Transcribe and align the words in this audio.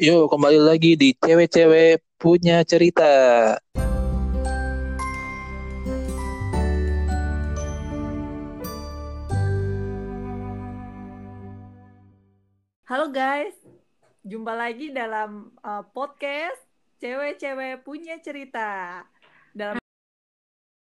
Yuk, 0.00 0.32
kembali 0.32 0.56
lagi 0.56 0.96
di 0.96 1.12
Cewek-Cewek 1.12 2.00
Punya 2.16 2.64
Cerita. 2.64 3.12
Halo 12.88 13.12
guys, 13.12 13.52
jumpa 14.24 14.56
lagi 14.56 14.88
dalam 14.88 15.52
uh, 15.60 15.84
podcast 15.92 16.56
Cewek-Cewek 17.04 17.84
Punya 17.84 18.16
Cerita. 18.24 19.04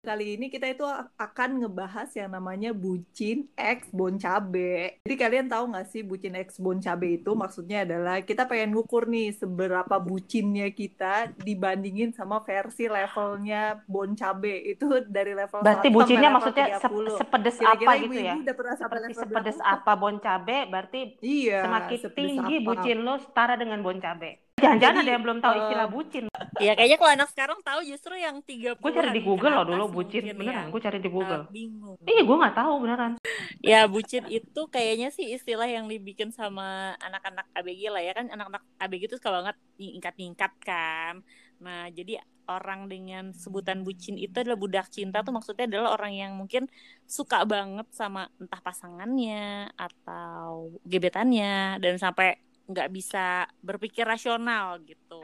Kali 0.04 0.35
ini 0.35 0.51
kita 0.51 0.67
itu 0.67 0.83
akan 1.15 1.63
ngebahas 1.63 2.11
yang 2.11 2.36
namanya 2.36 2.75
bucin 2.75 3.47
X 3.55 3.88
Bon 3.95 4.19
Cabe. 4.19 4.99
Jadi 4.99 5.15
kalian 5.15 5.47
tahu 5.47 5.71
nggak 5.71 5.87
sih 5.87 6.04
bucin 6.04 6.36
X 6.36 6.59
Bon 6.59 6.75
Cabe 6.75 7.15
itu 7.15 7.31
maksudnya 7.31 7.87
adalah 7.87 8.19
kita 8.19 8.43
pengen 8.43 8.75
ngukur 8.75 9.07
nih 9.07 9.31
seberapa 9.31 9.95
bucinnya 10.04 10.75
kita 10.75 11.31
dibandingin 11.39 12.11
sama 12.11 12.43
versi 12.43 12.92
levelnya 12.92 13.79
Bon 13.87 14.11
Cabe 14.11 14.75
itu 14.75 15.07
dari 15.07 15.39
level 15.39 15.64
Berarti 15.64 15.87
1 15.87 15.95
bucinnya 15.95 16.29
maksudnya 16.36 16.65
level 16.75 16.83
sep 16.83 16.92
30. 16.92 17.21
sepedes 17.23 17.56
Kira-kira 17.56 17.87
apa 17.87 18.04
gitu 18.04 18.20
ya? 18.20 18.33
udah 18.43 18.56
pernah 18.59 18.75
Seperti 18.75 19.11
sepedes 19.15 19.56
berapa? 19.56 19.71
apa 19.79 19.92
bon 19.95 20.15
cabe, 20.20 20.57
berarti 20.67 21.00
Iya, 21.23 21.59
semakin 21.64 22.00
tinggi 22.11 22.56
apa. 22.59 22.65
bucin 22.67 22.97
lo 23.07 23.15
setara 23.23 23.56
dengan 23.56 23.79
bon 23.79 24.04
cabe. 24.04 24.43
Jangan-jangan 24.63 24.95
ada 25.03 25.11
yang 25.11 25.23
belum 25.23 25.39
tahu 25.43 25.53
eh, 25.53 25.61
istilah 25.67 25.87
bucin. 25.91 26.23
Ya 26.61 26.71
kayaknya 26.79 26.97
kalau 26.97 27.11
anak 27.11 27.29
sekarang 27.35 27.59
tahu 27.59 27.79
justru 27.83 28.13
yang 28.15 28.39
30 28.39 28.79
Gue 28.79 28.91
cari 28.95 29.09
di 29.11 29.21
Google 29.21 29.53
loh 29.59 29.65
dulu 29.67 29.86
bucin, 30.01 30.23
beneran. 30.31 30.71
Gue 30.71 30.81
cari 30.81 30.97
di 31.03 31.09
Google. 31.11 31.43
eh, 31.43 31.51
bingung. 31.51 31.97
Iya, 32.08 32.22
gue 32.23 32.36
nggak 32.39 32.55
tahu 32.55 32.73
beneran. 32.80 33.11
Ya 33.59 33.80
bucin 33.91 34.23
itu 34.31 34.61
kayaknya 34.72 35.11
sih 35.11 35.36
istilah 35.36 35.67
yang 35.67 35.91
dibikin 35.91 36.31
sama 36.31 36.95
anak-anak 37.03 37.52
ABG 37.52 37.81
lah 37.91 38.02
ya 38.03 38.13
kan 38.16 38.31
anak-anak 38.31 38.63
ABG 38.80 39.02
itu 39.11 39.16
suka 39.19 39.31
banget 39.31 39.55
ningkat-ningkat 39.75 40.52
kan. 40.64 41.19
Nah 41.59 41.91
jadi 41.91 42.23
orang 42.47 42.92
dengan 42.92 43.31
sebutan 43.31 43.88
bucin 43.88 44.20
itu 44.20 44.36
adalah 44.36 44.59
budak 44.59 44.92
cinta 44.92 45.23
tuh 45.23 45.31
maksudnya 45.31 45.64
adalah 45.67 45.95
orang 45.95 46.14
yang 46.14 46.31
mungkin 46.36 46.67
suka 47.08 47.48
banget 47.48 47.88
sama 47.95 48.27
entah 48.36 48.59
pasangannya 48.59 49.72
atau 49.80 50.75
gebetannya 50.83 51.80
dan 51.80 51.95
sampai 51.95 52.36
nggak 52.64 52.89
bisa 52.89 53.44
berpikir 53.59 54.03
rasional 54.03 54.80
gitu 54.81 55.22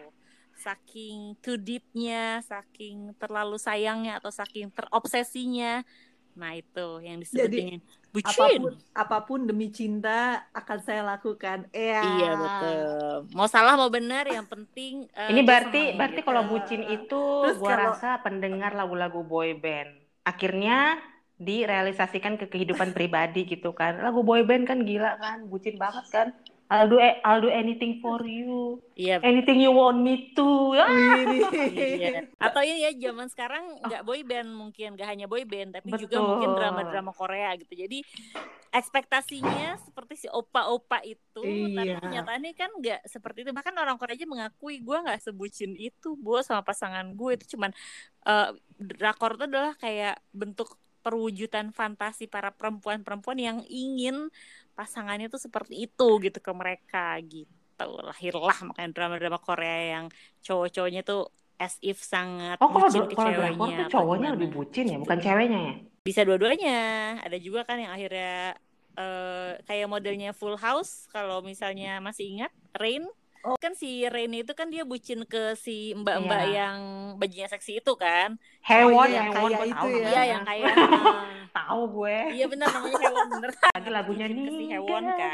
saking 0.59 1.39
too 1.39 1.55
deepnya 1.55 2.43
saking 2.43 3.15
terlalu 3.15 3.55
sayangnya 3.55 4.19
atau 4.19 4.27
saking 4.27 4.67
terobsesinya 4.69 5.87
nah 6.35 6.51
itu 6.51 6.99
yang 6.99 7.19
disebut 7.19 7.47
Jadi, 7.47 7.57
dengan 7.57 7.79
bucin 8.09 8.31
apa 8.31 8.47
pun 8.55 8.73
apa 8.95 9.17
pun 9.23 9.39
demi 9.43 9.67
cinta 9.69 10.19
akan 10.49 10.77
saya 10.79 11.01
lakukan. 11.05 11.67
Iya. 11.69 12.01
iya 12.15 12.31
betul 12.33 12.79
mau 13.35 13.45
salah 13.45 13.75
mau 13.75 13.91
benar 13.91 14.23
yang 14.23 14.47
penting 14.47 15.05
eh, 15.11 15.29
Ini 15.29 15.41
berarti 15.43 15.81
berarti 15.93 16.21
gitu. 16.21 16.27
kalau 16.27 16.43
bucin 16.47 16.81
itu 16.85 17.21
Terus 17.43 17.59
gue 17.59 17.67
kalau- 17.67 17.91
rasa 17.91 18.19
pendengar 18.23 18.71
lagu-lagu 18.71 19.19
boy 19.21 19.51
band. 19.53 19.93
Akhirnya 20.23 20.97
direalisasikan 21.39 22.35
ke 22.35 22.45
kehidupan 22.47 22.91
pribadi 22.97 23.43
gitu 23.45 23.71
kan. 23.71 23.99
Lagu 23.99 24.23
boy 24.23 24.43
band 24.43 24.63
kan 24.65 24.83
gila 24.83 25.15
kan, 25.17 25.47
bucin 25.47 25.75
banget 25.75 26.05
kan. 26.09 26.27
I'll 26.69 26.85
do 26.85 27.01
I'll 27.01 27.41
do 27.41 27.49
anything 27.49 27.97
for 27.97 28.21
you. 28.21 28.77
iya 28.93 29.17
Anything 29.25 29.57
you 29.57 29.73
want 29.73 30.05
me 30.05 30.29
to. 30.37 30.77
Ah, 30.77 30.85
Iya. 31.65 32.29
Atau 32.37 32.61
ini 32.61 32.85
ya 32.85 32.93
zaman 33.09 33.25
sekarang 33.25 33.81
nggak 33.81 34.05
boy 34.05 34.21
band 34.21 34.53
mungkin 34.53 34.93
nggak 34.93 35.09
hanya 35.09 35.25
boy 35.25 35.49
band 35.49 35.73
tapi 35.73 35.89
juga 35.97 36.21
Betul. 36.21 36.29
mungkin 36.29 36.49
drama-drama 36.53 37.09
Korea 37.09 37.57
gitu. 37.57 37.73
Jadi 37.73 38.05
ekspektasinya 38.69 39.81
seperti 39.81 40.13
si 40.25 40.27
opa-opa 40.29 41.01
itu, 41.01 41.41
tapi 41.73 41.89
Iya. 41.89 42.05
kenyataannya 42.05 42.53
kan 42.53 42.69
nggak 42.77 43.01
seperti 43.09 43.41
itu. 43.41 43.51
Bahkan 43.51 43.73
orang 43.73 43.97
Korea 43.97 44.13
aja 44.13 44.29
mengakui 44.29 44.77
gue 44.77 44.97
nggak 45.01 45.25
sebucin 45.25 45.73
itu, 45.73 46.13
gue 46.15 46.39
sama 46.45 46.61
pasangan 46.61 47.09
gue 47.17 47.31
itu 47.33 47.57
cuman 47.57 47.73
eh, 48.29 48.49
drakor 48.77 49.41
itu 49.41 49.49
adalah 49.49 49.73
kayak 49.73 50.21
bentuk 50.29 50.77
perwujudan 50.99 51.71
fantasi 51.71 52.27
para 52.27 52.51
perempuan-perempuan 52.53 53.39
yang 53.39 53.57
ingin 53.65 54.27
pasangannya 54.79 55.27
tuh 55.27 55.41
seperti 55.43 55.75
itu 55.83 56.07
gitu 56.23 56.39
ke 56.39 56.51
mereka 56.55 57.19
gitu 57.27 57.87
lahirlah 58.07 58.55
makanya 58.63 58.89
drama-drama 58.95 59.39
Korea 59.39 59.99
yang 59.99 60.05
cowok-cowoknya 60.39 61.01
tuh 61.03 61.27
as 61.59 61.75
if 61.83 61.99
sangat 61.99 62.55
Oh, 62.63 62.71
kalau 62.71 62.87
bucin 62.87 63.11
kalau 63.11 63.31
drakor 63.35 63.67
tuh 63.75 63.87
cowoknya 63.91 64.29
gimana. 64.31 64.35
lebih 64.39 64.49
bucin 64.55 64.85
ya, 64.87 64.97
bukan 65.03 65.17
ceweknya 65.19 65.59
ya? 65.59 65.73
bisa 65.99 66.21
dua-duanya 66.23 66.79
ada 67.19 67.37
juga 67.37 67.67
kan 67.67 67.75
yang 67.75 67.91
akhirnya 67.91 68.55
eh, 68.95 69.51
kayak 69.67 69.87
modelnya 69.91 70.31
Full 70.31 70.55
House 70.55 71.07
kalau 71.11 71.43
misalnya 71.43 71.99
masih 71.99 72.39
ingat 72.39 72.51
Rain 72.71 73.03
kan 73.55 73.71
si 73.71 74.03
Rain 74.03 74.33
itu 74.33 74.51
kan 74.51 74.67
dia 74.67 74.83
bucin 74.83 75.23
ke 75.23 75.55
si 75.55 75.91
mbak-mbak 75.93 76.43
Iya. 76.43 76.55
yang 76.65 76.79
bajunya 77.15 77.47
seksi 77.47 77.79
itu 77.79 77.93
kan 77.95 78.35
Hewon, 78.61 79.07
iya, 79.07 79.27
Hewon, 79.27 79.51
itu 79.55 79.71
tahu 79.71 79.87
ya. 79.89 80.07
iya 80.09 80.21
yang 80.29 80.43
kayak 80.43 80.67
eh, 80.69 81.47
Tahu 81.57 81.81
gue. 81.93 82.17
iya 82.31 82.45
benar 82.45 82.67
namanya 82.69 82.97
Hewon 82.99 83.27
bener 83.31 83.51
Lagi 83.75 83.89
lagunya 83.89 84.25
nih. 84.27 84.37
ke 84.37 84.51
si 84.51 84.63
Hewon 84.67 85.03
kan 85.07 85.31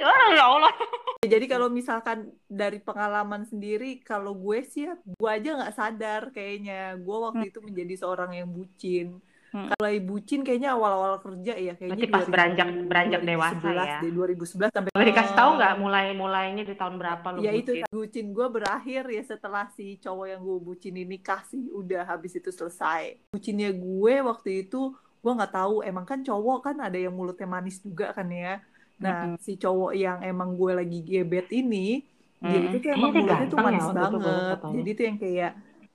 Oh 0.00 0.28
ya 0.30 0.44
Allah. 0.46 0.72
Jadi 1.24 1.46
kalau 1.46 1.68
misalkan 1.68 2.18
dari 2.44 2.78
pengalaman 2.78 3.42
sendiri, 3.42 3.96
kalau 3.98 4.36
gue 4.36 4.60
sih 4.62 4.84
ya, 4.84 4.94
gue 5.00 5.30
aja 5.30 5.56
nggak 5.56 5.74
sadar 5.74 6.22
kayaknya. 6.30 7.00
Gue 7.00 7.16
waktu 7.18 7.48
itu 7.48 7.58
menjadi 7.58 7.94
seorang 7.96 8.36
yang 8.36 8.46
bucin. 8.46 9.24
Hmm. 9.54 9.70
Kalau 9.70 9.86
bucin 10.02 10.42
kayaknya 10.42 10.74
awal-awal 10.74 11.22
kerja 11.22 11.54
ya, 11.54 11.72
kayaknya 11.72 11.94
Berarti 11.94 12.10
pas 12.10 12.20
2000 12.20 12.34
beranjak- 12.34 12.74
beranjak 12.84 13.20
dewasa 13.22 13.54
2011 13.54 13.86
ya. 13.86 13.98
deh, 14.02 14.10
2011 14.10 14.70
sampai 14.74 14.90
Boleh 14.90 15.06
dikasih 15.06 15.34
tahu 15.34 15.50
nggak 15.54 15.74
mulai 15.78 16.04
mulainya 16.12 16.62
di 16.64 16.74
tahun 16.74 16.94
berapa 16.96 17.26
lu 17.28 17.38
Ya 17.38 17.52
itu 17.52 17.70
bucin? 17.72 17.84
bucin 17.88 18.26
gue 18.28 18.46
berakhir 18.50 19.02
ya 19.06 19.22
setelah 19.22 19.64
si 19.70 19.94
cowok 19.96 20.26
yang 20.26 20.40
gue 20.40 20.58
bucin 20.60 20.94
ini 20.96 21.16
kasih 21.16 21.70
udah 21.70 22.02
habis 22.04 22.34
itu 22.34 22.50
selesai. 22.50 23.30
Bucinnya 23.30 23.70
gue 23.70 24.14
waktu 24.20 24.66
itu 24.66 24.90
gue 25.22 25.32
nggak 25.32 25.54
tahu 25.54 25.80
emang 25.80 26.02
kan 26.02 26.18
cowok 26.20 26.58
kan 26.60 26.76
ada 26.80 26.98
yang 26.98 27.14
mulutnya 27.14 27.46
manis 27.46 27.78
juga 27.78 28.10
kan 28.10 28.26
ya. 28.26 28.58
Nah 28.96 29.38
si 29.38 29.54
cowok 29.54 29.94
yang 29.94 30.18
emang 30.20 30.50
gue 30.52 30.72
lagi 30.74 30.98
gebet 31.00 31.46
ini 31.52 32.02
dia 32.36 32.50
Mm-mm. 32.50 32.68
itu 32.68 32.78
Kayaknya 32.82 32.98
emang 32.98 33.12
dia 33.12 33.22
mulutnya 33.22 33.46
tuh 33.46 33.56
ya 33.56 33.62
manis 33.62 33.80
itu 33.80 33.86
gue 33.86 34.02
banget. 34.18 34.50
ketemu. 34.50 34.74
Jadi 34.74 34.90
tuh 34.90 35.04
yang 35.04 35.18
kayak 35.18 35.52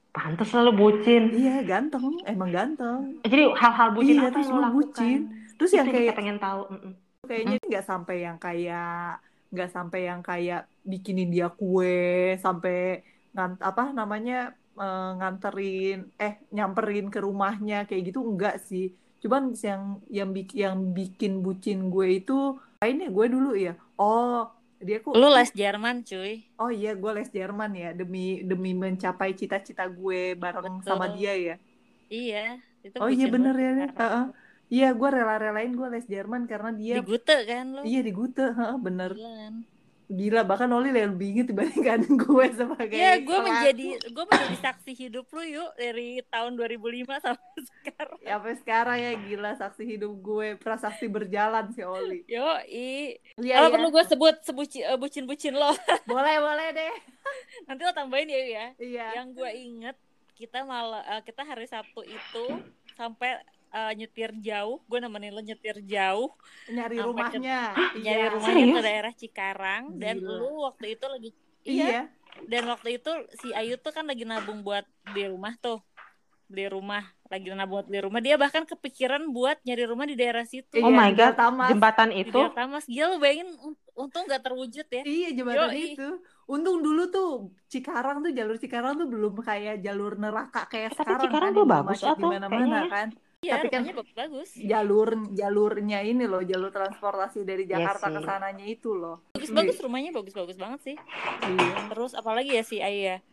Pantes 0.09 0.49
lu 0.57 0.73
bucin. 0.73 1.23
iya 1.37 1.61
ganteng 1.61 2.17
emang 2.25 2.49
ganteng. 2.49 3.21
Jadi 3.23 3.43
hal-hal 3.53 3.89
bucin 3.93 4.15
Iya, 4.17 4.29
apa 4.29 4.39
yang 4.41 4.49
lakukan? 4.57 4.73
bucin. 4.73 5.19
Terus 5.55 5.71
yang 5.77 5.87
kayak 5.87 6.15
pengen 6.17 6.37
tahu. 6.41 6.61
Mm-mm. 6.71 6.93
kayaknya 7.29 7.55
nggak 7.61 7.85
sampai 7.85 8.15
yang 8.25 8.37
kayak 8.41 9.21
nggak 9.53 9.69
sampai 9.69 9.99
yang 10.09 10.21
kayak 10.25 10.65
bikinin 10.81 11.29
dia 11.29 11.47
kue 11.53 12.33
sampai 12.41 13.05
ngant 13.35 13.61
apa 13.61 13.93
namanya 13.93 14.49
eh, 14.73 15.09
nganterin 15.19 16.09
eh 16.17 16.41
nyamperin 16.49 17.13
ke 17.13 17.19
rumahnya 17.21 17.85
kayak 17.85 18.01
gitu 18.09 18.25
enggak 18.25 18.57
sih 18.65 18.89
cuman 19.21 19.53
yang 19.61 19.83
yang 20.09 20.29
bikin 20.33 20.57
yang 20.57 20.75
bikin 20.95 21.33
bucin 21.45 21.79
gue 21.93 22.07
itu 22.17 22.33
lainnya 22.81 23.11
gue 23.11 23.25
dulu 23.29 23.51
ya 23.53 23.73
oh 23.99 24.47
dia 24.79 25.03
kok 25.03 25.11
lu 25.11 25.27
les 25.27 25.51
Jerman 25.51 26.07
cuy. 26.07 26.47
Oh 26.55 26.71
iya 26.71 26.95
gue 26.95 27.11
les 27.11 27.29
Jerman 27.29 27.71
ya 27.75 27.91
demi 27.91 28.41
demi 28.47 28.71
mencapai 28.71 29.35
cita-cita 29.35 29.83
gue 29.91 30.39
bareng 30.39 30.79
sama 30.81 31.11
Betul. 31.11 31.15
dia 31.19 31.33
ya. 31.35 31.55
Iya 32.09 32.45
itu 32.79 32.95
oh 32.97 33.11
iya 33.11 33.27
bener 33.27 33.55
ya 33.59 33.71
iya 34.69 34.87
gue 34.93 35.09
rela-relain 35.09 35.73
gue 35.75 35.87
les 35.91 36.05
Jerman 36.07 36.47
karena 36.47 36.71
di 36.71 36.93
dia 36.93 37.03
Gute 37.03 37.37
kan 37.43 37.65
lu? 37.75 37.81
Iya 37.83 37.99
di 38.05 38.11
Gute 38.13 38.45
heeh, 38.55 38.77
bener. 38.79 39.11
Gila 39.17 39.33
kan? 39.35 39.55
Gila, 40.09 40.41
bahkan 40.41 40.73
Oli 40.73 40.89
lebih 40.89 41.37
inget 41.37 41.53
dibandingkan 41.53 42.01
gue 42.25 42.45
sebagai 42.57 42.97
Ya, 42.97 43.21
gue 43.21 43.39
menjadi 43.45 44.01
gue 44.09 44.25
menjadi 44.25 44.57
saksi 44.57 44.91
hidup 44.97 45.29
lu 45.29 45.45
yuk 45.45 45.69
dari 45.77 46.25
tahun 46.33 46.57
2005 46.57 47.05
sampai 47.21 47.59
sekarang. 47.69 48.17
Ya, 48.25 48.41
sampai 48.41 48.53
sekarang 48.57 48.97
ya 48.97 49.11
gila 49.21 49.51
saksi 49.53 49.83
hidup 49.85 50.13
gue, 50.17 50.57
prasaksi 50.57 51.05
berjalan 51.05 51.69
si 51.77 51.85
Oli. 51.85 52.25
Yo, 52.25 52.57
i. 52.65 53.21
Iya, 53.37 53.61
Kalau 53.61 53.69
iya. 53.69 53.75
perlu 53.77 53.89
gue 53.93 54.03
sebut 54.09 54.35
sebuci, 54.41 54.81
eh, 54.81 54.97
bucin-bucin 54.97 55.53
lo. 55.53 55.77
Boleh, 56.09 56.41
boleh 56.41 56.67
deh. 56.73 56.93
Nanti 57.69 57.81
lo 57.85 57.93
tambahin 57.93 58.33
ya, 58.33 58.41
ya. 58.41 58.65
Iya. 58.81 59.07
Yang 59.21 59.27
gue 59.37 59.51
inget 59.61 59.97
kita 60.33 60.65
malah 60.65 61.05
eh, 61.05 61.21
kita 61.21 61.45
hari 61.45 61.69
Sabtu 61.69 62.01
itu 62.01 62.45
sampai 62.97 63.45
eh, 63.69 63.91
nyetir 63.93 64.31
jauh. 64.39 64.81
Gue 64.85 64.97
nemenin 64.97 65.31
lo 65.31 65.39
nyetir 65.39 65.79
jauh, 65.83 66.33
Nyari 66.67 66.95
Sampai 66.95 67.05
rumahnya. 67.05 67.61
nyari 67.95 68.21
Iya. 68.21 68.33
rumahnya 68.33 68.65
ke 68.71 68.81
daerah 68.81 69.13
Cikarang 69.13 69.83
dan 69.95 70.15
Gila. 70.17 70.37
lu 70.37 70.49
waktu 70.63 70.85
itu 70.93 71.05
lagi 71.05 71.29
Iya. 71.61 72.09
Dan 72.41 72.63
waktu 72.65 72.97
itu 72.97 73.11
si 73.35 73.51
Ayu 73.51 73.75
tuh 73.75 73.91
kan 73.91 74.03
lagi 74.03 74.23
nabung 74.23 74.61
buat 74.61 74.83
beli 75.05 75.27
rumah 75.27 75.53
tuh. 75.59 75.83
Beli 76.49 76.65
rumah, 76.65 77.03
lagi 77.27 77.45
nabung 77.51 77.77
buat 77.77 77.85
beli 77.85 77.99
rumah. 78.01 78.19
Dia 78.19 78.33
bahkan 78.33 78.63
kepikiran 78.63 79.21
buat 79.29 79.61
nyari 79.61 79.85
rumah 79.85 80.07
di 80.07 80.15
daerah 80.15 80.41
situ. 80.43 80.79
Iya, 80.79 80.81
Oh 80.81 80.89
my 80.89 81.11
di 81.11 81.19
god, 81.19 81.35
Tamas. 81.35 81.69
jembatan 81.69 82.09
Di 82.09 82.23
itu 82.23 82.33
daerah 82.33 82.55
Tamas. 82.55 82.83
Gila 82.89 83.05
lu 83.05 83.17
bayangin 83.19 83.49
un- 83.59 83.77
untung 83.93 84.23
gak 84.25 84.41
terwujud 84.41 84.87
ya. 84.87 85.03
Iya, 85.03 85.29
jembatan 85.35 85.69
Yoi. 85.69 85.93
itu. 85.93 86.09
Untung 86.47 86.81
dulu 86.81 87.03
tuh 87.09 87.29
Cikarang 87.67 88.25
tuh 88.25 88.31
jalur 88.31 88.57
Cikarang 88.57 88.97
tuh 88.97 89.05
belum 89.05 89.37
kayak 89.37 89.85
jalur 89.85 90.17
neraka 90.17 90.65
kayak 90.65 90.89
Eh, 90.89 90.95
tapi 90.95 91.05
sekarang 91.05 91.21
Cikarang 91.29 91.51
kan 91.51 91.57
tuh 91.59 91.65
bagus 91.67 91.99
atau 92.01 92.15
di 92.17 92.25
mana-mana 92.25 92.49
kayaknya 92.49 92.79
ya. 92.79 92.89
kan. 92.89 93.07
Iya, 93.39 93.55
Tapi 93.55 93.71
kan- 93.71 93.87
bagus-bagus. 93.87 94.49
jalur 94.53 95.09
jalurnya 95.31 96.03
ini 96.03 96.27
loh 96.27 96.43
jalur 96.43 96.69
transportasi 96.69 97.47
dari 97.47 97.63
Iya 97.63 97.79
Jakarta 97.79 98.11
ke 98.11 98.19
sih. 98.19 98.27
sananya 98.27 98.65
itu 98.67 98.91
loh 98.91 99.23
Bagus-bagus 99.31 99.79
rumahnya 99.79 100.11
bagus-bagus 100.11 100.59
banget 100.59 100.79
sih. 100.83 100.95
Iya. 101.47 101.87
Terus 101.87 102.11
apalagi 102.13 102.51
ya 102.51 102.63
si 102.63 102.77
Ayah. 102.79 103.23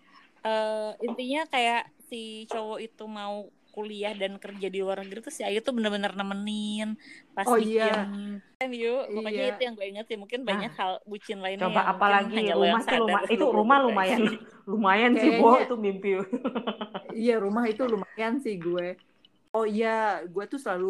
Eh 0.41 0.91
intinya 1.03 1.43
kayak 1.45 1.91
si 2.01 2.23
cowok 2.47 2.79
itu 2.81 3.05
mau 3.05 3.51
kuliah 3.69 4.15
dan 4.15 4.39
kerja 4.39 4.71
di 4.71 4.79
luar 4.79 5.03
negeri 5.03 5.21
tuh 5.21 5.29
si 5.29 5.43
Ayu 5.43 5.61
tuh 5.61 5.69
bener-bener 5.71 6.09
nemenin 6.11 6.97
pas 7.35 7.45
Oh, 7.45 7.61
bikin 7.61 7.77
iya. 7.77 8.09
kan 8.57 8.71
yuk 8.73 9.05
pokoknya 9.13 9.37
Iya. 9.43 9.53
itu 9.53 9.61
yang 9.61 9.75
gue 9.77 9.87
inget 9.87 10.07
sih 10.07 10.17
mungkin 10.17 10.41
banyak 10.43 10.73
hal 10.73 10.97
bucin 11.05 11.45
lainnya 11.45 11.69
Coba 11.69 11.85
apalagi 11.85 12.41
rumah 12.49 12.81
sadar 12.81 13.05
lumayan, 13.05 13.29
itu 13.29 13.45
rumah 13.45 13.79
lumayan 13.83 14.21
lumayan 14.71 15.13
sih 15.15 15.31
Bo 15.37 15.61
itu 15.61 15.77
mimpi. 15.77 16.17
Iya 17.13 17.37
rumah 17.37 17.67
itu 17.67 17.85
lumayan 17.85 18.41
sih 18.41 18.57
gue. 18.57 18.97
Oh 19.55 19.65
iya, 19.65 19.89
gue 20.35 20.45
tuh 20.53 20.59
selalu 20.65 20.87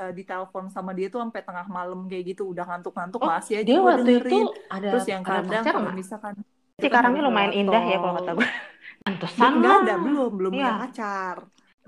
uh, 0.00 0.12
ditelepon 0.18 0.64
sama 0.74 0.90
dia 0.98 1.06
tuh 1.12 1.20
sampai 1.24 1.40
tengah 1.46 1.66
malam 1.76 1.98
kayak 2.10 2.24
gitu, 2.30 2.42
udah 2.52 2.64
ngantuk-ngantuk 2.68 3.22
Oh, 3.22 3.28
masih 3.32 3.54
aja 3.60 3.66
Dia 3.66 3.78
waktu 3.88 4.08
itu 4.20 4.34
dengerin. 4.34 4.46
ada 4.74 4.88
Terus 4.88 5.04
yang 5.12 5.22
ada 5.24 5.40
kadang 5.42 5.48
pacar 5.48 5.72
kalau 5.74 5.90
misalkan 6.00 6.34
Cikarangnya 6.82 7.20
itu 7.20 7.26
lumayan 7.28 7.52
indah 7.60 7.82
ya 7.92 7.96
kalau 8.02 8.14
kata 8.18 8.30
gue. 8.38 8.48
Pantesan 9.04 9.52
Nggak 9.58 9.72
lah. 9.72 9.80
ada 9.80 9.92
belum, 10.04 10.30
belum 10.38 10.52
punya 10.58 10.72
Iya. 10.72 10.80
pacar. 10.80 11.36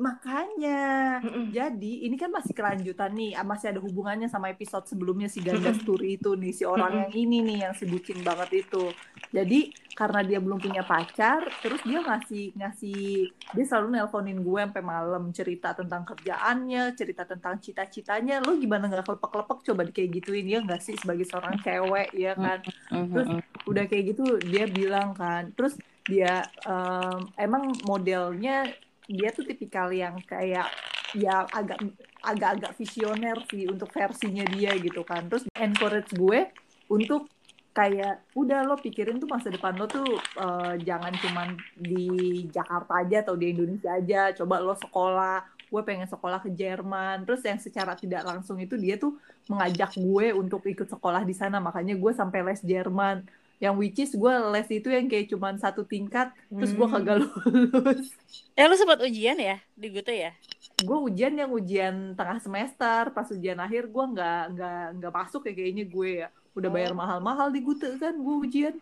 Makanya, 0.00 1.20
Mm-mm. 1.20 1.52
jadi 1.52 1.92
ini 2.08 2.16
kan 2.16 2.32
masih 2.32 2.56
kelanjutan 2.56 3.12
nih, 3.12 3.36
ah, 3.36 3.44
masih 3.44 3.76
ada 3.76 3.80
hubungannya 3.84 4.24
sama 4.24 4.48
episode 4.48 4.88
sebelumnya 4.88 5.28
si 5.28 5.44
Ganda 5.44 5.68
Sturi 5.76 6.16
itu 6.16 6.32
nih, 6.32 6.52
si 6.56 6.64
orang 6.64 7.04
yang 7.06 7.12
ini 7.12 7.44
nih 7.44 7.58
yang 7.68 7.74
si 7.76 7.84
bucin 7.84 8.24
banget 8.24 8.64
itu. 8.64 8.88
Jadi 9.32 9.72
karena 9.92 10.24
dia 10.24 10.40
belum 10.40 10.64
punya 10.64 10.80
pacar, 10.80 11.44
terus 11.60 11.84
dia 11.84 12.00
ngasih 12.00 12.56
ngasih 12.56 13.00
dia 13.52 13.64
selalu 13.68 14.00
nelponin 14.00 14.40
gue 14.40 14.60
sampai 14.64 14.84
malam 14.84 15.28
cerita 15.36 15.76
tentang 15.76 16.08
kerjaannya, 16.08 16.96
cerita 16.96 17.28
tentang 17.28 17.60
cita-citanya. 17.60 18.40
Lo 18.40 18.56
gimana 18.56 18.88
nggak 18.88 19.04
kelepek-kelepek 19.04 19.58
coba 19.72 19.80
di 19.84 19.92
kayak 19.92 20.10
gituin 20.20 20.48
ya 20.48 20.58
nggak 20.64 20.80
sih 20.80 20.96
sebagai 20.96 21.28
seorang 21.28 21.60
cewek 21.60 22.16
ya 22.16 22.32
kan? 22.32 22.64
Terus 22.88 23.28
udah 23.68 23.84
kayak 23.86 24.04
gitu 24.16 24.40
dia 24.40 24.66
bilang 24.66 25.14
kan 25.14 25.54
terus 25.54 25.78
dia 26.02 26.42
em, 26.66 27.30
emang 27.38 27.70
modelnya 27.86 28.66
dia 29.10 29.34
tuh 29.34 29.46
tipikal 29.46 29.90
yang 29.90 30.19
kayak 30.26 30.70
ya 31.12 31.44
agak 31.52 31.78
agak-agak 32.22 32.72
visioner 32.78 33.37
sih 33.50 33.69
untuk 33.69 33.90
versinya 33.93 34.44
dia 34.49 34.75
gitu 34.78 35.02
kan. 35.04 35.28
Terus 35.28 35.44
encourage 35.58 36.12
gue 36.14 36.49
untuk 36.88 37.28
kayak 37.72 38.28
udah 38.37 38.69
lo 38.69 38.76
pikirin 38.76 39.16
tuh 39.16 39.28
masa 39.28 39.49
depan 39.49 39.72
lo 39.81 39.88
tuh 39.88 40.04
eh, 40.37 40.75
jangan 40.84 41.12
cuman 41.16 41.56
di 41.72 42.44
Jakarta 42.52 43.00
aja 43.00 43.25
atau 43.25 43.34
di 43.37 43.52
Indonesia 43.52 43.96
aja. 43.96 44.32
Coba 44.37 44.60
lo 44.60 44.76
sekolah. 44.76 45.44
Gue 45.72 45.82
pengen 45.88 46.04
sekolah 46.04 46.44
ke 46.44 46.52
Jerman. 46.52 47.25
Terus 47.25 47.43
yang 47.49 47.60
secara 47.60 47.96
tidak 47.96 48.28
langsung 48.28 48.60
itu 48.60 48.76
dia 48.76 49.00
tuh 49.00 49.16
mengajak 49.49 49.96
gue 49.96 50.37
untuk 50.37 50.64
ikut 50.69 50.88
sekolah 50.88 51.25
di 51.25 51.32
sana. 51.32 51.58
Makanya 51.58 51.96
gue 51.96 52.12
sampai 52.12 52.44
les 52.44 52.60
Jerman 52.60 53.25
yang 53.62 53.79
which 53.79 53.94
is 53.97 54.11
gue 54.11 54.32
les 54.50 54.67
itu 54.69 54.91
yang 54.91 55.06
kayak 55.06 55.31
cuman 55.31 55.55
satu 55.55 55.87
tingkat 55.87 56.35
terus 56.50 56.75
gue 56.75 56.82
Hmm. 56.82 56.94
kagak 56.99 57.17
lulus. 57.23 58.11
Eh 58.59 58.67
lu 58.67 58.75
sempat 58.75 58.99
ujian 59.00 59.38
ya 59.38 59.62
di 59.73 59.88
Gute 59.88 60.11
ya? 60.11 60.35
Gue 60.76 60.99
ujian 61.00 61.32
yang 61.32 61.49
ujian 61.49 62.12
tengah 62.12 62.37
semester 62.37 63.09
pas 63.09 63.25
ujian 63.25 63.56
akhir 63.56 63.87
gue 63.87 64.05
nggak 64.11 64.43
nggak 64.53 64.85
nggak 64.99 65.12
masuk 65.14 65.47
ya 65.47 65.55
kayaknya 65.55 65.85
gue 65.87 66.11
ya. 66.20 66.29
Udah 66.53 66.69
bayar 66.69 66.91
Oh. 66.91 66.99
mahal-mahal 66.99 67.49
di 67.49 67.62
Gute 67.62 67.97
kan 67.97 68.12
gue 68.12 68.37
ujian. 68.43 68.75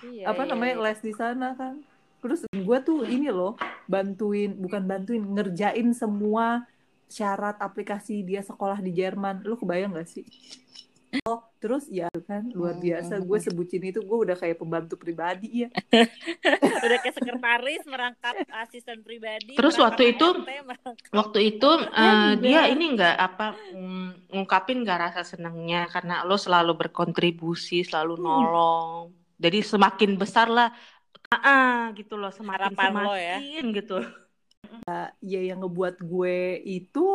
Iya, 0.00 0.30
apa 0.30 0.46
namanya 0.46 0.78
les 0.80 1.02
di 1.02 1.10
sana 1.10 1.52
kan. 1.52 1.82
Terus 2.18 2.46
gue 2.48 2.78
tuh 2.80 3.02
ini 3.02 3.28
loh 3.28 3.58
bantuin 3.84 4.54
bukan 4.54 4.82
bantuin 4.82 5.26
ngerjain 5.26 5.90
semua 5.90 6.62
syarat 7.08 7.58
aplikasi 7.58 8.22
dia 8.22 8.40
sekolah 8.40 8.78
di 8.78 8.94
Jerman. 8.94 9.42
Lu 9.42 9.58
kebayang 9.58 9.90
gak 9.92 10.06
sih 10.08 10.22
oh 11.24 11.40
terus 11.58 11.88
ya 11.88 12.06
kan 12.24 12.46
luar 12.52 12.76
biasa 12.76 13.18
gue 13.18 13.38
sebutin 13.40 13.82
itu 13.88 14.00
gue 14.00 14.18
udah 14.28 14.36
kayak 14.36 14.60
pembantu 14.60 14.94
pribadi 14.94 15.66
ya 15.66 15.68
udah 16.86 16.98
kayak 17.00 17.16
sekretaris 17.16 17.82
merangkap 17.88 18.34
asisten 18.62 19.00
pribadi 19.02 19.56
Terus 19.56 19.74
waktu 19.76 20.14
itu- 20.14 20.44
merangkap- 20.44 21.00
Waktu 21.08 21.38
itu 21.56 21.70
Enggak. 21.88 22.38
dia 22.44 22.60
ini 22.68 22.84
nggak 22.94 23.16
apa 23.16 23.46
ngungkapin 24.28 24.84
nggak 24.84 24.98
rasa 25.10 25.22
senangnya 25.24 25.88
karena 25.88 26.22
lo 26.28 26.36
selalu 26.36 26.76
berkontribusi, 26.76 27.80
selalu 27.82 28.20
Hmm. 28.20 28.24
nolong. 28.24 29.00
Jadi 29.40 29.58
semakin 29.64 30.10
besar 30.18 30.46
lah, 30.50 30.68
ah, 31.30 31.40
ah, 31.40 31.74
gitu 31.96 32.18
loh, 32.20 32.28
semakin 32.28 32.74
Harapan 32.76 32.92
lo 33.00 33.14
ya. 33.14 33.36
semakin 33.40 33.64
gitu. 33.72 33.98
ya 35.22 35.40
yang 35.40 35.64
ngebuat 35.64 36.02
gue 36.02 36.38
itu 36.60 37.06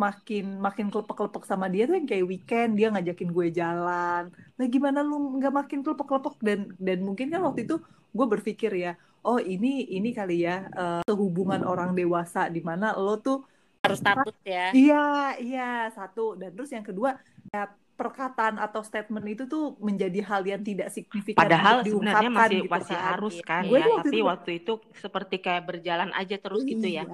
makin 0.00 0.44
makin 0.58 0.88
kelepek-kelepek 0.88 1.44
sama 1.44 1.68
dia 1.68 1.84
tuh 1.84 1.94
yang 1.94 2.08
kayak 2.08 2.24
weekend 2.24 2.70
dia 2.74 2.88
ngajakin 2.88 3.28
gue 3.28 3.46
jalan. 3.52 4.22
Nah 4.56 4.66
gimana 4.66 5.04
lu 5.04 5.36
nggak 5.36 5.52
makin 5.52 5.84
kelepek-kelepek 5.84 6.36
dan 6.40 6.58
dan 6.80 6.98
mungkin 7.04 7.28
kan 7.28 7.44
waktu 7.44 7.68
itu 7.68 7.76
gue 8.10 8.26
berpikir 8.26 8.72
ya, 8.74 8.92
oh 9.22 9.38
ini 9.38 9.84
ini 9.86 10.10
kali 10.10 10.42
ya 10.42 10.66
eh, 10.66 11.12
hubungan 11.12 11.60
orang 11.62 11.92
dewasa 11.92 12.48
di 12.48 12.58
mana 12.58 12.96
lo 12.96 13.20
tuh 13.20 13.44
harus 13.80 14.00
takut 14.00 14.34
ya 14.42 14.72
iya 14.72 15.04
iya 15.38 15.70
satu 15.90 16.34
dan 16.34 16.52
terus 16.52 16.68
yang 16.68 16.82
kedua 16.82 17.16
ya 17.48 17.64
perkataan 17.94 18.56
atau 18.56 18.80
statement 18.80 19.24
itu 19.24 19.44
tuh 19.44 19.76
menjadi 19.78 20.24
hal 20.24 20.42
yang 20.42 20.60
tidak 20.60 20.88
signifikan 20.88 21.36
Padahal 21.38 21.84
sebenarnya 21.84 21.86
diungkapkan 21.86 22.32
masih 22.48 22.56
gitu 22.58 22.72
masih 22.72 22.96
kan. 22.96 23.04
harus 23.12 23.36
kan 23.40 23.62
Gue 23.68 23.76
ya, 23.76 23.84
tuh 23.84 23.92
waktu 23.92 24.08
tapi 24.08 24.16
itu- 24.16 24.28
waktu 24.28 24.50
itu 24.56 24.72
seperti 24.96 25.36
kayak 25.38 25.62
berjalan 25.64 26.10
aja 26.12 26.36
terus 26.36 26.62
gitu 26.64 26.86
ya. 26.88 27.04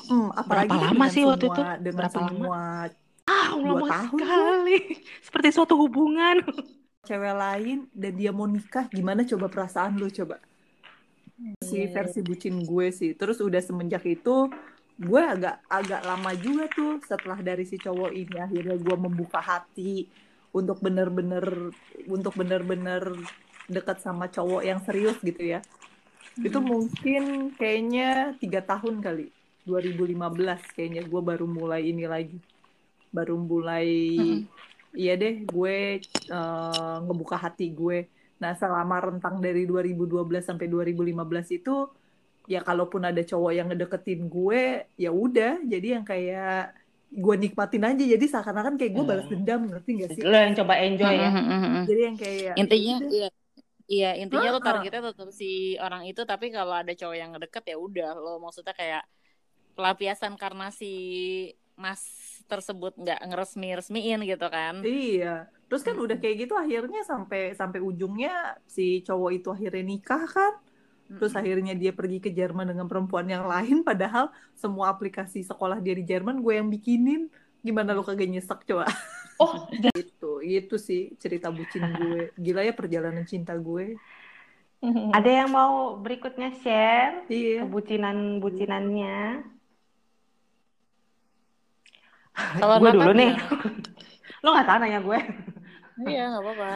Iya. 0.00 0.12
Mm, 0.12 0.28
apalagi 0.32 0.68
Berapa 0.70 0.86
lama 0.86 1.06
sih 1.08 1.22
waktu 1.24 1.46
itu? 1.46 1.62
Dengan 1.78 1.96
Berapa 1.98 2.18
lama? 2.18 2.28
semua 2.30 2.60
Ah, 3.28 3.48
Dua 3.52 3.60
lama 3.76 3.86
tahun 3.86 4.20
sekali. 4.20 4.78
Seperti 5.26 5.48
suatu 5.52 5.74
hubungan. 5.76 6.36
cewek 7.00 7.34
lain 7.34 7.78
dan 7.96 8.12
dia 8.12 8.28
mau 8.30 8.44
nikah 8.44 8.84
gimana 8.92 9.24
coba 9.24 9.48
perasaan 9.48 9.96
lu 9.96 10.12
coba 10.12 10.36
si 11.62 11.86
Iya. 11.86 11.88
versi 11.94 12.20
bucin 12.20 12.60
gue 12.60 12.86
sih 12.92 13.14
terus 13.14 13.38
udah 13.40 13.62
semenjak 13.62 14.04
itu 14.04 14.50
gue 14.98 15.22
agak 15.22 15.62
agak 15.70 16.02
lama 16.04 16.34
juga 16.36 16.68
tuh 16.68 16.98
setelah 17.00 17.38
dari 17.38 17.64
si 17.64 17.78
cowok 17.78 18.10
ini 18.12 18.36
akhirnya 18.36 18.76
gue 18.76 18.96
membuka 18.98 19.40
hati 19.40 20.10
untuk 20.50 20.82
bener-bener 20.82 21.70
untuk 22.10 22.34
bener-bener 22.34 23.14
dekat 23.70 24.02
sama 24.02 24.26
cowok 24.28 24.60
yang 24.66 24.82
serius 24.82 25.16
gitu 25.22 25.40
ya 25.40 25.62
itu 26.36 26.58
mungkin 26.60 27.54
kayaknya 27.54 28.36
tiga 28.36 28.60
tahun 28.60 29.00
kali 29.00 29.30
2015 29.68 30.72
kayaknya 30.72 31.02
gue 31.04 31.20
baru 31.20 31.44
mulai 31.44 31.84
ini 31.92 32.08
lagi. 32.08 32.40
Baru 33.12 33.36
mulai 33.36 33.88
iya 34.96 35.12
deh 35.20 35.44
gue 35.44 36.00
eh, 36.32 36.96
ngebuka 37.04 37.36
hati 37.36 37.68
gue. 37.76 38.08
Nah 38.40 38.56
selama 38.56 38.96
rentang 39.12 39.36
dari 39.44 39.68
2012 39.68 40.08
sampai 40.40 40.66
2015 40.66 41.60
itu 41.60 41.76
ya 42.48 42.64
kalaupun 42.64 43.04
ada 43.04 43.20
cowok 43.20 43.52
yang 43.52 43.68
ngedeketin 43.68 44.24
gue 44.26 44.62
ya 44.96 45.10
udah. 45.12 45.60
Jadi 45.62 45.86
yang 45.92 46.04
kayak 46.08 46.72
gue 47.08 47.34
nikmatin 47.36 47.84
aja. 47.84 48.04
Jadi 48.04 48.24
seakan-akan 48.28 48.74
kayak 48.80 48.92
gue 48.96 49.04
balas 49.04 49.26
Hmm. 49.28 49.32
dendam 49.36 49.60
ngerti 49.68 49.90
gak 50.00 50.10
sih? 50.16 50.22
Lo 50.24 50.36
yang 50.36 50.54
coba 50.56 50.74
enjoy 50.80 51.14
ya. 51.14 51.28
Mm, 51.28 51.36
mm, 51.36 51.48
mm, 51.48 51.60
mm. 51.68 51.84
jadi 51.88 52.00
yang 52.08 52.16
kayak 52.16 52.54
intinya 52.56 52.96
ya 52.96 52.96
udah. 52.96 53.12
iya 53.12 53.28
iya 53.88 54.10
intinya 54.20 54.48
lo 54.52 54.60
targetnya 54.60 55.02
tetap 55.12 55.28
si 55.32 55.50
orang 55.80 56.04
itu. 56.04 56.20
Tapi 56.24 56.46
kalau 56.52 56.74
ada 56.76 56.92
cowok 56.92 57.16
yang 57.16 57.30
ngedeket 57.36 57.64
ya 57.64 57.76
udah. 57.76 58.10
Lo 58.16 58.36
maksudnya 58.40 58.72
kayak 58.76 59.04
pelampiasan 59.78 60.34
karena 60.34 60.74
si 60.74 60.90
mas 61.78 62.02
tersebut 62.50 62.98
nggak 62.98 63.22
ngeresmi 63.30 63.78
resmiin 63.78 64.20
gitu 64.26 64.46
kan 64.50 64.82
Iya. 64.82 65.46
Terus 65.68 65.84
kan 65.84 65.94
udah 65.94 66.16
kayak 66.18 66.36
gitu 66.48 66.54
akhirnya 66.56 67.04
sampai 67.04 67.52
sampai 67.54 67.78
ujungnya 67.78 68.56
si 68.66 69.04
cowok 69.06 69.30
itu 69.36 69.48
akhirnya 69.52 69.84
nikah 69.84 70.24
kan. 70.26 70.54
Terus 71.08 71.32
akhirnya 71.36 71.72
dia 71.76 71.92
pergi 71.92 72.18
ke 72.20 72.32
Jerman 72.32 72.72
dengan 72.72 72.88
perempuan 72.88 73.28
yang 73.28 73.44
lain 73.44 73.84
padahal 73.84 74.32
semua 74.56 74.88
aplikasi 74.92 75.44
sekolah 75.44 75.78
dia 75.80 75.92
di 75.92 76.04
Jerman 76.08 76.40
gue 76.40 76.56
yang 76.56 76.68
bikinin. 76.72 77.28
Gimana 77.60 77.92
lo 77.92 78.00
kagak 78.00 78.32
nyesek 78.32 78.64
coba? 78.64 78.88
Oh, 79.38 79.68
Itu 79.94 80.40
itu 80.40 80.76
sih 80.80 81.12
cerita 81.20 81.52
bucin 81.52 81.84
gue. 81.94 82.32
Gila 82.34 82.64
ya 82.64 82.72
perjalanan 82.72 83.28
cinta 83.28 83.52
gue. 83.54 83.94
ada 85.12 85.30
yang 85.30 85.50
mau 85.50 85.98
berikutnya 85.98 86.54
share 86.62 87.26
Iya. 87.28 87.66
kebucinan-bucinannya? 87.66 89.18
Kalau 92.58 92.76
gue 92.80 92.90
dulu 92.96 93.10
nih. 93.18 93.30
Lo 94.42 94.48
nggak 94.54 94.66
tahu 94.68 94.78
nanya 94.82 95.00
gue? 95.06 95.18
iya 96.08 96.20
nggak 96.30 96.42
apa-apa 96.44 96.66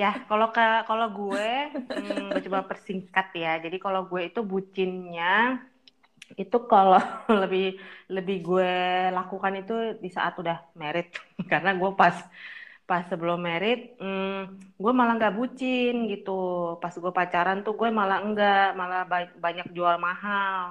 Ya, 0.00 0.08
kalau 0.28 0.46
ke 0.54 0.62
kalau 0.88 1.06
gue, 1.18 1.48
hmm, 1.96 2.30
gue 2.32 2.40
coba 2.46 2.60
persingkat 2.70 3.26
ya. 3.42 3.48
Jadi 3.64 3.76
kalau 3.84 4.00
gue 4.10 4.20
itu 4.28 4.40
bucinnya 4.52 5.24
itu 6.42 6.56
kalau 6.70 7.00
lebih 7.42 7.62
lebih 8.14 8.36
gue 8.46 8.70
lakukan 9.16 9.52
itu 9.60 9.72
di 10.04 10.08
saat 10.16 10.32
udah 10.42 10.56
merit 10.80 11.06
karena 11.50 11.70
gue 11.80 11.90
pas 12.00 12.16
pas 12.88 13.02
sebelum 13.10 13.38
merit 13.48 13.78
hmm, 14.00 14.76
gue 14.82 14.92
malah 14.98 15.12
nggak 15.18 15.34
bucin 15.38 15.94
gitu 16.12 16.30
pas 16.82 16.94
gue 17.02 17.12
pacaran 17.18 17.58
tuh 17.66 17.74
gue 17.80 17.88
malah 18.00 18.18
enggak 18.24 18.58
malah 18.80 19.00
ba- 19.10 19.36
banyak 19.44 19.66
jual 19.76 19.96
mahal 20.06 20.62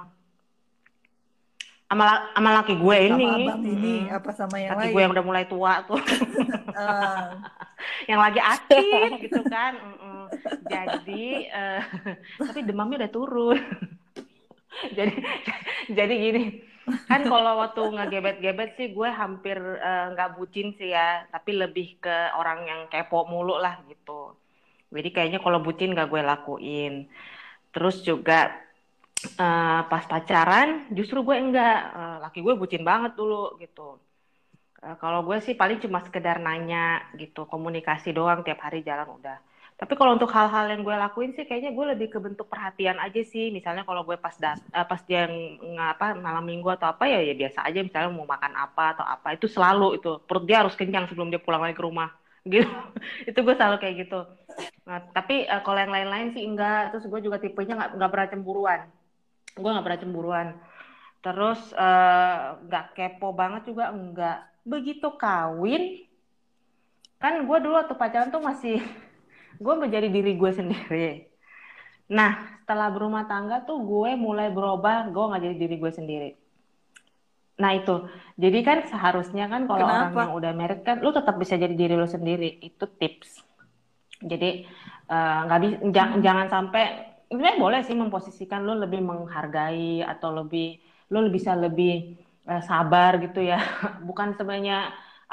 sama 1.88 2.04
sama 2.36 2.50
laki 2.60 2.72
gue 2.84 2.98
sama 3.08 3.28
ini. 3.28 3.38
abang 3.38 3.62
ini 3.64 3.88
Mm-mm. 3.88 4.14
apa 4.16 4.30
sama 4.38 4.56
yang 4.66 4.76
laki 4.76 4.84
lain? 4.84 4.92
gue 4.92 5.00
yang 5.02 5.12
udah 5.14 5.24
mulai 5.28 5.44
tua 5.48 5.72
tuh. 5.88 6.00
Ah, 6.74 7.42
yang 8.10 8.20
lagi 8.20 8.40
aktif 8.40 9.08
gitu 9.24 9.40
kan 9.48 9.72
Mm-mm. 9.80 10.28
jadi 10.68 11.24
eh, 11.48 11.80
tapi 12.46 12.58
demamnya 12.68 13.04
udah 13.06 13.12
turun. 13.12 13.58
Jadi 14.96 15.12
jadi 15.98 16.14
gini 16.24 16.42
kan 17.08 17.20
kalau 17.30 17.52
waktu 17.62 17.80
ngegebet-gebet 17.96 18.70
sih 18.78 18.88
gue 18.96 19.08
hampir 19.20 19.58
eh, 19.88 20.04
nggak 20.12 20.30
bucin 20.36 20.66
sih 20.78 20.88
ya 20.96 21.24
tapi 21.32 21.50
lebih 21.62 21.86
ke 22.04 22.16
orang 22.40 22.58
yang 22.70 22.80
kepo 22.92 23.24
mulu 23.32 23.56
lah 23.64 23.74
gitu. 23.90 24.36
Jadi 24.94 25.08
kayaknya 25.14 25.38
kalau 25.44 25.60
bucin 25.66 25.92
gak 25.98 26.08
gue 26.12 26.22
lakuin. 26.24 26.92
Terus 27.74 27.96
juga 28.08 28.34
eh, 29.24 29.80
pas 29.90 30.04
pacaran 30.12 30.68
justru 30.98 31.18
gue 31.26 31.36
enggak 31.44 31.74
Eh, 31.98 32.16
laki 32.24 32.38
gue 32.46 32.54
bucin 32.60 32.82
banget 32.90 33.12
dulu 33.20 33.34
gitu 33.62 33.98
Eh, 34.86 34.96
kalau 35.02 35.20
gue 35.26 35.38
sih 35.46 35.54
paling 35.60 35.78
cuma 35.84 35.98
sekedar 36.06 36.36
nanya 36.46 37.02
gitu, 37.18 37.40
komunikasi 37.52 38.08
doang 38.18 38.40
tiap 38.46 38.60
hari 38.66 38.80
jalan 38.88 39.08
udah. 39.18 39.38
Tapi 39.80 39.94
kalau 39.98 40.14
untuk 40.18 40.30
hal-hal 40.36 40.66
yang 40.72 40.82
gue 40.86 40.96
lakuin 41.04 41.32
sih 41.36 41.44
kayaknya 41.48 41.70
gue 41.78 41.86
lebih 41.94 42.08
ke 42.14 42.18
bentuk 42.22 42.46
perhatian 42.52 42.98
aja 43.02 43.22
sih. 43.32 43.50
Misalnya 43.56 43.82
kalau 43.88 44.02
gue 44.08 44.16
pas 44.24 44.34
dat 44.38 44.58
eh, 44.74 44.86
pas 44.90 45.02
dia 45.08 45.26
ngapa 45.76 46.06
malam 46.18 46.44
minggu 46.46 46.68
atau 46.78 46.88
apa 46.94 47.04
ya 47.10 47.20
ya 47.28 47.34
biasa 47.40 47.60
aja 47.68 47.80
misalnya 47.86 48.10
mau 48.14 48.26
makan 48.26 48.54
apa 48.54 48.84
atau 48.98 49.06
apa 49.06 49.28
itu 49.36 49.46
selalu 49.50 49.98
itu 49.98 50.10
perut 50.28 50.44
dia 50.48 50.58
harus 50.62 50.74
kenyang 50.80 51.06
sebelum 51.10 51.28
dia 51.32 51.42
pulang 51.42 51.62
lagi 51.64 51.76
ke 51.78 51.84
rumah 51.86 52.10
gitu. 52.52 52.70
itu 53.30 53.38
gue 53.46 53.54
selalu 53.58 53.76
kayak 53.82 53.96
gitu. 54.08 54.18
Nah, 54.88 54.98
tapi 55.16 55.34
eh, 55.46 55.62
kalau 55.66 55.78
yang 55.82 55.92
lain-lain 55.96 56.28
sih 56.34 56.42
enggak. 56.48 56.94
Terus 56.94 57.04
gue 57.10 57.20
juga 57.26 57.38
tipenya 57.42 57.74
nggak 57.78 57.90
nggak 57.98 58.10
pernah 58.12 58.28
cemburuan. 58.32 58.80
Gue 59.58 59.70
nggak 59.74 59.86
pernah 59.86 60.02
cemburuan. 60.02 60.48
Terus 61.20 61.60
eh, 61.74 62.42
nggak 62.64 62.86
kepo 62.94 63.34
banget 63.34 63.68
juga 63.68 63.90
enggak. 63.90 64.38
Begitu 64.62 65.08
kawin, 65.18 66.06
kan 67.18 67.42
gue 67.42 67.58
dulu 67.58 67.74
waktu 67.74 67.94
pacaran 67.98 68.30
tuh 68.30 68.42
masih 68.42 68.78
gue 69.64 69.74
menjadi 69.74 70.08
diri 70.08 70.38
gue 70.38 70.52
sendiri. 70.54 71.08
Nah, 72.08 72.58
setelah 72.64 72.88
berumah 72.88 73.28
tangga 73.28 73.64
tuh 73.68 73.84
gue 73.84 74.16
mulai 74.16 74.48
berubah, 74.48 75.12
gue 75.12 75.24
nggak 75.28 75.42
jadi 75.44 75.56
diri 75.56 75.76
gue 75.76 75.92
sendiri. 75.92 76.30
Nah 77.58 77.74
itu, 77.74 78.06
jadi 78.38 78.58
kan 78.62 78.78
seharusnya 78.86 79.50
kan 79.50 79.66
kalau 79.66 79.82
orang 79.82 80.14
yang 80.14 80.36
udah 80.36 80.52
married 80.54 80.86
kan, 80.86 81.02
lu 81.02 81.10
tetap 81.10 81.36
bisa 81.36 81.58
jadi 81.58 81.74
diri 81.74 81.98
lu 81.98 82.06
sendiri. 82.06 82.62
Itu 82.62 82.86
tips. 82.86 83.42
Jadi 84.22 84.64
eh, 85.10 85.38
nggak 85.48 85.60
bisa, 85.60 85.76
jangan 86.22 86.46
sampai, 86.48 87.07
sebenarnya 87.28 87.58
boleh 87.64 87.80
sih 87.86 87.96
memposisikan 88.02 88.60
lu 88.66 88.72
lebih 88.82 89.00
menghargai 89.08 90.04
atau 90.12 90.28
lebih, 90.38 90.64
lu 91.12 91.18
bisa 91.36 91.52
lebih 91.64 91.90
eh, 92.50 92.62
sabar 92.68 93.12
gitu 93.24 93.38
ya. 93.50 93.56
Bukan 94.08 94.28
sebenarnya 94.38 94.74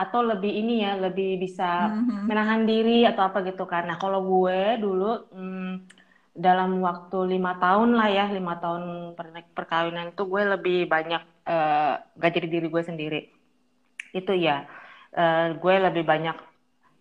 atau 0.02 0.20
lebih 0.32 0.52
ini 0.60 0.72
ya, 0.86 0.92
lebih 1.06 1.28
bisa 1.44 1.64
mhm. 1.80 2.28
menahan 2.30 2.62
diri 2.70 2.92
atau 3.10 3.24
apa 3.28 3.38
gitu. 3.48 3.64
Nah 3.90 3.98
kalau 4.02 4.20
gue 4.32 4.60
dulu 4.84 5.06
hmm, 5.36 5.68
dalam 6.36 6.70
waktu 6.88 7.18
lima 7.34 7.52
tahun 7.64 7.90
lah 7.98 8.08
ya, 8.18 8.24
lima 8.38 8.54
tahun 8.64 8.84
per- 9.18 9.52
perkawinan 9.58 10.06
itu 10.12 10.24
gue 10.34 10.42
lebih 10.54 10.78
banyak 10.94 11.22
eh, 11.48 11.94
gak 12.22 12.32
jadi 12.36 12.48
diri 12.54 12.68
gue 12.74 12.84
sendiri. 12.90 13.20
Itu 14.20 14.32
ya, 14.46 14.56
eh, 15.20 15.46
gue 15.62 15.74
lebih 15.86 16.04
banyak. 16.12 16.36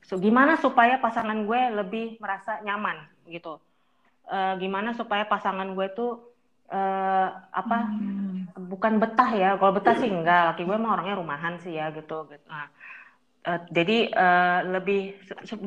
So, 0.08 0.14
gimana 0.26 0.52
supaya 0.64 0.94
pasangan 1.04 1.38
gue 1.48 1.60
lebih 1.80 2.04
merasa 2.22 2.60
nyaman 2.66 2.96
gitu. 3.34 3.60
Eh, 4.24 4.52
gimana 4.62 4.90
supaya 4.96 5.24
pasangan 5.28 5.68
gue 5.76 5.86
tuh 5.92 6.10
eh, 6.72 7.28
apa 7.60 7.76
Hmm. 7.76 8.48
bukan 8.72 8.94
betah 9.02 9.30
ya. 9.36 9.48
Kalau 9.60 9.72
betah 9.76 9.94
sih 10.00 10.08
enggak 10.08 10.40
laki 10.54 10.62
gue 10.64 10.76
emang 10.80 10.96
orangnya 10.96 11.16
rumahan 11.20 11.54
sih 11.60 11.72
ya 11.76 11.92
gitu. 11.92 12.24
Gitu 12.32 12.44
nah, 12.48 12.66
eh, 13.48 13.60
jadi 13.76 13.96
eh, 14.10 14.58
lebih 14.74 15.00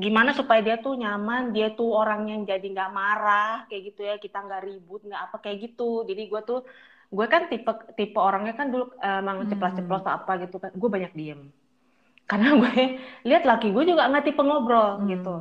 gimana 0.06 0.32
supaya 0.40 0.62
dia 0.66 0.78
tuh 0.86 0.94
nyaman 1.04 1.54
dia 1.56 1.68
tuh 1.80 1.90
orang 2.02 2.22
yang 2.32 2.42
jadi 2.52 2.66
nggak 2.76 2.92
marah 3.00 3.52
kayak 3.70 3.84
gitu 3.94 4.02
ya. 4.10 4.16
Kita 4.18 4.38
nggak 4.46 4.62
ribut 4.68 5.02
nggak 5.08 5.22
apa 5.30 5.38
kayak 5.44 5.58
gitu. 5.66 6.04
Jadi 6.10 6.22
gue 6.32 6.42
tuh 6.50 6.60
gue 7.08 7.26
kan 7.34 7.42
tipe 7.52 7.72
tipe 7.98 8.20
orangnya 8.20 8.54
kan 8.60 8.68
dulu 8.74 8.86
emang 9.00 9.38
Hmm. 9.46 9.50
ceplos-ceplos 9.52 10.04
atau 10.04 10.14
apa 10.20 10.32
gitu 10.44 10.58
kan 10.64 10.72
gue 10.76 10.90
banyak 10.96 11.14
diem. 11.20 11.42
Karena 12.30 12.50
gue 12.60 12.72
lihat 13.30 13.44
laki 13.48 13.68
gue 13.76 13.84
juga 13.92 14.10
nggak 14.12 14.26
tipe 14.28 14.42
ngobrol 14.44 15.00
Hmm. 15.00 15.08
gitu 15.12 15.36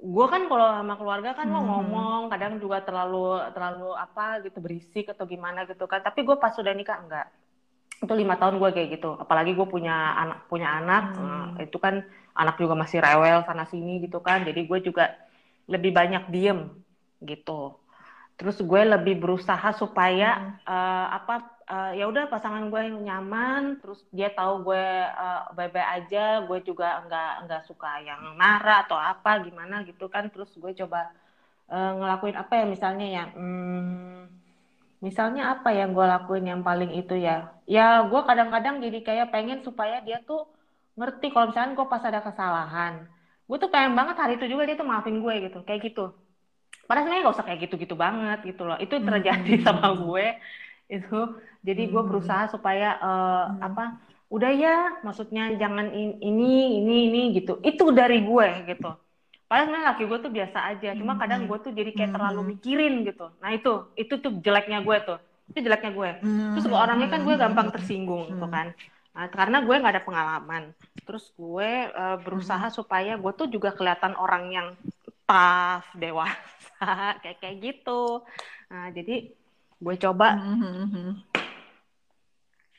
gue 0.00 0.26
kan 0.32 0.48
kalau 0.48 0.66
sama 0.80 0.94
keluarga 0.96 1.36
kan 1.36 1.44
mau 1.44 1.60
Mhm. 1.60 1.68
ngomong 1.68 2.20
kadang 2.32 2.56
juga 2.56 2.80
terlalu 2.80 3.36
terlalu 3.52 3.92
apa 3.92 4.40
gitu 4.40 4.56
berisik 4.58 5.12
atau 5.12 5.28
gimana 5.28 5.68
gitu 5.68 5.84
kan. 5.84 6.00
Tapi 6.00 6.24
gue 6.24 6.36
pas 6.40 6.56
sudah 6.56 6.72
nikah 6.72 7.04
enggak. 7.04 7.28
Itu 8.00 8.16
lima 8.16 8.40
tahun 8.40 8.56
gue 8.56 8.70
kayak 8.72 8.88
gitu. 8.96 9.12
Apalagi 9.20 9.52
gue 9.52 9.68
punya 9.68 9.92
anak 10.16 10.48
punya 10.48 10.80
anak 10.80 11.04
Hmm. 11.14 11.60
eh, 11.60 11.68
itu 11.68 11.76
kan 11.76 12.00
anak 12.32 12.56
juga 12.56 12.72
masih 12.72 12.96
rewel 12.98 13.44
sana 13.44 13.68
sini 13.68 14.00
gitu 14.00 14.24
kan. 14.24 14.40
Jadi 14.48 14.64
gue 14.64 14.78
juga 14.80 15.12
lebih 15.68 15.92
banyak 15.92 16.32
diem 16.32 16.72
gitu. 17.20 17.76
Terus 18.40 18.56
gue 18.56 18.82
lebih 18.88 19.20
berusaha 19.20 19.76
supaya 19.76 20.56
eh, 20.64 21.06
apa 21.12 21.59
eh, 21.74 21.90
ya 21.98 22.04
udah 22.12 22.24
pasangan 22.32 22.64
gue 22.72 22.80
yang 22.88 22.98
nyaman 23.08 23.62
terus 23.80 24.00
dia 24.16 24.28
tahu 24.38 24.54
gue 24.66 24.84
eh, 25.24 25.40
baik-baik 25.56 25.88
aja 25.96 26.18
gue 26.48 26.58
juga 26.68 26.86
nggak 27.06 27.30
nggak 27.46 27.62
suka 27.68 27.90
yang 28.08 28.20
marah 28.42 28.78
atau 28.84 28.98
apa 29.12 29.30
gimana 29.46 29.74
gitu 29.88 30.04
kan. 30.14 30.24
Terus 30.32 30.50
gue 30.62 30.72
coba 30.80 31.00
eh, 31.74 31.90
ngelakuin 31.98 32.36
apa 32.42 32.52
ya 32.60 32.64
misalnya 32.74 33.06
ya 33.16 33.24
hmm, 33.36 34.20
misalnya 35.06 35.42
apa 35.54 35.70
yang 35.78 35.90
gue 35.96 36.06
lakuin 36.14 36.44
yang 36.52 36.62
paling 36.68 36.90
itu 37.00 37.14
ya? 37.26 37.48
Ya 37.76 38.04
gue 38.10 38.20
kadang-kadang 38.28 38.74
jadi 38.84 38.98
kayak 39.08 39.26
pengen 39.34 39.58
supaya 39.68 39.96
dia 40.06 40.18
tuh 40.28 40.40
ngerti 40.98 41.26
kalau 41.32 41.46
misalnya 41.50 41.72
gue 41.78 41.86
pas 41.92 42.04
ada 42.04 42.20
kesalahan. 42.26 42.94
Gue 43.48 43.56
tuh 43.62 43.70
pengen 43.74 43.92
banget 43.98 44.16
hari 44.20 44.32
itu 44.38 44.46
juga 44.52 44.62
dia 44.68 44.76
tuh 44.80 44.88
maafin 44.90 45.16
gue 45.24 45.34
gitu 45.48 45.58
kayak 45.68 45.80
gitu. 45.88 46.12
Padahal 46.86 47.02
sebenarnya 47.06 47.24
gak 47.28 47.36
usah 47.38 47.46
kayak 47.48 47.60
gitu-gitu 47.68 47.94
banget 48.04 48.38
gitu 48.50 48.62
loh. 48.68 48.76
Itu 48.84 48.94
terjadi 49.00 49.52
Hmm. 49.56 49.64
sama 49.66 49.88
gue 49.94 50.26
itu. 50.90 51.20
Jadi 51.62 51.82
gue 51.86 52.02
Hmm. 52.02 52.10
berusaha 52.10 52.50
supaya 52.50 52.98
eh, 52.98 53.44
Hmm. 53.46 53.60
apa 53.62 53.84
udah 54.30 54.52
ya 54.54 54.76
maksudnya 55.02 55.54
jangan 55.54 55.90
in- 55.90 56.18
ini 56.18 56.82
ini 56.82 56.96
ini 57.08 57.22
gitu. 57.34 57.58
Itu 57.62 57.90
dari 57.90 58.20
gue 58.20 58.48
gitu. 58.66 58.90
Padahal 59.46 59.66
sebenarnya 59.66 59.88
laki 59.90 60.04
gue 60.06 60.18
tuh 60.20 60.32
biasa 60.32 60.58
aja. 60.70 60.90
Cuma 60.94 61.14
Hmm. 61.14 61.22
kadang 61.22 61.40
gue 61.46 61.58
tuh 61.58 61.72
jadi 61.74 61.90
kayak 61.90 62.12
terlalu 62.14 62.40
Hmm. 62.42 62.50
mikirin 62.54 62.94
gitu. 63.02 63.26
Nah 63.38 63.50
itu 63.50 63.72
itu 63.94 64.14
tuh 64.18 64.32
jeleknya 64.38 64.82
gue 64.82 64.96
tuh. 65.02 65.18
Itu 65.50 65.58
jeleknya 65.60 65.90
gue. 65.90 66.10
Terus 66.54 66.64
gue 66.66 66.78
orangnya 66.78 67.08
kan 67.08 67.20
gue 67.22 67.34
gampang 67.34 67.68
tersinggung 67.70 68.30
gitu 68.30 68.46
kan. 68.46 68.70
Nah, 69.10 69.26
karena 69.26 69.58
gue 69.58 69.74
nggak 69.74 69.94
ada 69.98 70.06
pengalaman. 70.06 70.62
Terus 71.02 71.34
gue 71.34 71.70
eh, 71.90 72.16
berusaha 72.22 72.70
supaya 72.70 73.18
gue 73.18 73.32
tuh 73.34 73.50
juga 73.50 73.74
kelihatan 73.74 74.14
orang 74.14 74.44
yang 74.54 74.68
tough 75.26 75.86
dewasa 75.98 76.38
kayak 77.22 77.38
kayak 77.42 77.56
gitu. 77.58 78.22
Nah 78.70 78.94
jadi 78.94 79.34
gue 79.80 79.94
coba 79.96 80.28
Mhm. 80.36 81.08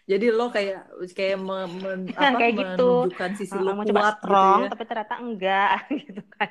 Jadi 0.02 0.28
lo 0.28 0.52
kayak 0.52 0.92
kayak 1.14 1.38
me- 1.40 1.72
men- 1.72 2.12
apa, 2.20 2.36
Kayak 2.36 2.54
gitu. 2.58 2.90
menunjukkan 3.08 3.32
sisi 3.38 3.56
Uh, 3.56 3.64
lo 3.64 3.72
mau 3.78 3.86
coba 3.86 4.02
gitu 4.02 4.12
strong 4.18 4.60
ya. 4.66 4.70
tapi 4.74 4.84
ternyata 4.90 5.16
enggak 5.24 5.70
gitu 6.04 6.22
kan 6.36 6.50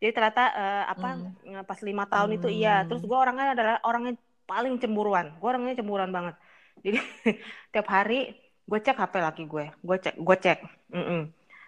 jadi 0.00 0.10
ternyata 0.16 0.42
eh, 0.54 0.84
apa 0.86 1.08
Hmm. 1.12 1.62
pas 1.66 1.80
lima 1.82 2.04
tahun 2.08 2.30
itu 2.40 2.48
iya 2.48 2.82
Hmm. 2.82 2.86
terus 2.88 3.02
gue 3.04 3.18
orangnya 3.18 3.52
adalah 3.52 3.76
orang 3.84 4.02
yang 4.08 4.16
paling 4.48 4.74
cemburuan 4.80 5.26
gue 5.36 5.48
orangnya 5.50 5.74
cemburuan 5.82 6.10
banget 6.14 6.34
jadi 6.80 6.98
tiap 7.74 7.86
hari 7.90 8.32
gue 8.64 8.78
cek 8.80 8.96
hp 8.96 9.14
laki 9.18 9.44
gue 9.44 9.64
gue 9.76 9.96
cek 9.98 10.14
gue 10.16 10.36
cek 10.38 10.58
Mm-mm. 10.94 11.20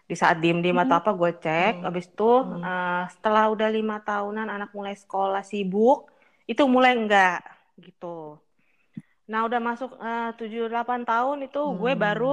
di 0.05 0.15
saat 0.17 0.39
diem 0.41 0.63
diem 0.65 0.79
atau 0.81 0.97
apa 0.97 1.13
gue 1.13 1.31
cek 1.45 1.83
Hmm. 1.83 1.89
abis 1.91 2.07
itu 2.09 2.31
Hmm. 2.41 2.63
eh, 2.63 3.03
setelah 3.13 3.45
udah 3.53 3.69
lima 3.69 4.01
tahunan 4.01 4.49
anak 4.49 4.71
mulai 4.73 4.95
sekolah 4.97 5.43
sibuk 5.45 6.09
itu 6.47 6.63
mulai 6.65 6.95
enggak 6.97 7.43
gitu. 7.79 8.39
Nah 9.31 9.41
udah 9.49 9.61
masuk 9.61 9.91
eh, 10.01 10.31
tujuh 10.39 10.69
delapan 10.69 11.01
tahun 11.09 11.49
itu 11.49 11.61
gue 11.81 11.93
Hmm. 11.93 12.01
baru 12.05 12.33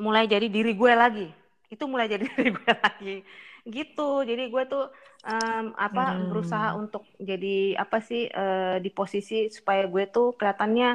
mulai 0.00 0.24
jadi 0.28 0.46
diri 0.48 0.72
gue 0.76 0.92
lagi. 0.94 1.26
Itu 1.72 1.84
mulai 1.88 2.06
jadi 2.08 2.24
diri 2.32 2.50
gue 2.52 2.72
lagi. 2.72 3.16
Gitu. 3.62 4.08
Jadi 4.28 4.42
gue 4.50 4.62
tuh 4.66 4.84
em, 5.22 5.70
apa 5.78 6.18
Hmm. 6.18 6.26
berusaha 6.28 6.74
untuk 6.74 7.06
jadi 7.20 7.78
apa 7.78 7.98
sih 8.02 8.26
eh, 8.30 8.76
di 8.84 8.90
posisi 8.90 9.46
supaya 9.52 9.86
gue 9.86 10.04
tuh 10.10 10.34
kelihatannya 10.38 10.88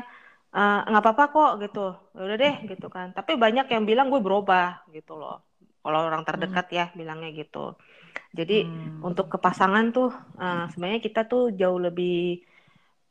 eh, 0.58 0.80
nggak 0.90 1.04
apa-apa 1.04 1.24
kok 1.36 1.52
gitu. 1.64 1.86
Ya 2.16 2.22
udah 2.28 2.38
deh 2.38 2.56
gitu 2.72 2.88
kan. 2.92 3.08
Tapi 3.18 3.32
banyak 3.40 3.66
yang 3.74 3.84
bilang 3.88 4.08
gue 4.14 4.22
berubah 4.24 4.88
gitu 4.96 5.16
loh. 5.20 5.44
Kalau 5.84 6.00
orang 6.04 6.24
terdekat 6.28 6.68
ya 6.74 6.86
bilangnya 7.00 7.32
gitu. 7.32 7.72
Jadi 8.36 8.58
Hmm. 8.64 9.00
untuk 9.04 9.28
ke 9.34 9.38
pasangan 9.40 9.86
tuh 9.96 10.10
eh, 10.42 10.66
sebenarnya 10.74 11.02
kita 11.04 11.22
tuh 11.32 11.54
jauh 11.56 11.80
lebih 11.80 12.44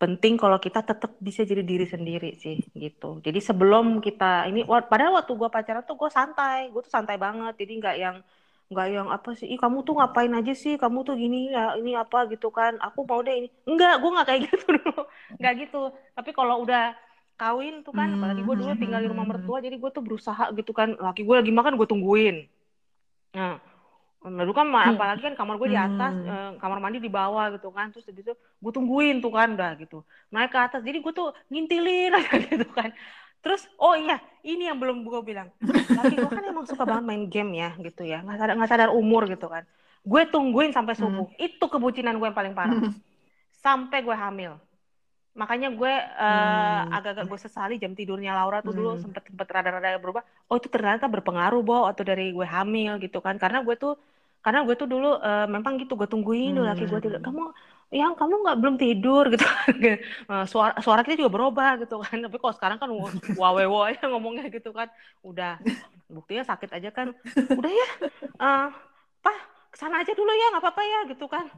penting 0.03 0.35
kalau 0.43 0.59
kita 0.67 0.81
tetap 0.91 1.11
bisa 1.26 1.41
jadi 1.50 1.62
diri 1.71 1.87
sendiri 1.95 2.26
sih 2.43 2.57
gitu. 2.85 3.07
Jadi 3.26 3.38
sebelum 3.49 3.85
kita 4.07 4.25
ini, 4.49 4.61
padahal 4.93 5.12
waktu 5.19 5.33
gue 5.41 5.49
pacaran 5.57 5.83
tuh 5.88 5.97
gue 6.00 6.11
santai, 6.19 6.59
gue 6.73 6.81
tuh 6.87 6.93
santai 6.97 7.17
banget. 7.25 7.53
Jadi 7.61 7.73
nggak 7.81 7.95
yang 8.05 8.17
nggak 8.71 8.87
yang 8.97 9.09
apa 9.17 9.31
sih, 9.38 9.47
ih 9.53 9.59
kamu 9.62 9.79
tuh 9.87 9.95
ngapain 9.99 10.33
aja 10.38 10.53
sih, 10.62 10.75
kamu 10.83 10.99
tuh 11.07 11.15
gini 11.23 11.37
ya 11.57 11.61
ini 11.81 11.91
apa 12.03 12.19
gitu 12.33 12.47
kan. 12.59 12.73
Aku 12.87 13.00
mau 13.09 13.21
deh 13.26 13.35
ini, 13.41 13.49
enggak, 13.69 13.93
gue 14.00 14.09
nggak 14.15 14.26
kayak 14.29 14.41
gitu 14.47 14.65
dulu, 14.76 14.91
nggak 15.41 15.53
gitu. 15.62 15.76
Tapi 16.17 16.31
kalau 16.38 16.55
udah 16.65 16.81
kawin 17.41 17.75
tuh 17.87 17.93
kan 17.99 18.09
apalagi 18.17 18.41
gue 18.49 18.57
dulu 18.61 18.73
tinggal 18.81 19.00
di 19.05 19.09
rumah 19.12 19.26
Hmm. 19.26 19.31
mertua 19.31 19.57
jadi 19.65 19.76
gue 19.83 19.91
tuh 19.97 20.00
berusaha 20.07 20.45
gitu 20.59 20.73
kan 20.73 20.88
laki 20.97 21.21
gue 21.29 21.37
lagi 21.41 21.53
makan 21.53 21.73
gue 21.81 21.85
tungguin 21.93 22.37
nah 23.37 23.61
lalu 24.26 24.52
kan 24.52 24.66
ma- 24.66 24.85
Hmm. 24.85 24.95
apalagi 24.95 25.23
kan 25.23 25.35
kamar 25.35 25.54
gue 25.56 25.68
di 25.68 25.78
atas 25.78 26.12
Hmm. 26.12 26.26
eh, 26.26 26.50
kamar 26.56 26.78
mandi 26.78 26.99
di 26.99 27.06
bawah 27.06 27.47
gitu 27.50 27.71
kan. 27.71 27.90
Terus 27.90 28.04
habis 28.04 28.23
itu 28.23 28.33
gue 28.35 28.73
tungguin 28.73 29.18
tuh 29.18 29.30
kan 29.30 29.54
udah 29.54 29.73
gitu. 29.76 30.02
Naik 30.28 30.50
ke 30.50 30.59
atas 30.59 30.80
jadi 30.80 30.99
gue 30.99 31.12
tuh 31.12 31.30
ngintilin 31.47 32.11
aja 32.18 32.35
gitu 32.37 32.66
kan. 32.68 32.90
Terus 33.38 33.71
oh 33.76 33.95
iya 33.95 34.18
ini 34.42 34.66
yang 34.66 34.76
belum 34.76 35.00
gue 35.00 35.21
bilang. 35.23 35.54
Laki 35.62 36.14
gue 36.16 36.26
kan 36.28 36.42
emang 36.42 36.66
suka 36.66 36.83
banget 36.83 37.04
main 37.04 37.25
game 37.26 37.54
ya 37.54 37.71
gitu 37.76 38.02
ya. 38.02 38.18
Nggak 38.21 38.37
sadar 38.37 38.54
nggak 38.54 38.71
sadar 38.71 38.90
umur 38.90 39.25
gitu 39.26 39.47
kan. 39.47 39.62
Gue 40.02 40.23
tungguin 40.25 40.71
sampai 40.71 40.95
subuh. 40.95 41.30
Itu 41.37 41.66
kebucinan 41.66 42.16
gue 42.16 42.26
yang 42.26 42.35
paling 42.35 42.52
parah. 42.52 42.75
Hmm. 42.76 42.95
sampai 43.56 43.99
gue 44.00 44.14
hamil. 44.14 44.52
Makanya 45.33 45.68
gue 45.71 45.92
eh, 45.92 46.25
Hmm. 46.80 46.90
agak-agak 46.92 47.26
gue 47.26 47.38
sesali 47.40 47.75
jam 47.76 47.92
tidurnya 47.92 48.33
Laura 48.33 48.59
tuh 48.61 48.73
dulu 48.73 48.95
Hmm. 48.95 49.02
sempet 49.02 49.26
sempet 49.26 49.47
rada-rada 49.47 49.99
berubah. 49.99 50.23
Oh 50.47 50.56
itu 50.56 50.66
ternyata 50.66 51.04
berpengaruh 51.04 51.61
Bo 51.61 51.85
atau 51.85 52.02
dari 52.02 52.30
gue 52.30 52.47
hamil 52.47 52.97
gitu 52.99 53.18
kan. 53.18 53.37
Karena 53.37 53.61
gue 53.61 53.75
tuh 53.75 53.99
karena 54.47 54.62
gue 54.62 54.79
tuh 54.79 54.87
dulu 54.87 55.19
eh, 55.19 55.47
memang 55.50 55.75
gitu 55.83 55.99
gue 55.99 56.07
tungguin 56.07 56.55
dulu 56.55 56.71
laki 56.71 56.87
gue 56.87 57.00
tidur. 57.03 57.19
Hmm. 57.19 57.26
kamu 57.26 57.43
yang 57.91 58.15
kamu 58.15 58.35
nggak 58.47 58.59
belum 58.62 58.76
tidur 58.79 59.25
gitu. 59.35 59.43
Eh, 59.83 60.47
suara 60.47 60.79
suara 60.79 61.03
kita 61.03 61.19
juga 61.19 61.35
berubah 61.35 61.83
gitu 61.83 61.99
kan. 61.99 62.15
Tapi 62.15 62.37
kalau 62.38 62.55
sekarang 62.55 62.79
kan 62.79 62.87
wawewo 63.35 63.83
aja 63.83 64.07
ngomongnya 64.15 64.47
gitu 64.47 64.71
kan. 64.71 64.87
Udah 65.26 65.59
buktinya 66.07 66.47
sakit 66.47 66.71
aja 66.79 66.95
kan. 66.95 67.11
Udah 67.35 67.73
ya 67.75 67.88
eh 68.23 68.67
pak 69.19 69.37
ke 69.75 69.76
sana 69.83 70.07
aja 70.07 70.15
dulu 70.15 70.31
ya 70.31 70.47
nggak 70.55 70.62
apa-apa 70.62 70.83
ya 70.87 71.00
gitu 71.11 71.26
kan. 71.26 71.50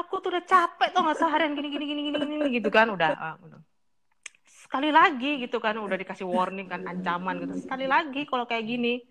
Aku 0.00 0.24
tuh 0.24 0.32
udah 0.32 0.44
capek 0.48 0.88
tuh 0.88 1.04
nggak 1.04 1.20
seharian 1.20 1.52
gini 1.52 1.68
gini 1.68 1.84
gini 1.84 2.00
gini 2.08 2.16
gini 2.16 2.48
gitu 2.48 2.72
kan. 2.72 2.88
Udah 2.88 3.12
ah, 3.12 3.36
udah. 3.44 3.60
sekali 4.48 4.88
lagi 4.88 5.44
gitu 5.44 5.60
kan 5.60 5.76
udah 5.76 6.00
dikasih 6.00 6.24
warning 6.24 6.64
kan 6.64 6.80
ancaman 6.88 7.44
gitu. 7.44 7.68
Sekali 7.68 7.84
lagi 7.84 8.24
kalau 8.24 8.48
kayak 8.48 8.64
gini 8.64 9.04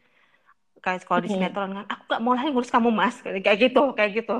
kayak 0.83 1.03
kalau 1.07 1.19
di 1.23 1.29
sinetron 1.31 1.71
kan 1.77 1.85
aku 1.87 2.03
gak 2.11 2.21
mau 2.23 2.33
lagi 2.35 2.49
ngurus 2.51 2.71
kamu 2.71 2.89
mas. 2.91 3.15
Kayak 3.23 3.57
gitu 3.69 3.81
kayak 3.97 4.11
gitu. 4.23 4.35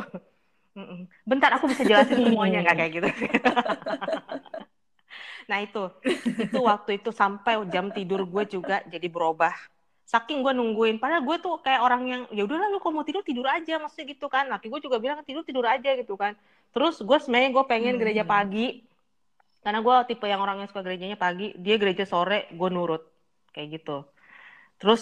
Bentar 1.28 1.52
aku 1.58 1.66
bisa 1.72 1.84
jelasin 1.84 2.20
semuanya 2.26 2.64
nggak 2.64 2.78
kayak 2.80 2.92
gitu. 2.98 3.08
Nah 5.50 5.60
itu. 5.66 5.84
Itu 6.38 6.58
waktu 6.62 7.02
itu 7.02 7.10
sampai 7.10 7.58
jam 7.74 7.90
tidur 7.90 8.22
gue 8.30 8.44
juga 8.46 8.86
jadi 8.86 9.08
berubah. 9.10 9.54
Saking 10.10 10.42
gue 10.42 10.54
nungguin 10.58 10.98
padahal 10.98 11.22
gue 11.22 11.38
tuh 11.38 11.62
kayak 11.62 11.82
orang 11.86 12.02
yang 12.10 12.22
ya 12.34 12.42
udahlah 12.48 12.68
lu 12.74 12.82
kalau 12.82 13.02
mau 13.02 13.06
tidur 13.06 13.22
tidur 13.26 13.46
aja 13.46 13.78
maksudnya 13.82 14.06
gitu 14.14 14.26
kan. 14.30 14.46
Laki 14.50 14.70
gue 14.70 14.82
juga 14.82 14.98
bilang 15.02 15.22
tidur 15.26 15.44
tidur 15.46 15.66
aja 15.66 15.90
gitu 15.98 16.14
kan. 16.18 16.34
Terus 16.74 17.02
gue 17.02 17.18
sebenarnya 17.22 17.50
gue 17.54 17.64
pengen 17.66 17.94
Hmm. 17.98 18.02
gereja 18.02 18.24
pagi. 18.26 18.86
Karena 19.64 19.80
gue 19.84 19.96
tipe 20.10 20.26
yang 20.26 20.42
orang 20.42 20.64
yang 20.64 20.70
suka 20.72 20.82
gerejanya 20.86 21.18
pagi 21.20 21.52
dia 21.60 21.76
gereja 21.82 22.06
sore 22.08 22.48
gue 22.50 22.70
nurut. 22.72 23.04
Kayak 23.54 23.68
gitu. 23.82 23.98
Terus 24.80 25.02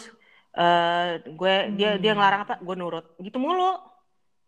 eh 0.55 1.21
gue 1.39 1.53
dia 1.77 1.89
dia 2.01 2.11
Hmm. 2.13 2.17
ngelarang 2.17 2.41
apa 2.45 2.55
gue 2.67 2.75
nurut. 2.81 3.05
Gitu 3.25 3.37
mulu. 3.45 3.63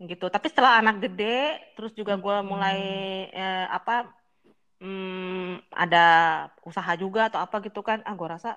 Gitu. 0.10 0.26
Tapi 0.36 0.48
setelah 0.52 0.74
anak 0.82 0.96
gede 1.04 1.26
terus 1.76 1.92
juga 2.00 2.14
gue 2.26 2.36
mulai 2.52 2.78
eh, 3.40 3.66
apa 3.78 3.92
hmm, 4.82 5.74
ada 5.84 5.98
usaha 6.70 6.92
juga 7.04 7.22
atau 7.30 7.40
apa 7.46 7.56
gitu 7.68 7.80
kan. 7.90 8.00
Ah 8.08 8.14
gue 8.20 8.28
rasa 8.36 8.50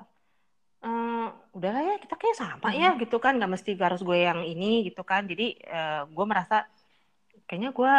eh, 0.85 1.27
udahlah 1.57 1.83
ya 1.89 1.95
kita 2.05 2.15
kayak 2.21 2.37
sama 2.43 2.69
ya 2.83 2.87
gitu 3.03 3.17
kan. 3.25 3.33
Nggak 3.39 3.53
mesti 3.55 3.71
harus 3.87 4.01
gue 4.09 4.19
yang 4.29 4.41
ini 4.53 4.67
gitu 4.89 5.03
kan. 5.11 5.23
Jadi 5.31 5.45
eh, 5.77 6.01
gue 6.17 6.25
merasa 6.33 6.55
kayaknya 7.49 7.71
gue 7.79 7.93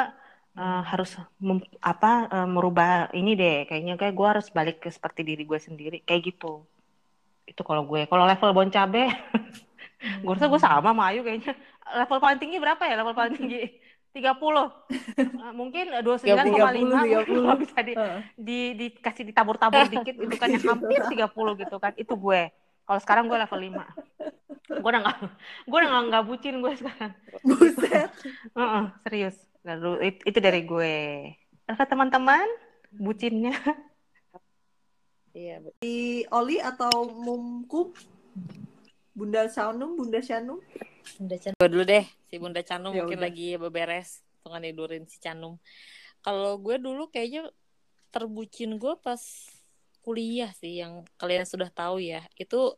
eh, 0.59 0.81
harus 0.91 1.09
mem- 1.47 1.69
apa 1.91 2.07
eh, 2.35 2.47
merubah 2.55 2.89
ini 3.19 3.29
deh. 3.41 3.55
Kayaknya 3.67 3.93
kayak 4.01 4.13
gue 4.19 4.27
harus 4.33 4.47
balik 4.57 4.75
ke 4.83 4.89
seperti 4.97 5.21
diri 5.29 5.43
gue 5.51 5.59
sendiri. 5.67 5.97
Kayak 6.07 6.21
gitu 6.29 6.47
itu 7.47 7.61
kalau 7.61 7.83
gue. 7.87 8.07
Kalau 8.07 8.23
level 8.27 8.51
bon 8.55 8.69
cabe 8.71 9.11
gue 10.23 10.33
rasa 10.35 10.51
gue 10.51 10.59
sama 10.59 10.91
sama 10.91 11.03
Ayu 11.11 11.23
kayaknya. 11.23 11.53
Level 11.83 12.19
paling 12.19 12.39
tinggi 12.39 12.57
berapa 12.59 12.83
ya? 12.83 12.95
Level 12.99 13.15
paling 13.15 13.35
tinggi? 13.39 13.61
30 14.13 14.29
Eh, 15.43 15.51
mungkin 15.51 15.91
29,5 15.91 16.23
30, 16.23 17.27
kalau 17.27 17.57
bisa 17.59 17.79
di, 17.83 17.93
Heeh. 17.97 18.19
di 18.39 18.59
dikasih 18.79 19.23
ditabur-tabur 19.27 19.91
dikit 19.91 20.15
itu 20.15 20.35
kan 20.39 20.47
yang 20.47 20.63
hampir 20.63 21.01
30 21.03 21.59
gitu 21.59 21.75
kan. 21.83 21.91
Itu 21.99 22.15
gue. 22.15 22.47
Kalau 22.87 22.99
sekarang 23.03 23.27
gue 23.27 23.35
level 23.35 23.59
5 23.59 23.83
gue 24.63 24.89
udah 24.89 25.01
nggak 25.03 25.17
gue 25.67 25.77
udah 25.77 25.89
nggak 25.91 26.03
nggak 26.07 26.23
bucin 26.23 26.55
gue 26.63 26.73
sekarang. 26.79 27.11
Buset. 27.43 28.09
Heeh, 28.59 28.83
serius. 29.03 29.35
Lalu 29.67 29.91
it- 30.13 30.23
itu 30.23 30.39
dari 30.39 30.61
gue. 30.63 30.95
Oke 31.67 31.83
teman-teman? 31.83 32.47
Bucinnya 32.93 33.55
Iya, 35.33 35.59
betul. 35.59 35.81
Di 35.81 36.29
Oli 36.29 36.61
atau 36.61 37.09
Mumkum? 37.09 37.89
Bunda 39.13 39.45
Shanum, 39.49 39.97
Bunda 39.97 40.21
Shanum? 40.21 40.61
Bunda 41.17 41.37
Canum. 41.37 41.57
Gue 41.57 41.69
dulu 41.69 41.83
deh, 41.85 42.05
si 42.29 42.35
Bunda 42.41 42.61
Canum 42.65 42.93
Ya 42.93 43.05
mungkin 43.05 43.21
udah. 43.21 43.27
lagi 43.29 43.47
beberes, 43.57 44.21
tengah 44.41 44.61
tidurin 44.61 45.05
si 45.05 45.17
Canum. 45.21 45.61
Kalau 46.23 46.57
gue 46.57 46.79
dulu 46.81 47.09
kayaknya 47.13 47.49
terbucin 48.09 48.77
gue 48.77 48.93
pas 49.01 49.21
kuliah 50.05 50.49
sih, 50.57 50.81
yang 50.81 51.05
kalian 51.17 51.45
sudah 51.45 51.69
tahu 51.69 52.01
ya. 52.01 52.25
Itu 52.37 52.77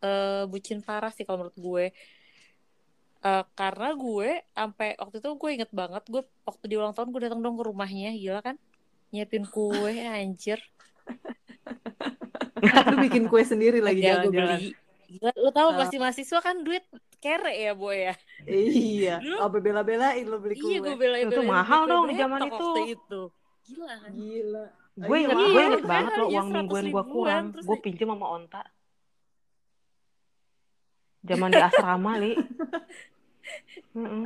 eh, 0.00 0.44
bucin 0.48 0.80
parah 0.80 1.12
sih 1.12 1.24
kalau 1.24 1.44
menurut 1.44 1.58
gue. 1.58 1.84
Eh, 3.24 3.44
karena 3.56 3.96
gue 3.96 4.44
sampai 4.52 4.96
waktu 5.00 5.16
itu 5.20 5.28
gue 5.36 5.50
inget 5.56 5.70
banget, 5.72 6.04
gue 6.08 6.22
waktu 6.44 6.64
di 6.68 6.74
ulang 6.76 6.92
tahun 6.92 7.08
gue 7.12 7.20
datang 7.28 7.40
dong 7.40 7.56
ke 7.56 7.64
rumahnya, 7.64 8.12
gila 8.16 8.40
kan? 8.44 8.56
Nyiapin 9.12 9.48
kue, 9.48 9.94
anjir. 10.04 10.60
Lu 12.90 12.96
bikin 12.98 13.24
kue 13.24 13.42
sendiri 13.42 13.78
lagi 13.78 14.00
Agak 14.00 14.08
gue 14.24 14.32
jalan-jalan. 14.32 14.58
beli. 14.58 14.70
Gila, 15.06 15.30
lu 15.36 15.50
tahu 15.50 15.68
Ah. 15.68 15.76
pasti 15.76 15.96
mahasiswa 15.96 16.38
kan 16.40 16.56
duit 16.60 16.84
kere 17.18 17.54
ya, 17.54 17.72
boy 17.72 17.96
ya. 18.02 18.14
Iya. 18.44 19.14
Dulu- 19.24 19.40
Apa 19.40 19.56
bela-belain 19.58 20.24
lo 20.24 20.36
beli 20.38 20.54
kue? 20.54 20.66
Iya, 20.66 20.78
gue 20.80 20.96
belain 20.96 21.26
Itu 21.26 21.42
mahal 21.42 21.82
dong 21.84 22.04
di 22.06 22.14
zaman 22.14 22.40
itu. 22.44 22.68
Itu. 22.90 23.22
Gila 23.64 23.94
kan? 23.96 24.10
Gila. 24.12 24.64
gue 24.96 25.10
Iya, 25.12 25.24
inget 25.24 25.36
gue 25.36 25.62
inget 25.64 25.80
Iya, 25.80 25.88
banget 25.88 26.12
loh 26.14 26.22
iya, 26.24 26.34
uang 26.34 26.48
100 26.48 26.54
mingguan 26.56 26.84
gue 26.86 27.04
kurang 27.04 27.44
gue 27.52 27.76
pinjem 27.80 28.08
sama 28.08 28.26
onta 28.30 28.62
zaman 31.22 31.50
di 31.50 31.58
asrama 31.58 32.12
li 32.14 32.32
Mm-mm. 33.96 34.24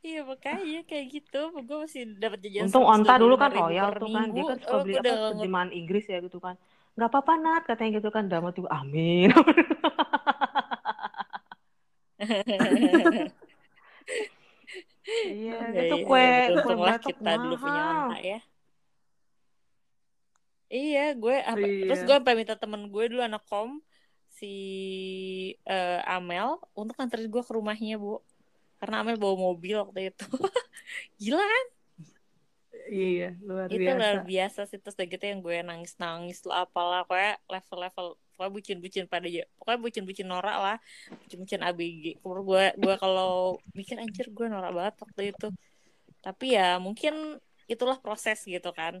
Iya 0.00 0.20
makanya 0.22 0.84
kayak 0.84 1.06
gitu. 1.10 1.40
Gue 1.58 1.78
masih 1.80 2.12
dapat 2.14 2.40
jajan. 2.40 2.68
Untung 2.68 2.84
onta 2.84 3.16
dulu 3.16 3.34
kan 3.34 3.48
125.000 3.48 3.56
royal 3.58 3.88
tuh 3.94 4.08
kan 4.10 4.26
dia 4.26 4.42
kan 4.42 4.56
suka 4.58 4.68
Oh, 4.70 4.80
beli 4.80 4.94
apa 4.94 5.04
terjemahan 5.32 5.70
Inggris 5.70 6.04
ya 6.06 6.18
gitu 6.18 6.38
kan 6.38 6.54
nggak 6.94 7.08
apa-apa 7.10 7.32
Nat 7.42 7.62
katanya 7.66 7.90
gitu 7.98 8.08
kan 8.14 8.24
dalam 8.30 8.46
hati 8.48 8.62
gue 8.62 8.70
amin 8.70 9.28
iya 15.28 15.52
Iya, 15.68 15.80
itu 15.84 15.96
iya, 16.00 16.06
kue 16.08 16.24
betul. 16.24 16.62
kue 16.64 16.74
batok 16.80 17.02
kita 17.12 17.30
dulu 17.42 17.54
punya 17.60 17.80
mahal 17.84 17.96
onta 18.08 18.18
ya. 18.24 18.38
Iya, 20.74 21.04
gue 21.14 21.36
apa, 21.44 21.66
terus 21.86 22.00
Iya. 22.02 22.06
gue 22.08 22.16
sampai 22.18 22.34
minta 22.34 22.54
temen 22.58 22.82
gue 22.90 23.04
dulu 23.12 23.20
anak 23.22 23.42
kom 23.46 23.70
si 24.26 24.46
eh, 25.68 26.00
Amel 26.08 26.58
untuk 26.74 26.94
nganterin 26.98 27.28
gue 27.30 27.42
ke 27.44 27.52
rumahnya 27.54 27.94
bu, 28.00 28.18
karena 28.80 29.04
Amel 29.04 29.20
bawa 29.20 29.36
mobil 29.38 29.74
waktu 29.78 30.10
itu. 30.10 30.24
Gila 31.20 31.38
kan? 31.44 31.66
Iya, 32.84 33.32
luar 33.40 33.72
itu 33.72 33.80
biasa. 33.80 33.96
luar 33.96 34.18
biasa 34.28 34.60
sih 34.68 34.76
terus 34.76 34.96
udah 34.96 35.08
gitu 35.08 35.24
yang 35.24 35.40
gue 35.40 35.56
nangis 35.64 35.96
nangis 35.96 36.44
lah 36.44 36.68
apalah 36.68 37.08
pokoknya 37.08 37.40
level 37.48 37.78
level 37.80 38.06
pokoknya 38.36 38.52
bucin 38.52 38.78
bucin 38.84 39.04
pada 39.08 39.24
aja 39.24 39.48
pokoknya 39.56 39.80
bucin 39.80 40.04
bucin 40.04 40.26
norak 40.28 40.56
lah 40.60 40.76
bucin 41.24 41.38
bucin 41.40 41.60
abg 41.64 42.04
menurut 42.20 42.44
gue 42.44 42.64
gue 42.76 42.94
kalau 43.00 43.56
bikin 43.72 44.04
anjir 44.04 44.28
gue 44.28 44.46
norak 44.52 44.72
banget 44.76 44.94
waktu 45.00 45.22
itu 45.32 45.48
tapi 46.20 46.56
ya 46.56 46.76
mungkin 46.76 47.40
itulah 47.64 47.96
proses 47.96 48.44
gitu 48.44 48.68
kan 48.76 49.00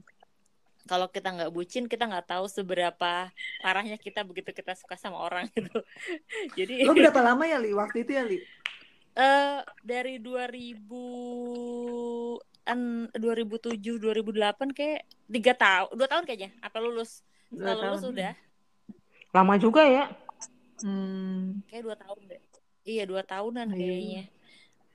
kalau 0.84 1.08
kita 1.08 1.32
nggak 1.32 1.52
bucin 1.52 1.88
kita 1.88 2.04
nggak 2.04 2.28
tahu 2.28 2.44
seberapa 2.48 3.32
parahnya 3.64 3.96
kita 3.96 4.20
begitu 4.24 4.52
kita 4.52 4.76
suka 4.76 5.00
sama 5.00 5.20
orang 5.20 5.48
gitu 5.52 5.80
jadi 6.58 6.84
Lo 6.84 6.92
berapa 6.92 7.20
lama 7.24 7.44
ya, 7.48 7.56
Li? 7.56 7.72
Waktu 7.72 8.04
itu 8.04 8.12
ya, 8.16 8.24
Li? 8.24 8.38
eh 9.14 9.60
dari 9.80 10.18
2000 10.18 12.53
an 12.64 12.80
2007 13.12 14.00
2008 14.00 14.72
kayak 14.72 15.00
tiga 15.28 15.52
tahun 15.52 15.88
dua 15.92 16.08
tahun 16.08 16.24
kayaknya 16.24 16.50
apa 16.60 16.76
lulus 16.80 17.20
setelah 17.48 17.76
lulus 17.92 18.02
tahun. 18.02 18.12
udah 18.16 18.32
lama 19.30 19.54
juga 19.56 19.82
ya 19.84 20.04
Hmm. 20.82 21.62
kayak 21.70 21.82
dua 21.82 21.96
tahun 21.96 22.18
deh 22.26 22.42
iya 22.84 23.04
dua 23.06 23.22
tahunan 23.22 23.68
Iya. 23.70 23.78
kayaknya 23.78 24.22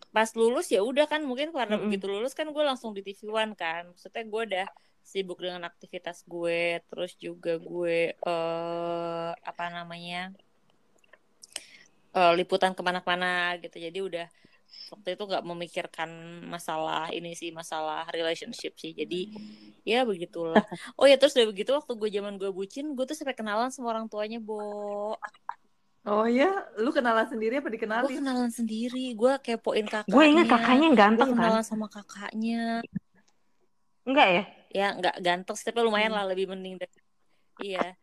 pas 0.10 0.30
lulus 0.34 0.68
ya 0.68 0.82
udah 0.82 1.06
kan 1.06 1.22
mungkin 1.22 1.54
karena 1.54 1.78
Mm-mm. 1.78 1.88
begitu 1.88 2.10
lulus 2.10 2.34
kan 2.34 2.50
gue 2.50 2.64
langsung 2.66 2.92
di 2.92 3.02
TV 3.02 3.30
One 3.30 3.54
kan 3.54 3.88
maksudnya 3.88 4.26
gue 4.26 4.42
udah 4.50 4.68
sibuk 5.02 5.40
dengan 5.40 5.64
aktivitas 5.64 6.26
gue 6.26 6.82
terus 6.86 7.14
juga 7.16 7.58
gue 7.58 8.14
eh 8.14 9.30
apa 9.40 9.66
namanya 9.70 10.34
eh 12.12 12.34
liputan 12.36 12.74
ke 12.74 12.82
mana-mana 12.82 13.54
gitu 13.62 13.78
jadi 13.78 14.00
udah 14.02 14.28
waktu 14.90 15.14
itu 15.14 15.24
nggak 15.30 15.46
memikirkan 15.46 16.10
masalah 16.50 17.14
ini 17.14 17.38
sih 17.38 17.54
masalah 17.54 18.10
relationship 18.10 18.74
sih. 18.76 18.92
Jadi 18.98 19.30
ya 19.86 20.04
begitulah. 20.04 20.66
Oh 21.00 21.06
ya 21.06 21.16
terus 21.16 21.38
udah 21.38 21.48
begitu 21.50 21.72
waktu 21.74 21.94
gue 21.94 22.10
zaman 22.10 22.38
gue 22.42 22.50
bucin 22.50 22.98
gue 22.98 23.06
tuh 23.06 23.18
sampai 23.18 23.38
kenalan 23.38 23.70
sama 23.70 23.94
orang 23.94 24.10
tuanya 24.10 24.42
bo. 24.42 25.16
Oh 26.08 26.26
ya, 26.26 26.48
lu 26.80 26.90
kenalan 26.96 27.28
sendiri 27.28 27.60
apa 27.60 27.68
gue 27.68 27.76
dikenalin? 27.76 28.08
kenalan 28.08 28.50
sendiri. 28.50 29.14
Gue 29.14 29.36
kepoin 29.44 29.86
kakaknya. 29.86 30.16
Gue 30.16 30.26
ingat 30.26 30.48
kakaknya 30.48 30.86
yang 30.90 30.96
gue 30.96 31.04
ganteng 31.06 31.30
kan? 31.30 31.38
kenalan 31.38 31.64
sama 31.68 31.88
kakaknya. 31.92 32.64
Enggak 34.08 34.28
ya? 34.32 34.44
ya 34.70 34.88
nggak 34.96 35.16
ganteng 35.26 35.56
sih, 35.58 35.66
tapi 35.66 35.82
lumayan 35.82 36.14
lah 36.14 36.26
lebih 36.30 36.50
mending 36.50 36.78
dari 36.78 36.94
iya. 37.62 37.94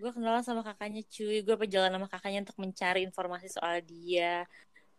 Gue 0.00 0.10
kenalan 0.10 0.42
sama 0.42 0.66
kakaknya 0.66 1.04
cuy. 1.06 1.44
Gue 1.46 1.54
perjalanan 1.54 2.02
sama 2.02 2.08
kakaknya 2.10 2.40
untuk 2.48 2.58
mencari 2.58 3.00
informasi 3.06 3.46
soal 3.52 3.78
dia 3.84 4.42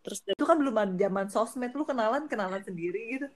terus 0.06 0.22
Itu 0.24 0.44
kan 0.44 0.56
belum 0.56 0.72
ada 0.72 0.94
zaman 0.94 1.26
sosmed, 1.26 1.70
lu 1.70 1.82
kenalan 1.82 2.24
kenalan 2.24 2.62
sendiri 2.62 3.00
gitu. 3.12 3.26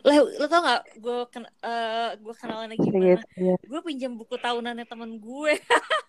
lo, 0.00 0.10
lo 0.32 0.46
tau 0.46 0.62
gak 0.62 0.82
gue 0.96 1.18
ken 1.28 1.44
eh, 1.44 2.10
gue 2.16 2.34
kenalan 2.34 2.70
lagi 2.70 2.80
gimana 2.80 3.18
Gitu. 3.18 3.58
gue 3.60 3.80
pinjam 3.82 4.14
buku 4.14 4.34
tahunannya 4.36 4.86
temen 4.86 5.18
gue 5.18 5.52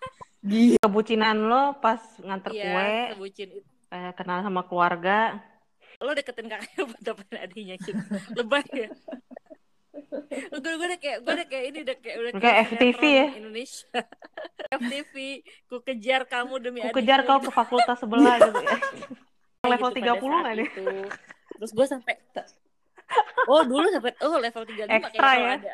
Gila. 0.42 0.78
Kebucinan 0.80 1.36
lo 1.40 1.76
pas 1.76 2.00
nganter 2.18 2.50
Iya, 2.50 2.64
kue, 2.64 2.94
sebucin 3.12 3.48
itu 3.52 3.68
eh, 3.90 4.12
kenal 4.12 4.40
sama 4.40 4.62
keluarga. 4.62 5.42
lo 5.98 6.10
deketin 6.12 6.46
kakaknya 6.46 6.82
buat 6.84 7.00
dapetin 7.00 7.38
adiknya 7.38 7.76
gitu 7.76 8.00
lebay 8.34 8.64
ya 8.72 8.90
gue 10.52 10.72
gue 10.72 10.86
udah 10.88 10.98
kayak 10.98 11.18
gue 11.20 11.32
udah 11.32 11.46
kayak 11.46 11.64
ini 11.68 11.78
udah 11.82 11.96
kayak 11.96 12.16
udah 12.18 12.32
Kayak 12.34 12.56
FTV 12.66 13.00
ya? 13.04 13.26
Indonesia 13.34 13.86
FTV 14.78 15.14
ku 15.68 15.76
kejar 15.78 16.24
kamu 16.24 16.54
demi 16.58 16.78
Ku 16.82 16.90
kejar 16.92 17.22
kau 17.22 17.38
ke 17.38 17.50
fakultas 17.50 18.00
sebelah 18.00 18.40
gitu 18.40 18.56
ya. 18.58 18.78
Level 19.62 19.94
Gitu 19.94 20.02
30 20.02 20.02
pada 20.02 20.18
nggak 20.18 20.42
saat 20.42 20.58
nih? 20.58 20.68
itu. 20.68 20.86
terus 21.54 21.70
gue 21.70 21.86
sampai 21.86 22.14
oh 23.46 23.62
dulu 23.62 23.86
sampai 23.94 24.10
oh 24.18 24.34
level 24.34 24.62
35 24.66 24.90
Ekstra 24.90 25.22
kayaknya 25.22 25.38
ya? 25.38 25.54
ada 25.54 25.72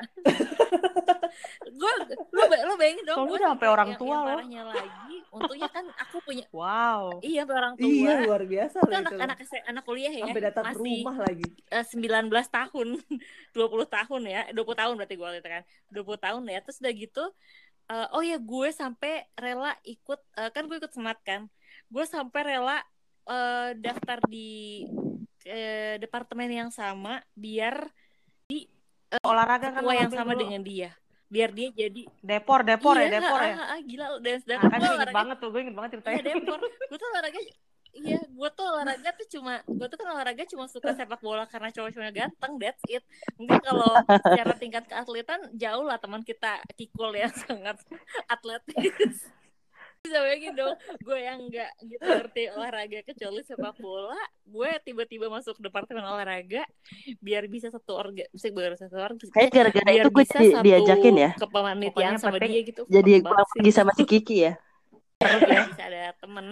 gue 1.78 1.92
lo 2.28 2.74
bayangin 2.76 3.04
dong 3.08 3.24
gue 3.24 3.36
udah 3.40 3.50
sampai 3.56 3.68
orang 3.70 3.90
tua 3.96 4.16
loh. 4.18 4.40
lagi 4.44 5.16
untungnya 5.32 5.70
kan 5.72 5.84
aku 5.96 6.20
punya 6.20 6.44
Wow. 6.52 7.24
iya 7.24 7.48
orang 7.48 7.80
tua 7.80 7.88
Iya, 7.88 8.12
luar 8.28 8.42
biasa 8.44 8.76
itu 8.76 8.92
anak 8.92 9.12
anak 9.16 9.38
anak 9.64 9.82
kuliah 9.88 10.12
ya 10.12 10.24
Sampai 10.28 10.44
datang 10.44 10.64
masih 10.68 10.80
rumah 10.84 11.16
lagi. 11.24 11.48
eh, 11.72 11.84
19 11.88 12.28
tahun 12.28 12.88
20 13.56 13.88
tahun 13.88 14.22
ya 14.28 14.42
20 14.52 14.68
tahun 14.76 14.94
berarti 15.00 15.14
gue 15.16 15.24
waktu 15.24 15.40
itu 15.40 15.48
kan 15.48 15.62
20 15.88 16.20
tahun 16.20 16.42
ya 16.44 16.58
terus 16.60 16.76
udah 16.84 16.92
gitu 16.92 17.24
eh, 17.88 18.06
oh 18.12 18.20
ya 18.20 18.36
gue 18.36 18.68
sampai 18.68 19.24
rela 19.32 19.72
ikut 19.80 20.20
eh, 20.36 20.50
kan 20.52 20.68
gue 20.68 20.76
ikut 20.76 20.92
semat 20.92 21.16
kan 21.24 21.48
gue 21.88 22.04
sampai 22.04 22.40
rela 22.44 22.84
eh, 23.28 23.70
daftar 23.76 24.18
di 24.26 24.84
eh, 25.44 26.00
departemen 26.00 26.48
yang 26.48 26.70
sama 26.72 27.20
biar 27.36 27.86
Olahraga 29.24 29.72
kan 29.72 29.84
yang 29.88 30.12
sama 30.12 30.36
dulu. 30.36 30.44
dengan 30.44 30.60
dia 30.60 30.90
biar 31.28 31.52
dia 31.52 31.68
jadi 31.72 32.08
Depor, 32.24 32.64
depor 32.64 32.96
iya, 32.96 33.08
ya, 33.08 33.20
depor 33.20 33.40
ah, 33.40 33.44
ya. 33.44 33.54
ah, 33.56 33.68
ah, 33.76 33.80
gila 33.84 34.06
dan 34.24 34.36
dan 34.48 34.56
Nah, 34.64 34.70
kan 34.72 34.78
gue 34.80 34.94
inget 34.96 35.12
banget 35.12 35.36
tuh, 35.36 35.48
gue 35.52 35.60
inget 35.60 35.76
banget 35.76 35.90
iya 35.92 35.96
ceritanya. 36.00 36.22
depor 36.24 36.60
gue 36.64 36.98
tuh 36.98 37.08
olahraga 37.12 37.40
iya 37.98 38.20
gue 38.24 38.50
tuh 38.56 38.64
olahraga 38.64 39.10
tuh 39.12 39.26
cuma 39.36 39.52
gue 39.64 39.86
tuh 39.92 39.98
kan 40.00 40.08
olahraga 40.08 40.42
cuma 40.48 40.64
suka 40.72 40.90
sepak 40.96 41.20
bola 41.20 41.44
karena 41.44 41.68
cowok-cowoknya 41.68 42.12
ganteng 42.16 42.52
that's 42.56 42.84
it 42.88 43.04
mungkin 43.36 43.60
kalau 43.60 43.92
secara 44.08 44.54
tingkat 44.56 44.84
keatletan 44.88 45.40
jauh 45.52 45.84
lah 45.84 46.00
teman 46.00 46.24
kita 46.24 46.64
Kikul 46.80 47.12
yang 47.12 47.32
sangat 47.44 47.76
atletis 48.24 49.28
bisa 49.98 50.18
bayangin 50.22 50.54
dong 50.54 50.74
gue 51.02 51.18
yang 51.18 51.38
nggak 51.50 51.70
gitu 51.84 52.02
ngerti 52.06 52.42
olahraga 52.54 53.00
kecuali 53.02 53.40
sepak 53.44 53.76
bola 53.82 54.16
gue 54.46 54.70
tiba-tiba 54.86 55.26
masuk 55.28 55.58
departemen 55.58 56.06
olahraga 56.06 56.62
biar 57.20 57.44
bisa 57.50 57.68
satu 57.68 57.98
orga 57.98 58.24
bisa 58.30 58.48
biar 58.54 58.78
satu 58.78 58.96
orga 58.96 59.26
Kayak 59.34 59.50
gara-gara 59.52 59.90
itu 59.92 60.08
gue 60.08 60.24
satu 60.24 60.62
diajakin 60.62 61.14
ya. 61.18 61.30
kepanitiaan 61.36 62.16
sama 62.16 62.38
penting 62.38 62.52
dia 62.54 62.62
gitu 62.64 62.82
Jadi 62.88 63.12
gue 63.20 63.42
pergi 63.58 63.70
sama 63.74 63.92
si 63.92 64.04
Kiki 64.06 64.36
ya. 64.48 64.52
Terus 65.18 65.42
ya 65.44 65.60
bisa 65.66 65.82
ada 65.90 66.14
temen 66.22 66.46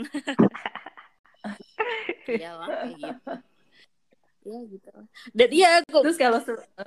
ya 2.42 2.50
lah 2.58 2.68
kayak 2.82 2.94
gitu 2.98 3.32
ya 4.46 4.60
gitu 4.70 4.88
lah 4.94 5.06
dan 5.34 5.48
iya 5.50 5.70
gue 5.82 6.02
Terus 6.06 6.16
kalau 6.16 6.38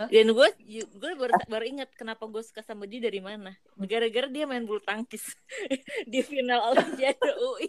dan 0.08 0.28
gue 0.32 0.48
gue 0.88 1.12
baru 1.20 1.34
baru 1.46 1.66
ingat 1.68 1.92
kenapa 1.94 2.24
gue 2.26 2.40
suka 2.40 2.64
sama 2.64 2.88
dia 2.88 3.04
dari 3.04 3.20
mana 3.20 3.52
gara-gara 3.76 4.32
dia 4.32 4.48
main 4.48 4.64
bulu 4.64 4.80
tangkis 4.80 5.36
di 6.12 6.20
final 6.24 6.72
Olimpiade 6.72 7.20
UI 7.20 7.68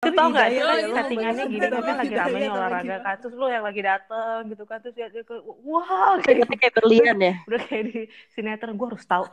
Itu 0.00 0.16
tau 0.16 0.32
gak, 0.32 0.48
Hidayah 0.48 0.56
itu 0.56 0.64
kan 0.64 0.80
ya, 0.80 0.88
lo 0.88 0.96
settingannya 0.96 1.44
bayangin 1.44 1.52
gini, 1.52 1.60
kan 1.60 1.70
namanya 1.76 1.96
lagi 2.00 2.16
sama 2.16 2.56
olahraga 2.56 2.96
kan. 3.04 3.14
Terus 3.20 3.34
lu 3.36 3.46
yang 3.52 3.64
lagi 3.68 3.82
dateng 3.84 4.40
gitu 4.48 4.64
kan. 4.64 4.78
Terus 4.80 4.94
dia, 4.96 5.06
dia 5.12 5.22
ke- 5.28 5.44
wah 5.44 6.16
kayak 6.24 6.48
Kayak 6.48 6.56
kayak 6.56 6.74
berlian 6.80 7.16
ya. 7.20 7.34
udah 7.44 7.62
kayak 7.68 7.84
di 7.84 8.00
sinetron. 8.32 8.80
Gue 8.80 8.88
harus 8.88 9.04
tahu 9.04 9.28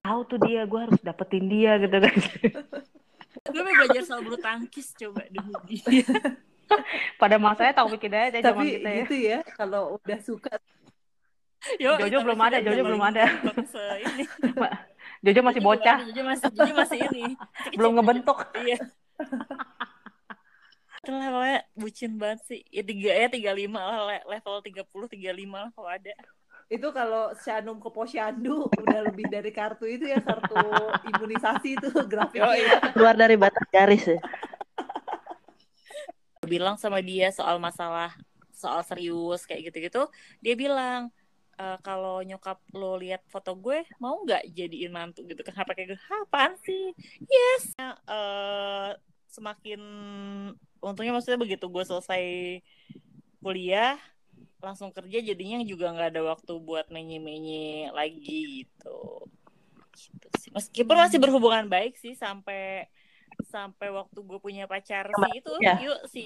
tahu 0.00 0.20
tuh 0.24 0.38
dia, 0.48 0.64
gue 0.64 0.80
harus 0.80 0.96
dapetin 1.04 1.44
dia 1.52 1.76
gitu 1.76 1.92
kan. 2.00 2.14
gue 3.52 3.60
mau 3.60 3.74
belajar 3.84 4.02
soal 4.08 4.20
bulu 4.24 4.38
tangkis 4.40 4.96
coba 4.96 5.22
demi 5.28 5.52
dia 5.68 5.84
Pada 7.20 7.36
masanya 7.40 7.72
tahu 7.82 7.96
bikin 7.96 8.12
aja 8.14 8.38
zaman 8.40 8.64
tapi 8.64 8.66
kita 8.78 8.88
ya. 8.88 8.98
gitu 9.04 9.14
ya, 9.16 9.38
kalau 9.56 9.98
udah 9.98 10.18
suka 10.22 10.52
Yo, 11.82 11.98
Jojo 11.98 12.22
belum 12.22 12.38
ada, 12.38 12.62
Jojo 12.62 12.82
belum 12.86 13.02
ada. 13.02 13.24
ini. 14.06 14.24
Jojo 15.26 15.40
masih 15.42 15.60
bocah, 15.60 15.98
Jojo 16.06 16.22
masih 16.22 16.46
Jojo 16.54 16.72
masih 16.78 16.98
ini 17.10 17.26
belum 17.78 17.98
ngebentuk. 17.98 18.38
Iya 18.54 18.78
Itulah 20.98 21.30
pokoknya 21.30 21.60
bucin 21.78 22.12
banget 22.18 22.40
sih 22.46 22.60
ya 22.70 22.82
tiga 22.82 23.10
ya 23.14 23.26
tiga 23.30 23.50
lima 23.54 23.80
lah 23.80 23.98
le- 24.06 24.26
level 24.28 24.60
tiga 24.62 24.82
puluh 24.86 25.06
tiga 25.06 25.30
lima 25.30 25.66
lah 25.66 25.70
kalau 25.74 25.90
ada 25.90 26.10
itu 26.68 26.84
kalau 26.92 27.32
Shanum 27.40 27.80
ke 27.80 27.88
Posyandu 27.88 28.68
udah 28.68 29.00
lebih 29.08 29.24
dari 29.32 29.48
kartu 29.48 29.88
itu 29.88 30.04
ya 30.04 30.20
kartu 30.20 30.58
imunisasi 31.08 31.80
itu 31.80 31.88
grafiknya 32.12 32.44
Yoi. 32.50 32.60
ya. 32.60 32.78
Keluar 32.92 33.14
dari 33.16 33.34
batas 33.40 33.64
garis 33.72 34.04
ya. 34.04 34.18
Bilang 36.48 36.76
sama 36.80 36.98
dia 37.04 37.28
soal 37.30 37.60
masalah 37.60 38.12
soal 38.50 38.82
serius 38.82 39.46
kayak 39.46 39.70
gitu-gitu 39.70 40.10
dia 40.42 40.54
bilang 40.58 41.14
"E, 41.54 41.64
kalau 41.86 42.22
nyokap 42.26 42.58
lo 42.74 42.98
lihat 42.98 43.22
foto 43.30 43.54
gue 43.54 43.86
mau 44.02 44.18
nggak 44.26 44.50
jadiin 44.50 44.90
mantu? 44.90 45.22
Gitu. 45.26 45.42
Kan 45.46 45.62
apa 45.62 45.74
kayak 45.74 45.94
gitu? 45.94 46.00
"Hah, 46.10 46.26
apaan 46.26 46.54
sih? 46.62 46.94
Yes. 47.22 47.74
Eh, 47.78 48.90
semakin 49.28 49.80
untungnya 50.82 51.12
maksudnya 51.14 51.38
begitu 51.38 51.66
gue 51.68 51.84
selesai 51.84 52.24
kuliah 53.38 53.94
langsung 54.58 54.90
kerja 54.90 55.22
jadinya 55.22 55.62
juga 55.62 55.94
nggak 55.94 56.10
ada 56.14 56.22
waktu 56.34 56.52
buat 56.58 56.90
menye-menye 56.90 57.94
lagi 57.94 58.66
gitu. 58.66 59.26
Gitu 59.94 60.26
sih. 60.38 60.50
Meskipun 60.50 60.96
masih 60.98 61.18
berhubungan 61.22 61.66
baik 61.70 61.94
sih 61.98 62.18
sampai 62.18 62.86
sampai 63.48 63.88
waktu 63.88 64.18
gue 64.20 64.38
punya 64.38 64.68
pacar 64.68 65.08
si 65.10 65.40
itu 65.40 65.52
Ya. 65.58 65.80
yuk 65.80 65.98
si 66.06 66.24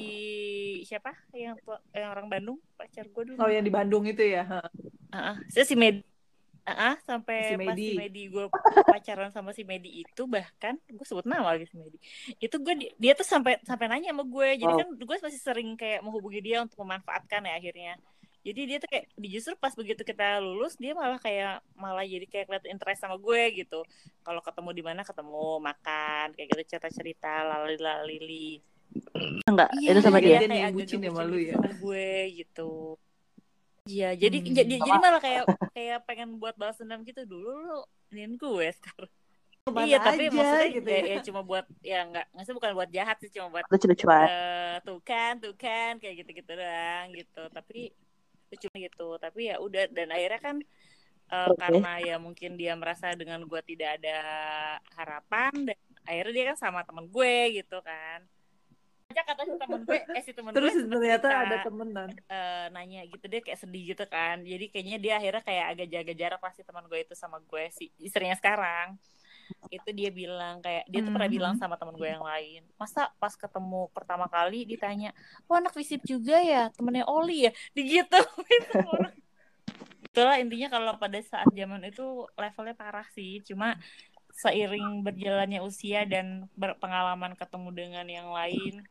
siapa 0.83 1.15
yang 1.33 1.55
yang 1.95 2.11
orang 2.11 2.27
Bandung 2.27 2.59
pacar 2.75 3.07
gue 3.07 3.23
dulu 3.25 3.39
Oh 3.39 3.47
yang 3.47 3.63
di 3.63 3.71
Bandung 3.71 4.03
itu 4.05 4.21
ya. 4.21 4.43
ha. 4.43 4.61
Heeh, 5.13 5.37
saya 5.49 5.65
si 5.65 5.79
Medi 5.79 6.03
Ah, 6.63 6.95
sampai 7.03 7.43
Si 7.43 7.55
pas 7.59 7.75
Medi. 7.75 7.87
si 7.91 7.93
Medi 7.99 8.23
gue 8.31 8.47
pacaran 8.87 9.35
sama 9.35 9.51
si 9.51 9.67
Medi 9.67 10.07
itu 10.07 10.23
bahkan 10.31 10.79
gue 10.87 11.03
sebut 11.03 11.27
nama 11.27 11.51
lagi 11.51 11.67
si 11.67 11.75
Medi 11.75 11.99
itu 12.39 12.55
gue 12.55 12.75
di- 12.79 12.95
dia 13.03 13.19
tuh 13.19 13.27
sampai 13.27 13.59
sampai 13.67 13.91
nanya 13.91 14.15
sama 14.15 14.23
gue 14.23 14.63
jadi 14.63 14.71
Wow. 14.71 14.79
kan 14.79 14.89
gue 14.95 15.17
masih 15.27 15.43
sering 15.43 15.75
kayak 15.75 16.07
menghubungi 16.07 16.39
dia 16.39 16.63
untuk 16.63 16.79
memanfaatkan 16.87 17.43
ya 17.43 17.59
akhirnya 17.59 17.93
jadi 18.43 18.61
dia 18.67 18.79
tuh 18.83 18.91
kayak 18.91 19.07
justru 19.23 19.55
pas 19.55 19.71
begitu 19.73 20.03
kita 20.03 20.43
lulus 20.43 20.75
dia 20.75 20.93
malah 20.93 21.19
kayak 21.19 21.63
malah 21.73 22.03
jadi 22.03 22.27
kayak 22.27 22.47
kelihatan 22.51 22.71
interest 22.75 23.01
sama 23.03 23.15
gue 23.17 23.43
gitu 23.55 23.87
kalau 24.23 24.43
ketemu 24.43 24.71
di 24.75 24.83
mana 24.83 25.01
ketemu 25.07 25.63
makan 25.63 26.27
kayak 26.35 26.47
gitu 26.51 26.63
cerita 26.75 26.89
cerita 26.91 27.33
lali 27.47 27.79
lalili 27.79 28.51
Enggak, 29.49 29.73
itu 29.73 30.01
sama 30.05 30.21
dia. 30.21 30.37
dia. 30.37 30.49
Nih 30.53 30.59
yang 30.69 30.75
bucin 30.77 31.01
ya 31.01 31.09
sama 31.09 31.25
lu 31.25 31.41
ya. 31.41 31.57
sama 31.57 31.73
gue 31.73 32.11
gitu 32.45 33.01
Iya, 33.83 34.15
jadi 34.15 34.37
Hmm. 34.39 34.55
jadi 34.55 34.75
jadi 34.79 34.99
malah 35.03 35.19
kayak 35.19 35.45
kayak 35.75 35.99
pengen 36.07 36.39
buat 36.39 36.55
balas 36.55 36.79
dendam 36.79 37.03
gitu 37.03 37.27
dulu 37.27 37.51
lu 37.51 37.79
iniin 38.15 38.39
gue 38.39 38.67
sekarang. 38.79 39.11
Ke 39.63 39.71
mana 39.75 39.87
iya, 39.87 39.99
tapi 39.99 40.27
aja, 40.27 40.35
maksudnya 40.35 40.69
gitu 40.71 40.89
ya, 40.91 41.01
ya. 41.03 41.07
ya 41.07 41.19
cuma 41.27 41.41
buat 41.43 41.67
ya 41.83 41.99
enggak, 42.07 42.27
maksudnya 42.31 42.57
bukan 42.63 42.73
buat 42.79 42.91
jahat 42.95 43.17
sih, 43.23 43.31
cuma 43.35 43.47
buat 43.51 43.65
Lucu-lucuan. 43.67 44.27
eh 44.27 44.77
tuh 44.87 44.99
kan, 45.03 45.33
tuh 45.43 45.55
kan 45.59 45.99
kayak 45.99 46.15
gitu-gitu 46.23 46.51
doang 46.55 47.07
gitu. 47.11 47.43
Tapi 47.51 47.91
lucu 48.53 48.69
gitu. 48.77 49.09
Tapi 49.17 49.41
ya 49.49 49.57
udah 49.59 49.89
dan 49.89 50.13
akhirnya 50.13 50.41
kan 50.41 50.57
eh, 51.33 51.49
Oke. 51.49 51.57
karena 51.59 51.93
ya 52.05 52.17
mungkin 52.21 52.61
dia 52.61 52.77
merasa 52.77 53.17
dengan 53.17 53.41
gue 53.49 53.61
tidak 53.65 53.97
ada 53.99 54.19
harapan 54.95 55.73
dan 55.73 55.79
akhirnya 56.05 56.33
dia 56.37 56.45
kan 56.53 56.59
sama 56.61 56.81
temen 56.85 57.09
gue 57.09 57.35
gitu 57.65 57.81
kan. 57.81 58.21
Aja 59.13 59.29
kata 59.29 59.45
si 59.45 59.55
temen 59.61 59.81
gue, 59.85 59.99
eh 60.17 60.23
si 60.25 60.33
temen 60.33 60.53
Terus 60.57 60.73
gue 60.73 60.89
ternyata 60.89 61.29
cerita 61.29 61.45
ada 61.45 61.57
temenan. 61.69 62.09
eh, 62.33 62.67
nanya 62.73 63.01
gitu 63.05 63.25
dia 63.29 63.41
kayak 63.45 63.61
sedih 63.61 63.93
gitu 63.93 64.05
kan 64.09 64.41
jadi 64.41 64.65
kayaknya 64.73 64.97
dia 64.97 65.15
akhirnya 65.21 65.43
kayak 65.45 65.65
agak 65.77 65.89
jaga 65.93 66.13
jarak 66.17 66.41
pasti 66.41 66.65
teman 66.65 66.85
gue 66.89 66.97
itu 66.97 67.13
sama 67.13 67.37
gue 67.45 67.65
si 67.77 67.93
istrinya 68.01 68.33
sekarang 68.33 68.97
itu 69.71 69.89
dia 69.93 70.11
bilang 70.13 70.61
kayak 70.61 70.85
dia 70.89 71.01
tuh 71.01 71.13
pernah 71.13 71.29
Mhm. 71.31 71.37
bilang 71.37 71.55
sama 71.57 71.75
teman 71.81 71.97
gue 71.97 72.09
yang 72.09 72.25
lain 72.25 72.63
masa 72.77 73.09
pas 73.17 73.33
ketemu 73.33 73.89
pertama 73.97 74.29
kali 74.29 74.69
ditanya 74.69 75.11
oh 75.49 75.57
anak 75.57 75.73
visip 75.73 76.05
juga 76.05 76.39
ya 76.41 76.69
temennya 76.77 77.09
Oli 77.09 77.49
ya 77.49 77.53
sama 78.69 78.91
orang. 78.93 79.15
itulah 80.03 80.37
intinya 80.37 80.69
kalau 80.69 80.93
pada 81.01 81.19
saat 81.25 81.49
zaman 81.57 81.81
itu 81.89 82.29
levelnya 82.37 82.77
parah 82.77 83.09
sih 83.17 83.41
cuma 83.49 83.81
seiring 84.33 85.01
berjalannya 85.05 85.61
usia 85.65 86.05
dan 86.05 86.49
berpengalaman 86.53 87.33
ketemu 87.33 87.69
dengan 87.73 88.07
yang 88.09 88.29
lain 88.29 88.85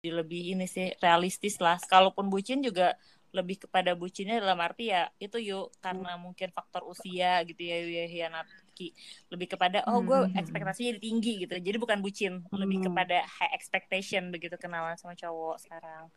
jadi 0.00 0.10
lebih 0.16 0.56
ini 0.58 0.66
sih 0.66 0.90
realistis 0.98 1.60
lah 1.62 1.78
kalaupun 1.86 2.26
bucin 2.32 2.64
juga 2.64 2.96
lebih 3.30 3.62
kepada 3.66 3.94
bucinnya 3.94 4.42
dalam 4.42 4.58
arti 4.58 4.90
ya 4.90 5.06
itu 5.22 5.38
yuk 5.38 5.70
karena 5.78 6.18
mungkin 6.18 6.50
faktor 6.50 6.82
usia 6.82 7.38
gitu 7.46 7.62
ya 7.62 7.78
ya 7.78 8.06
hianat 8.10 8.46
Ki. 8.80 8.96
lebih 9.28 9.52
kepada 9.52 9.84
oh 9.92 10.00
gue 10.00 10.16
Hmm. 10.24 10.40
ekspektasinya 10.40 10.96
jadi 10.96 11.02
tinggi 11.04 11.32
gitu 11.44 11.52
jadi 11.60 11.76
bukan 11.76 12.00
bucin 12.00 12.40
lebih 12.48 12.80
Hmm. 12.80 12.86
kepada 12.88 13.20
high 13.28 13.52
expectation 13.52 14.32
begitu 14.32 14.56
kenalan 14.56 14.96
sama 14.96 15.12
cowok 15.12 15.60
sekarang 15.60 16.08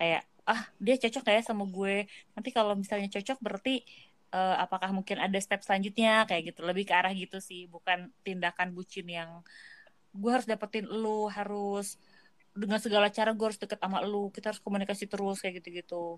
kayak 0.00 0.24
ah 0.48 0.72
dia 0.80 0.96
cocok 0.96 1.22
kayak 1.28 1.44
sama 1.44 1.68
gue 1.68 2.08
nanti 2.32 2.48
kalau 2.48 2.72
misalnya 2.72 3.12
cocok 3.12 3.38
berarti 3.44 3.84
eh, 4.32 4.56
apakah 4.56 4.88
mungkin 4.96 5.20
ada 5.20 5.36
step 5.36 5.60
selanjutnya 5.60 6.24
kayak 6.24 6.56
gitu 6.56 6.64
lebih 6.64 6.88
ke 6.88 6.96
arah 6.96 7.12
gitu 7.12 7.36
sih 7.36 7.68
bukan 7.68 8.08
tindakan 8.24 8.72
bucin 8.72 9.04
yang 9.04 9.44
gue 10.16 10.30
harus 10.32 10.48
dapetin 10.48 10.88
lu 10.88 11.28
harus 11.28 12.00
dengan 12.56 12.80
segala 12.80 13.12
cara 13.12 13.36
gue 13.36 13.44
harus 13.44 13.60
deket 13.60 13.76
sama 13.76 14.00
lu 14.00 14.32
kita 14.32 14.52
harus 14.52 14.60
komunikasi 14.64 15.04
terus 15.04 15.40
kayak 15.44 15.60
gitu-gitu 15.60 16.16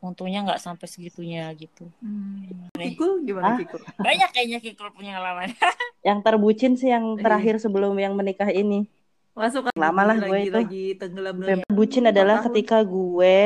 untungnya 0.00 0.40
nggak 0.42 0.58
sampai 0.58 0.84
segitunya 0.84 1.44
gitu 1.52 1.84
Hmm. 2.00 2.72
Kikul 2.72 3.20
gimana 3.22 3.52
Ah. 3.52 3.56
Kikul? 3.56 3.80
banyak 4.00 4.28
kayaknya 4.30 4.58
Kikul 4.58 4.88
punya 4.90 5.14
pengalaman 5.14 5.52
Yang 6.08 6.18
terbucin 6.20 6.72
sih 6.74 6.88
yang 6.88 7.14
Iya. 7.14 7.22
terakhir 7.22 7.54
sebelum 7.58 7.92
yang 7.94 8.12
menikah 8.12 8.48
ini. 8.48 8.88
Masuk 9.30 9.68
kan 9.68 9.72
Lama 9.74 10.02
lah 10.02 10.16
gue 10.16 10.26
lagi, 10.26 10.46
itu. 10.46 10.56
lagi 10.56 10.86
tenggelam 10.96 11.36
dalam 11.36 11.48
Yang 11.50 11.60
terbucin 11.64 12.04
adalah 12.06 12.36
tahun. 12.38 12.46
ketika 12.50 12.78
gue 12.82 13.36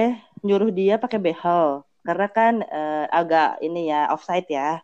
nyuruh 0.41 0.71
dia 0.71 0.95
pakai 0.97 1.19
behel. 1.19 1.67
Karena 2.01 2.27
kan 2.29 2.55
eh, 2.61 3.07
agak 3.11 3.59
ini 3.61 3.89
ya 3.89 4.09
offside 4.09 4.47
ya. 4.47 4.79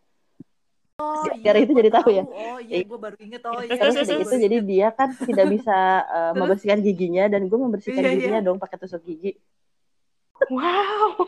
Oh, 0.97 1.25
Gara 1.39 1.57
iya, 1.57 1.65
itu 1.65 1.73
jadi 1.73 1.89
tahu 1.89 2.09
ya? 2.11 2.25
Oh 2.27 2.61
iya, 2.61 2.77
gue 2.83 2.99
baru 2.99 3.17
inget. 3.17 3.41
Oh 3.43 3.57
iya. 3.59 3.73
Terus 3.73 3.95
gua 3.95 4.03
udah 4.03 4.11
baru 4.11 4.21
gitu 4.21 4.37
jadi 4.37 4.57
inget. 4.59 4.69
dia 4.69 4.89
kan 4.91 5.09
tidak 5.17 5.47
bisa 5.49 5.79
Terus? 6.05 6.37
membersihkan 6.37 6.79
giginya 6.83 7.25
dan 7.27 7.43
gue 7.43 7.59
membersihkan 7.59 8.03
Iya, 8.03 8.09
iya. 8.09 8.17
giginya 8.19 8.41
dong 8.43 8.59
pakai 8.59 8.77
tusuk 8.77 9.01
gigi. 9.01 9.33
Wow. 10.49 11.21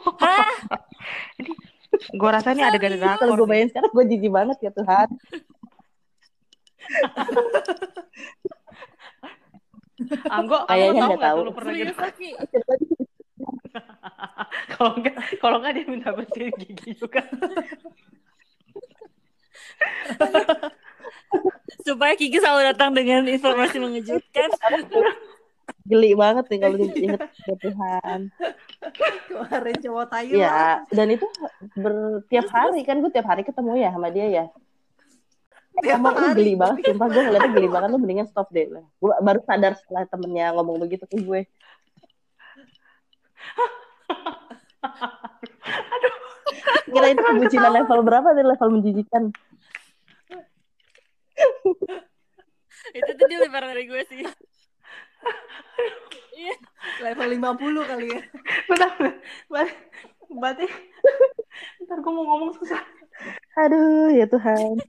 ini 1.42 1.52
gue 1.92 2.30
rasa 2.32 2.56
ini 2.56 2.64
adegan 2.64 2.96
Kalau 2.96 3.36
drakor. 3.36 3.36
gue 3.36 3.46
bayangin 3.46 3.68
sekarang 3.76 3.90
gue 3.92 4.04
jijik 4.08 4.32
banget 4.32 4.58
ya 4.64 4.70
Tuhan. 4.72 5.08
Anggo, 10.26 10.66
kamu 10.66 10.72
Kayaknya 10.72 10.98
tahu 10.98 11.12
nggak 11.12 11.22
tahu. 11.22 11.36
tuh 11.36 11.44
lu 11.46 11.52
pernah 11.54 11.72
gitu? 11.76 11.92
Serius? 11.94 12.26
Kalau 14.72 14.90
enggak, 14.98 15.14
kalau 15.40 15.56
enggak 15.62 15.72
dia 15.78 15.84
minta 15.88 16.10
bersihin 16.12 16.52
gigi 16.58 16.92
juga. 16.92 17.22
supaya 21.82 22.12
Kiki 22.14 22.38
selalu 22.38 22.68
datang 22.72 22.92
dengan 22.92 23.24
informasi 23.24 23.80
mengejutkan 23.80 24.48
Geli 25.82 26.14
banget 26.14 26.46
nih 26.46 26.62
kalau 26.62 26.78
inget 26.78 27.22
ya 27.48 27.54
Tuhan. 27.58 28.30
Kemarin 29.26 29.76
cowok 29.82 30.06
Thailand. 30.06 30.38
Iya, 30.38 30.86
dan 30.94 31.10
itu 31.10 31.26
ber 31.74 32.22
tiap 32.30 32.46
hari 32.54 32.86
kan 32.86 33.02
gue 33.02 33.10
tiap 33.10 33.26
hari 33.26 33.42
ketemu 33.42 33.82
ya 33.82 33.90
sama 33.90 34.14
dia 34.14 34.26
ya. 34.30 34.46
Tiap 35.82 36.04
lu 36.04 36.12
hari. 36.12 36.36
geli 36.38 36.54
banget, 36.54 36.92
sumpah 36.92 37.08
gue 37.08 37.22
ngeliatnya 37.24 37.50
geli 37.56 37.68
banget 37.72 37.88
lu 37.90 37.98
mendingan 37.98 38.28
stop 38.30 38.46
deh. 38.54 38.70
Gue 38.70 39.12
baru 39.24 39.40
sadar 39.42 39.74
setelah 39.74 40.06
temennya 40.06 40.54
ngomong 40.54 40.78
begitu 40.78 41.02
ke 41.08 41.18
gue. 41.18 41.46
Kira 46.92 47.08
itu 47.08 47.24
kebucinan 47.24 47.72
level 47.72 48.04
berapa 48.04 48.36
nih 48.36 48.44
level 48.44 48.68
menjijikan? 48.78 49.32
itu 52.98 53.10
tuh 53.16 53.26
dia 53.26 53.38
lebar 53.40 53.64
dari 53.64 53.88
gue 53.88 54.02
sih 54.06 54.22
iya 56.36 56.54
Level 57.04 57.28
50 57.38 57.90
kali 57.90 58.06
ya. 58.10 58.20
Bentar, 58.66 58.90
berarti, 59.50 59.74
berarti 60.30 60.66
ntar 61.86 61.98
gue 62.00 62.12
mau 62.12 62.24
ngomong 62.24 62.50
susah. 62.56 62.80
Aduh 63.58 64.10
ya 64.14 64.26
Tuhan. 64.26 64.80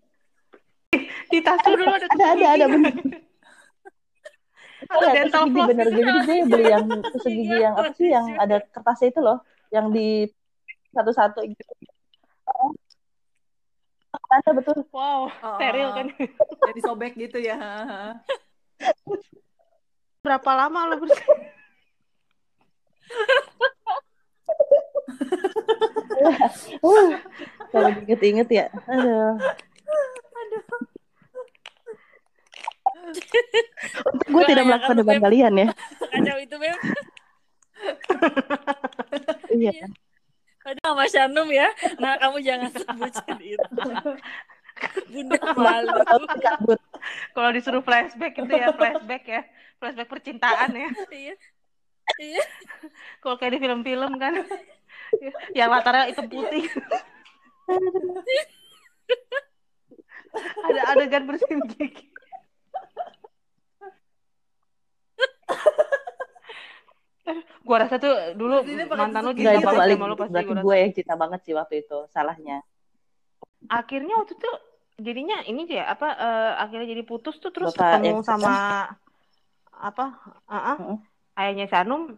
Di 1.29 1.39
tas 1.41 1.59
lu 1.65 1.75
dulu 1.77 1.89
ada 1.89 2.07
Ada 2.07 2.25
ada 2.37 2.47
ada 2.53 2.65
bener. 2.69 2.93
Ada 4.83 5.07
dental 5.15 5.45
floss 5.49 5.67
bener 5.73 5.87
gitu. 5.89 5.95
gue 5.97 6.03
jadi 6.05 6.19
dia 6.27 6.43
beli 6.45 6.65
yang 6.69 6.85
tusuk 7.11 7.31
gigi 7.33 7.57
yang 7.59 7.73
apa 7.75 7.91
sih 7.97 8.09
yang 8.13 8.27
ada 8.37 8.57
kertasnya 8.71 9.07
itu 9.09 9.19
loh, 9.23 9.37
yang 9.73 9.89
di 9.89 10.29
satu-satu 10.93 11.39
gitu. 11.49 11.63
Ada 14.33 14.49
betul. 14.53 14.85
Wow, 14.93 15.29
Oh, 15.29 15.57
steril 15.57 15.89
kan. 15.93 16.07
Jadi 16.69 16.79
sobek 16.81 17.13
gitu 17.17 17.37
ya. 17.41 17.57
Berapa 20.23 20.51
lama 20.55 20.79
lo 20.87 20.95
bersih? 21.03 21.19
Uh, 26.79 27.19
kalau 27.75 27.89
diinget-inget 27.99 28.47
ya. 28.47 28.65
Aduh. 28.87 29.35
Untuk 33.03 34.27
gue 34.31 34.43
tidak 34.47 34.63
melakukan 34.63 35.03
Beb. 35.03 35.19
kalian 35.19 35.53
ya. 35.59 35.67
kacau 36.07 36.37
itu 36.39 36.55
Beb 36.55 36.77
Iya. 39.51 39.91
Aduh 40.63 40.79
sama 40.87 41.03
Shanum 41.11 41.51
ya 41.51 41.67
nah 41.99 42.15
kamu 42.15 42.39
jangan 42.39 42.71
sebutin 42.71 43.37
itu 43.43 43.79
bunda 45.07 45.39
malu. 45.57 45.97
Kalau 47.35 47.49
disuruh 47.51 47.83
flashback 47.83 48.33
itu 48.39 48.53
ya 48.53 48.71
flashback 48.73 49.23
ya, 49.27 49.41
flashback 49.79 50.09
percintaan 50.09 50.71
ya. 50.71 50.89
iya 51.11 51.35
iya 52.19 52.43
Kalau 53.23 53.39
kayak 53.39 53.55
di 53.55 53.59
film-film 53.63 54.19
kan, 54.19 54.33
yang 55.55 55.69
latarnya 55.71 56.11
hitam 56.11 56.27
putih. 56.27 56.67
Ada 60.67 60.81
adegan 60.97 61.23
bersihin 61.29 61.61
gigi. 61.77 62.09
Gua 67.63 67.77
rasa 67.79 67.95
tuh 67.95 68.35
dulu 68.35 68.67
mantan 68.91 69.23
lu 69.23 69.31
cinta 69.31 69.55
itu 69.55 69.63
banget 69.63 69.95
sama 69.95 70.05
lu 70.11 70.15
pasti 70.19 70.33
Berarti 70.35 70.53
gue 70.59 70.75
yang 70.75 70.91
cinta 70.91 71.13
banget 71.15 71.39
sih 71.47 71.53
waktu 71.55 71.75
itu. 71.87 71.97
Salahnya. 72.11 72.59
Akhirnya 73.71 74.19
waktu 74.19 74.35
itu 74.35 74.51
jadinya 75.01 75.37
ini 75.49 75.65
dia 75.65 75.83
apa 75.89 76.07
eh, 76.13 76.51
akhirnya 76.61 76.87
jadi 76.93 77.03
putus 77.05 77.41
tuh 77.41 77.49
terus 77.49 77.73
Bapak 77.73 77.97
ketemu 77.97 78.07
yang 78.13 78.21
sama 78.25 78.53
apa? 79.73 80.05
Ah, 80.45 80.75
ah, 80.75 80.77
Heeh. 80.79 80.97
ayahnya 81.39 81.65
Sanum 81.69 82.13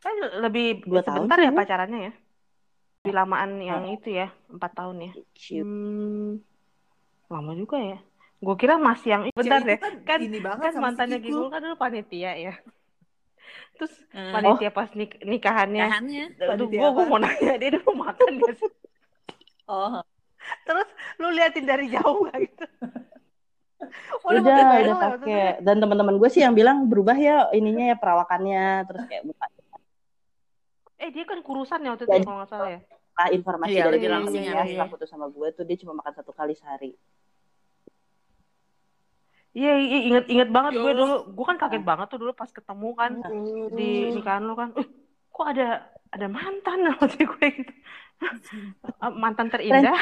kan 0.00 0.14
lebih 0.44 0.86
Dua 0.86 1.02
tahun 1.02 1.28
sebentar 1.28 1.38
ya 1.40 1.50
kayaknya. 1.50 1.60
pacarannya 1.60 1.98
ya. 2.08 2.12
Lebih 3.06 3.14
lamaan 3.14 3.50
yang 3.62 3.82
itu 3.86 4.08
ya, 4.10 4.28
empat 4.50 4.70
tahun 4.74 4.96
ya. 4.98 5.12
Cium. 5.38 5.62
Hmm, 5.62 6.30
lama 7.30 7.52
juga 7.54 7.76
ya. 7.78 7.98
Gue 8.42 8.56
kira 8.58 8.76
masih 8.76 9.08
yang 9.16 9.22
bentar 9.32 9.60
deh. 9.64 9.78
itu 9.78 9.88
Kan 10.04 10.18
ini 10.20 10.38
banget 10.42 10.62
kan 10.68 10.72
si 10.74 10.80
mantannya. 10.82 11.18
Gigul 11.22 11.48
kan 11.48 11.60
dulu 11.64 11.76
panitia 11.78 12.32
ya. 12.36 12.54
Terus 13.78 13.92
Hmm. 14.16 14.32
panitia 14.32 14.70
pas 14.72 14.88
nik 14.96 15.20
nikahannya. 15.22 15.86
Panitia 16.36 16.80
gue 16.80 16.90
apa? 16.90 17.02
mau 17.08 17.20
nanya 17.20 17.54
dia 17.60 17.70
dulu 17.76 17.90
makan 17.94 18.32
gak 18.42 18.56
sih? 18.58 18.70
Oh, 19.68 20.02
Terus 20.66 20.88
lu 21.18 21.28
liatin 21.32 21.66
dari 21.66 21.86
jauh 21.90 22.26
gak 22.30 22.38
gitu? 22.42 22.64
Udah, 24.26 24.40
udah 24.40 24.96
waktu 24.98 25.26
pakai. 25.28 25.60
Dan 25.62 25.78
teman-teman 25.78 26.16
gue 26.16 26.30
sih 26.32 26.42
yang 26.42 26.56
bilang 26.56 26.88
berubah 26.90 27.14
ya 27.14 27.52
ininya 27.52 27.92
ya 27.92 27.96
perawakannya 28.00 28.88
terus 28.88 29.04
kayak 29.06 29.22
buka 29.28 29.46
Eh 30.96 31.12
dia 31.12 31.24
kan 31.28 31.38
kurusan 31.44 31.84
ya 31.84 31.92
waktu 31.92 32.08
itu 32.08 32.24
kalau 32.24 32.40
nggak 32.40 32.50
salah 32.50 32.70
ya. 32.72 32.80
lah 33.16 33.28
informasi 33.32 33.72
Iya, 33.72 33.84
dari 33.84 33.94
lebih 34.00 34.10
langsing 34.12 34.42
temennya 34.44 34.60
ya, 34.60 34.64
setelah 34.64 34.88
iya. 34.88 34.92
putus 34.92 35.08
sama 35.12 35.26
gue 35.28 35.48
tuh 35.52 35.64
dia 35.64 35.76
cuma 35.80 35.92
makan 36.00 36.12
satu 36.16 36.32
kali 36.32 36.52
sehari. 36.56 36.92
Iya, 39.56 39.72
iya, 39.80 39.98
inget 40.12 40.24
inget 40.28 40.48
banget 40.52 40.72
Ya 40.76 40.80
gue 40.84 40.92
dulu. 40.96 41.16
Gue 41.32 41.44
kan 41.48 41.56
kaget 41.56 41.84
banget 41.84 42.06
tuh 42.12 42.18
dulu 42.20 42.32
pas 42.36 42.50
ketemu 42.52 42.88
kan 42.92 43.12
di 43.72 43.88
nikahan 44.12 44.44
lu 44.44 44.52
kan. 44.56 44.72
Eh, 44.76 44.88
kok 45.32 45.46
ada 45.48 45.68
ada 46.12 46.26
mantan 46.28 46.78
waktu 46.96 47.24
gue 47.24 47.46
gitu. 47.60 47.72
Ah, 48.96 49.12
mantan 49.12 49.52
terindah. 49.52 49.92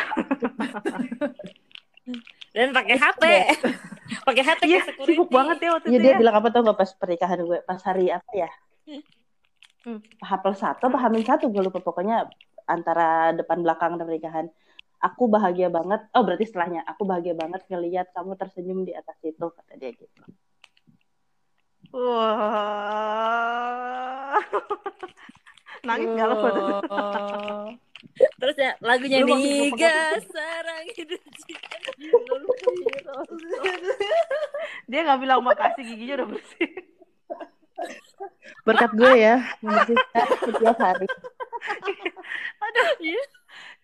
dan 2.55 2.71
pakai 2.71 2.95
HP 2.95 3.23
pakai 4.23 4.43
HP 4.47 4.61
Iya, 4.71 4.81
security. 4.87 5.19
sibuk 5.19 5.29
banget 5.33 5.59
ya 5.59 5.71
waktu 5.75 5.87
Iya 5.91 5.99
itu 5.99 6.05
dia 6.07 6.13
ya. 6.15 6.19
bilang 6.23 6.37
apa 6.39 6.49
tuh 6.55 6.61
nggak 6.63 6.79
pas 6.79 6.91
pernikahan 6.95 7.39
gue 7.43 7.59
pas 7.67 7.81
hari 7.83 8.07
apa 8.15 8.31
ya? 8.37 8.51
Hmm. 9.85 9.99
H 10.23 10.31
plus 10.41 10.59
satu 10.63 10.87
apa 10.87 10.99
satu 11.27 11.51
gue 11.51 11.63
lupa 11.67 11.83
pokoknya 11.83 12.31
antara 12.65 13.35
depan 13.35 13.61
belakang 13.61 13.99
dan 13.99 14.07
pernikahan 14.07 14.47
aku 15.03 15.27
bahagia 15.29 15.69
banget. 15.69 16.07
Oh 16.15 16.23
berarti 16.23 16.47
setelahnya 16.47 16.87
aku 16.87 17.03
bahagia 17.05 17.35
banget 17.35 17.67
ngelihat 17.67 18.09
kamu 18.15 18.39
tersenyum 18.39 18.87
di 18.87 18.95
atas 18.95 19.19
itu 19.21 19.45
kata 19.51 19.75
dia 19.77 19.91
gitu. 19.93 20.23
Wah. 21.95 23.21
Nangis 25.89 26.09
gak 26.17 26.27
lo? 26.33 26.37
Terus 28.15 28.57
ya 28.57 28.71
lagunya 28.79 29.19
Lu 29.27 29.35
Niga 29.35 30.15
sarang 30.31 30.87
hidup 30.95 31.19
Dia 34.91 35.01
gak 35.03 35.21
bilang 35.21 35.43
makasih 35.43 35.83
giginya 35.83 36.23
udah 36.23 36.29
bersih. 36.31 36.69
Berkat 38.63 38.91
gue 38.95 39.13
ya 39.19 39.37
membersihkan 39.61 40.27
setiap 40.47 40.79
hari. 40.79 41.07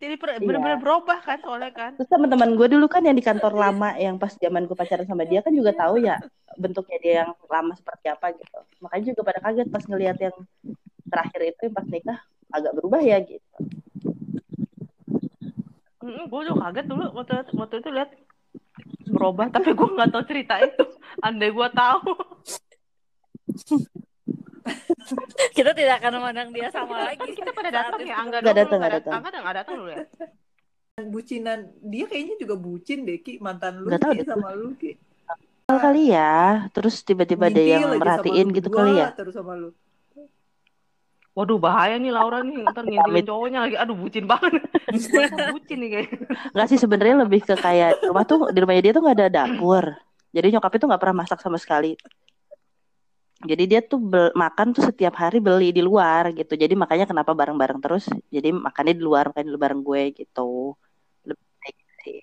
Jadi 0.00 0.14
per- 0.16 0.40
Iya. 0.40 0.78
berubah 0.80 1.20
kan 1.20 1.38
soalnya 1.44 1.70
kan. 1.74 1.92
Terus 1.98 2.08
teman-teman 2.08 2.56
gue 2.56 2.68
dulu 2.72 2.86
kan 2.88 3.04
yang 3.04 3.12
di 3.18 3.24
kantor 3.24 3.52
lama 3.52 3.92
yang 4.00 4.16
pas 4.16 4.32
zaman 4.38 4.64
gue 4.64 4.76
pacaran 4.78 5.04
sama 5.04 5.28
dia 5.28 5.44
kan 5.44 5.52
juga 5.52 5.76
tahu 5.76 6.00
ya 6.00 6.16
bentuknya 6.56 6.98
dia 7.02 7.14
yang 7.24 7.30
lama 7.50 7.74
seperti 7.76 8.06
apa 8.08 8.32
gitu. 8.32 8.58
Makanya 8.80 9.04
juga 9.12 9.20
pada 9.26 9.38
kaget 9.44 9.68
pas 9.68 9.84
ngelihat 9.84 10.16
yang 10.22 10.36
terakhir 11.10 11.40
itu 11.52 11.60
yang 11.68 11.74
pas 11.76 11.86
nikah 11.90 12.18
agak 12.50 12.72
berubah 12.78 13.00
ya 13.04 13.18
gitu. 13.20 13.58
Gue 16.00 16.40
juga 16.48 16.72
kaget 16.72 16.86
dulu 16.88 17.04
waktu 17.12 17.32
waktu 17.52 17.74
itu 17.84 17.90
lihat 17.92 18.10
berubah 19.10 19.46
tapi 19.52 19.76
gue 19.76 19.88
nggak 19.96 20.10
tahu 20.10 20.24
cerita 20.24 20.54
itu. 20.64 20.84
Andai 21.20 21.52
gue 21.52 21.68
tahu. 21.76 22.10
Kita 25.56 25.70
tidak 25.74 25.94
akan 26.00 26.12
memandang 26.20 26.48
dia 26.54 26.68
sama 26.70 27.10
lagi. 27.10 27.34
Kita 27.34 27.50
pada 27.50 27.70
datang 27.72 28.00
ya, 28.04 28.14
Angga 28.22 28.38
Nggak 28.40 28.56
datang, 28.56 28.78
nggak 28.80 28.94
datang. 29.00 29.12
Angga 29.18 29.38
nggak 29.40 29.56
datang 29.60 29.74
dulu 29.76 29.90
ya. 29.90 30.06
bucinan 31.00 31.72
dia 31.80 32.04
kayaknya 32.04 32.36
juga 32.36 32.60
bucin 32.60 33.08
deh 33.08 33.24
Ki 33.24 33.40
mantan 33.40 33.80
lu 33.80 33.88
tahu 33.88 34.20
deh. 34.20 34.20
sama 34.20 34.52
lu 34.52 34.76
Ki 34.76 35.00
Kali 35.64 36.12
ya, 36.12 36.68
terus 36.76 37.00
tiba-tiba 37.00 37.48
ada 37.48 37.62
yang 37.62 37.88
merhatiin 37.96 38.52
gitu 38.52 38.68
kali 38.68 39.00
ya. 39.00 39.08
terus 39.16 39.32
sama 39.32 39.56
lu 39.56 39.72
Waduh 41.30 41.62
bahaya 41.62 41.94
nih 41.96 42.10
Laura 42.10 42.42
nih 42.42 42.66
ntar 42.66 42.84
ngintilin 42.90 43.26
cowoknya 43.26 43.58
lagi. 43.64 43.76
Aduh 43.78 43.96
bucin 43.96 44.26
banget. 44.26 44.52
Bucin 45.54 45.78
nih 45.78 45.90
kayaknya. 45.94 46.18
Nggak 46.54 46.68
sih 46.68 46.78
sebenarnya 46.78 47.16
lebih 47.22 47.40
ke 47.46 47.54
kayak 47.54 48.02
rumah 48.10 48.24
tuh 48.26 48.50
di 48.50 48.58
rumahnya 48.58 48.82
dia 48.82 48.92
tuh 48.92 49.02
nggak 49.06 49.16
ada 49.16 49.28
dapur. 49.30 49.84
Jadi 50.30 50.46
nyokapnya 50.54 50.78
tuh 50.78 50.88
nggak 50.90 51.02
pernah 51.02 51.16
masak 51.22 51.38
sama 51.42 51.58
sekali. 51.58 51.94
Jadi 53.40 53.64
dia 53.64 53.80
tuh 53.80 53.96
bel- 53.96 54.36
makan 54.36 54.76
tuh 54.76 54.84
setiap 54.84 55.16
hari 55.16 55.40
beli 55.40 55.72
di 55.72 55.80
luar 55.80 56.28
gitu. 56.36 56.52
Jadi 56.60 56.76
makanya 56.76 57.08
kenapa 57.08 57.32
bareng-bareng 57.32 57.80
terus. 57.80 58.04
Jadi 58.28 58.52
makannya 58.52 58.92
di 58.92 59.02
luar, 59.02 59.32
makan 59.32 59.42
di 59.48 59.50
luar 59.50 59.62
bareng 59.64 59.80
gue 59.80 60.02
gitu. 60.12 60.76
Lebih 61.24 61.46
kayak 61.56 61.74
gitu 61.80 61.94
sih. 62.04 62.20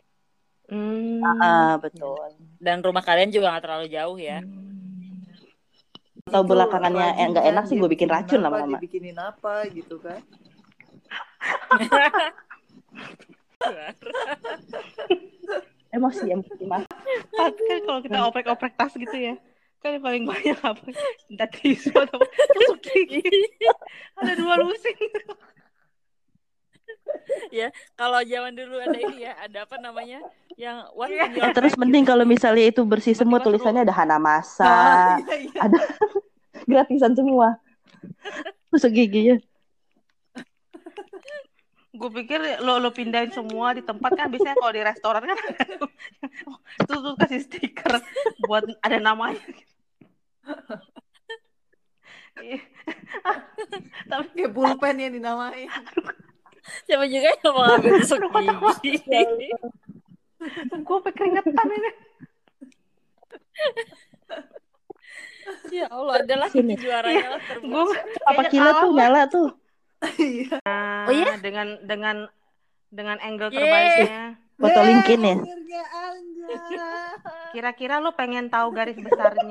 Hmm. 0.68 1.24
Ah, 1.42 1.76
betul. 1.82 2.38
Dan 2.62 2.86
rumah 2.86 3.02
kalian 3.02 3.34
juga 3.34 3.50
nggak 3.56 3.64
terlalu 3.66 3.88
jauh 3.90 4.18
ya. 4.22 4.46
Atau 6.28 6.42
Itu 6.44 6.52
belakangannya 6.52 7.08
rajin 7.16 7.24
eh, 7.24 7.28
nggak 7.32 7.46
kan, 7.48 7.52
enak 7.56 7.64
sih 7.72 7.76
gue 7.80 7.90
bikin 7.90 8.12
bikinin 8.12 8.12
racun 8.12 8.40
lama-lama. 8.44 8.78
bikinin 8.84 9.18
apa 9.18 9.54
gitu 9.72 9.96
kan 10.04 10.20
Emosi, 15.88 16.30
emosi 16.30 16.64
mas. 16.68 16.84
Tapi 17.32 17.62
kan 17.64 17.80
kalau 17.88 18.00
kita 18.04 18.18
oprek-oprek 18.28 18.76
tas 18.76 18.94
gitu 18.94 19.18
ya, 19.18 19.40
kan 19.80 19.96
yang 19.98 20.04
paling 20.04 20.24
banyak 20.28 20.60
apa? 20.60 20.84
Entah 21.32 21.50
tisu 21.50 21.96
atau 21.96 22.20
tusuk 22.54 22.78
gigi. 22.84 23.24
Ada 24.20 24.36
dua 24.36 24.60
lusin. 24.62 25.00
Kalau 27.94 28.20
zaman 28.22 28.54
dulu 28.54 28.78
ada 28.78 28.98
ini 28.98 29.26
ya, 29.26 29.34
ada 29.40 29.66
apa 29.66 29.76
namanya? 29.78 30.22
Yang 30.56 30.78
what 30.94 31.10
Iya. 31.10 31.26
your 31.30 31.46
Eh, 31.50 31.54
terus 31.54 31.74
bag 31.74 31.82
mending 31.82 32.06
kalau 32.06 32.26
misalnya 32.26 32.66
itu 32.66 32.82
bersih 32.82 33.14
semua 33.14 33.38
Tiba-tiba 33.38 33.58
tulisannya 33.62 33.82
ada 33.86 33.94
Hana 33.94 34.18
Masa, 34.18 34.66
Ah, 34.66 35.18
iya, 35.22 35.36
iya. 35.46 35.60
ada 35.62 35.78
gratisan 36.70 37.14
semua. 37.14 37.58
Tusuk 38.70 38.92
giginya. 38.92 39.38
Gue 41.98 42.14
pikir 42.14 42.62
lo 42.62 42.78
lo 42.78 42.94
pindahin 42.94 43.34
semua 43.34 43.74
di 43.74 43.82
tempat 43.82 44.14
kan 44.14 44.30
biasanya 44.30 44.54
kalau 44.54 44.70
di 44.70 44.86
restoran 44.86 45.24
kan 45.26 45.38
itu 45.66 45.88
tuh 46.94 47.16
kasih 47.18 47.42
stiker 47.42 47.98
buat 48.46 48.70
ada 48.86 49.02
namanya. 49.02 49.42
Iya. 52.38 52.62
Tapi 54.06 54.28
kayak 54.38 54.54
pulpen 54.54 54.96
yang 55.02 55.14
dinamain 55.18 55.74
Siapa 56.88 57.04
juga 57.12 57.28
yang 57.36 57.52
mau 57.52 57.68
ambil 57.68 57.92
tusuk 58.00 58.20
gigi? 58.80 59.52
gue 60.72 61.00
keringetan 61.12 61.68
ini. 61.68 61.92
ya 65.72 65.86
Allah, 65.92 66.16
adalah 66.24 66.48
Sini. 66.48 66.76
ini 66.76 66.80
juaranya 66.80 67.28
lah 67.36 67.42
Gue. 67.60 67.84
Apa 68.24 68.42
kilo 68.48 68.70
tuh 68.80 68.92
nyala 68.96 69.22
tuh? 69.28 69.50
iya 70.22 70.62
Oh 71.10 71.12
iya? 71.12 71.36
dengan 71.42 71.82
dengan 71.84 72.30
dengan 72.88 73.18
angle 73.20 73.52
Yeay. 73.52 73.60
terbaiknya. 73.60 74.24
Foto 74.58 74.80
linkin 74.88 75.22
ya. 75.22 75.36
Kira-kira 77.52 78.00
lo 78.00 78.16
pengen 78.16 78.48
tahu 78.48 78.72
garis 78.72 78.96
besarnya? 78.98 79.44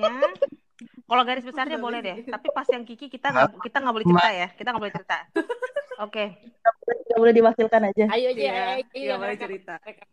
Kalau 1.06 1.22
garis 1.22 1.46
besarnya 1.46 1.78
boleh 1.78 2.00
deh, 2.02 2.16
tapi 2.26 2.50
pas 2.50 2.66
yang 2.66 2.82
Kiki 2.82 3.06
kita 3.06 3.30
nggak 3.30 3.62
kita 3.62 3.76
nggak 3.78 3.94
boleh 3.94 4.06
cerita 4.06 4.30
ya, 4.34 4.48
kita 4.58 4.68
nggak 4.74 4.82
boleh 4.82 4.94
cerita. 4.98 5.18
Oke, 6.02 6.24
Gak 7.16 7.24
boleh 7.24 7.36
diwakilkan 7.40 7.80
aja. 7.80 8.04
Ayo 8.12 8.28
aja, 8.28 8.36
Iya, 8.36 8.52
ayo, 8.52 8.84
ayo, 8.92 9.04
nggak 9.08 9.16
boleh 9.16 9.32
rekap, 9.32 9.48
cerita. 9.48 9.74
rekap. 9.80 10.06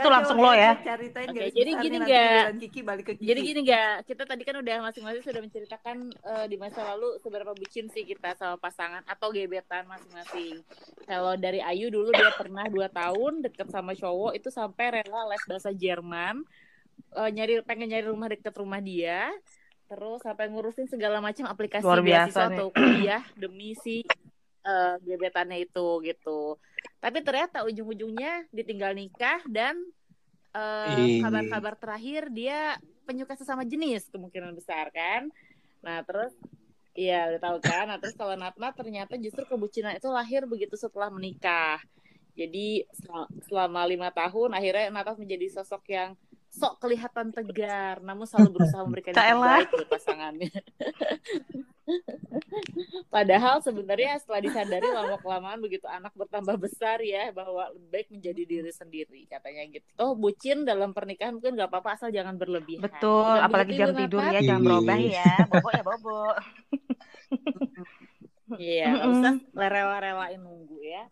itu 0.00 0.08
langsung 0.08 0.38
lo 0.40 0.52
ya. 0.56 0.72
Ceritain 0.80 1.28
Oke, 1.28 1.36
garis 1.36 1.52
jadi 1.52 1.70
gini 1.76 1.96
nggak? 2.00 2.08
giliran 2.08 2.56
Kiki 2.56 2.80
balik 2.80 3.04
ke 3.04 3.12
Kiki. 3.12 3.28
Jadi 3.28 3.40
gini 3.44 3.60
gak, 3.68 3.94
kita 4.08 4.22
tadi 4.24 4.42
kan 4.48 4.56
udah 4.56 4.76
masing-masing 4.80 5.20
sudah 5.20 5.40
menceritakan 5.44 5.96
eh, 6.08 6.46
di 6.48 6.56
masa 6.56 6.80
lalu 6.88 7.20
seberapa 7.20 7.52
bucin 7.52 7.92
sih 7.92 8.00
kita 8.02 8.32
sama 8.32 8.56
pasangan 8.56 9.04
atau 9.04 9.28
gebetan 9.28 9.84
masing-masing. 9.84 10.64
Kalau 11.04 11.36
dari 11.36 11.60
Ayu 11.60 11.92
dulu 11.92 12.16
dia 12.16 12.32
pernah 12.32 12.64
2 12.64 12.80
tahun 12.88 13.32
deket 13.44 13.68
sama 13.68 13.92
cowok 13.92 14.32
itu 14.32 14.48
sampai 14.48 15.04
rela 15.04 15.28
les 15.28 15.44
bahasa 15.44 15.68
Jerman, 15.68 16.48
eh, 17.12 17.28
nyari 17.28 17.60
pengen 17.60 17.92
nyari 17.92 18.08
rumah 18.08 18.32
deket 18.32 18.56
rumah 18.56 18.80
dia, 18.80 19.28
terus 19.84 20.24
sampai 20.24 20.48
ngurusin 20.48 20.88
segala 20.88 21.20
macam 21.20 21.44
aplikasi 21.44 21.84
Luar 21.84 22.00
biasa 22.00 22.24
beasiswa 22.24 22.44
nih. 22.46 22.56
atau 22.56 22.66
kuliah 22.72 23.22
demi 23.36 23.76
si 23.76 24.00
eh, 24.68 24.94
gebetannya 25.00 25.64
itu 25.64 26.04
gitu. 26.04 26.60
Tapi 27.00 27.24
ternyata 27.24 27.64
ujung-ujungnya 27.64 28.44
ditinggal 28.52 28.92
nikah 28.92 29.40
dan 29.48 29.80
eh, 30.52 31.24
kabar-kabar 31.24 31.74
terakhir 31.80 32.28
dia 32.28 32.76
penyuka 33.08 33.32
sesama 33.40 33.64
jenis 33.64 34.12
kemungkinan 34.12 34.52
besar 34.52 34.92
kan. 34.92 35.32
Nah 35.80 36.04
terus 36.04 36.36
Iya 36.98 37.30
udah 37.30 37.40
tahu 37.40 37.58
kan. 37.62 37.86
Nah 37.86 37.98
terus 38.02 38.18
kalau 38.18 38.34
Natna 38.34 38.74
ternyata 38.74 39.14
justru 39.14 39.46
kebucinan 39.46 39.94
itu 39.94 40.10
lahir 40.10 40.42
begitu 40.50 40.74
setelah 40.74 41.06
menikah. 41.14 41.78
Jadi 42.34 42.82
sel- 42.90 43.30
selama 43.46 43.86
lima 43.86 44.10
tahun 44.10 44.50
akhirnya 44.50 44.90
Natna 44.90 45.14
menjadi 45.14 45.46
sosok 45.62 45.86
yang 45.94 46.18
sok 46.48 46.80
kelihatan 46.80 47.30
tegar, 47.30 48.00
namun 48.00 48.24
selalu 48.24 48.60
berusaha 48.60 48.82
memberikan 48.84 49.12
yang 49.14 49.38
terbaik 49.38 49.68
buat 49.70 49.88
pasangannya. 49.88 50.50
Padahal 53.08 53.64
sebenarnya 53.64 54.20
setelah 54.20 54.40
disadari 54.44 54.84
lama 54.84 55.16
kelamaan 55.16 55.60
begitu 55.60 55.88
anak 55.88 56.12
bertambah 56.12 56.60
besar 56.60 57.00
ya 57.00 57.32
bahwa 57.32 57.72
lebih 57.72 57.88
baik 57.88 58.08
menjadi 58.12 58.42
diri 58.44 58.72
sendiri 58.72 59.24
katanya 59.24 59.64
gitu. 59.72 59.88
Toh 59.96 60.12
bucin 60.12 60.68
dalam 60.68 60.92
pernikahan 60.92 61.40
mungkin 61.40 61.56
nggak 61.56 61.72
apa-apa 61.72 61.96
asal 61.96 62.08
jangan 62.12 62.36
berlebihan. 62.36 62.84
Betul, 62.84 63.24
apalagi 63.40 63.72
jam 63.76 63.96
tidur 63.96 64.20
ya, 64.20 64.40
jangan 64.44 64.60
Iya. 64.60 64.68
berubah 64.68 64.98
ya. 65.00 65.34
Bobo 65.48 65.68
ya 65.72 65.82
bobo. 65.84 66.20
Iya, 68.56 68.96
nggak 68.96 69.08
usah 69.12 69.34
rela-relain 69.52 70.40
nunggu 70.40 70.80
ya. 70.80 71.04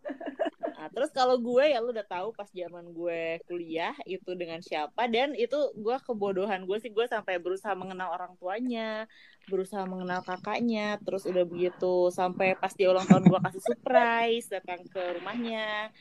Terus 0.97 1.13
kalau 1.13 1.37
gue 1.37 1.61
ya 1.61 1.85
lu 1.85 1.93
udah 1.93 2.09
tahu 2.09 2.33
pas 2.33 2.49
zaman 2.49 2.89
gue 2.97 3.37
kuliah 3.45 3.93
itu 4.09 4.33
dengan 4.33 4.65
siapa 4.65 5.05
dan 5.13 5.37
itu 5.37 5.77
gue 5.77 5.93
kebodohan 6.01 6.65
gue 6.65 6.81
sih 6.81 6.89
gue 6.89 7.05
sampai 7.05 7.37
berusaha 7.37 7.77
mengenal 7.77 8.17
orang 8.17 8.33
tuanya, 8.41 9.05
berusaha 9.45 9.85
mengenal 9.85 10.25
kakaknya, 10.25 10.97
terus 11.05 11.29
udah 11.29 11.45
begitu 11.45 12.09
sampai 12.09 12.57
pas 12.57 12.73
dia 12.73 12.89
ulang 12.89 13.05
tahun 13.05 13.29
gue 13.29 13.41
kasih 13.45 13.63
surprise 13.69 14.49
datang 14.49 14.89
ke 14.89 15.21
rumahnya 15.21 15.93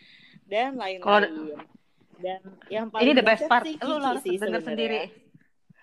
dan 0.47 0.79
lain-lain. 0.79 1.59
Dan 2.15 2.39
yang 2.71 2.87
paling 2.87 3.11
Ini 3.11 3.19
the 3.19 3.25
best 3.27 3.43
part. 3.51 3.67
sih 3.67 3.75
Lu 3.83 3.99
harus 3.99 4.23
sih 4.23 4.39
denger 4.39 4.63
sendiri. 4.63 5.11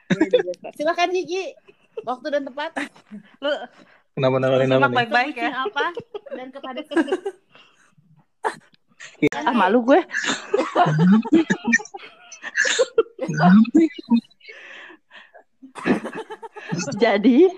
Ini 0.08 0.24
the 0.32 0.40
best 0.40 0.60
part. 0.64 0.72
Silakan 0.72 1.12
Kiki. 1.12 1.52
Waktu 2.08 2.26
dan 2.32 2.48
tempat. 2.48 2.72
Lu 3.44 3.52
Kenapa 4.16 4.36
lu 4.36 4.44
nawarin 4.44 4.68
nama 4.72 4.88
baik-baik 4.88 5.36
ya. 5.36 5.68
Apa 5.68 5.92
dan 6.32 6.48
kepada 6.48 6.80
Ah 9.32 9.54
malu 9.54 9.82
gue. 9.86 10.00
Jadi, 16.98 17.48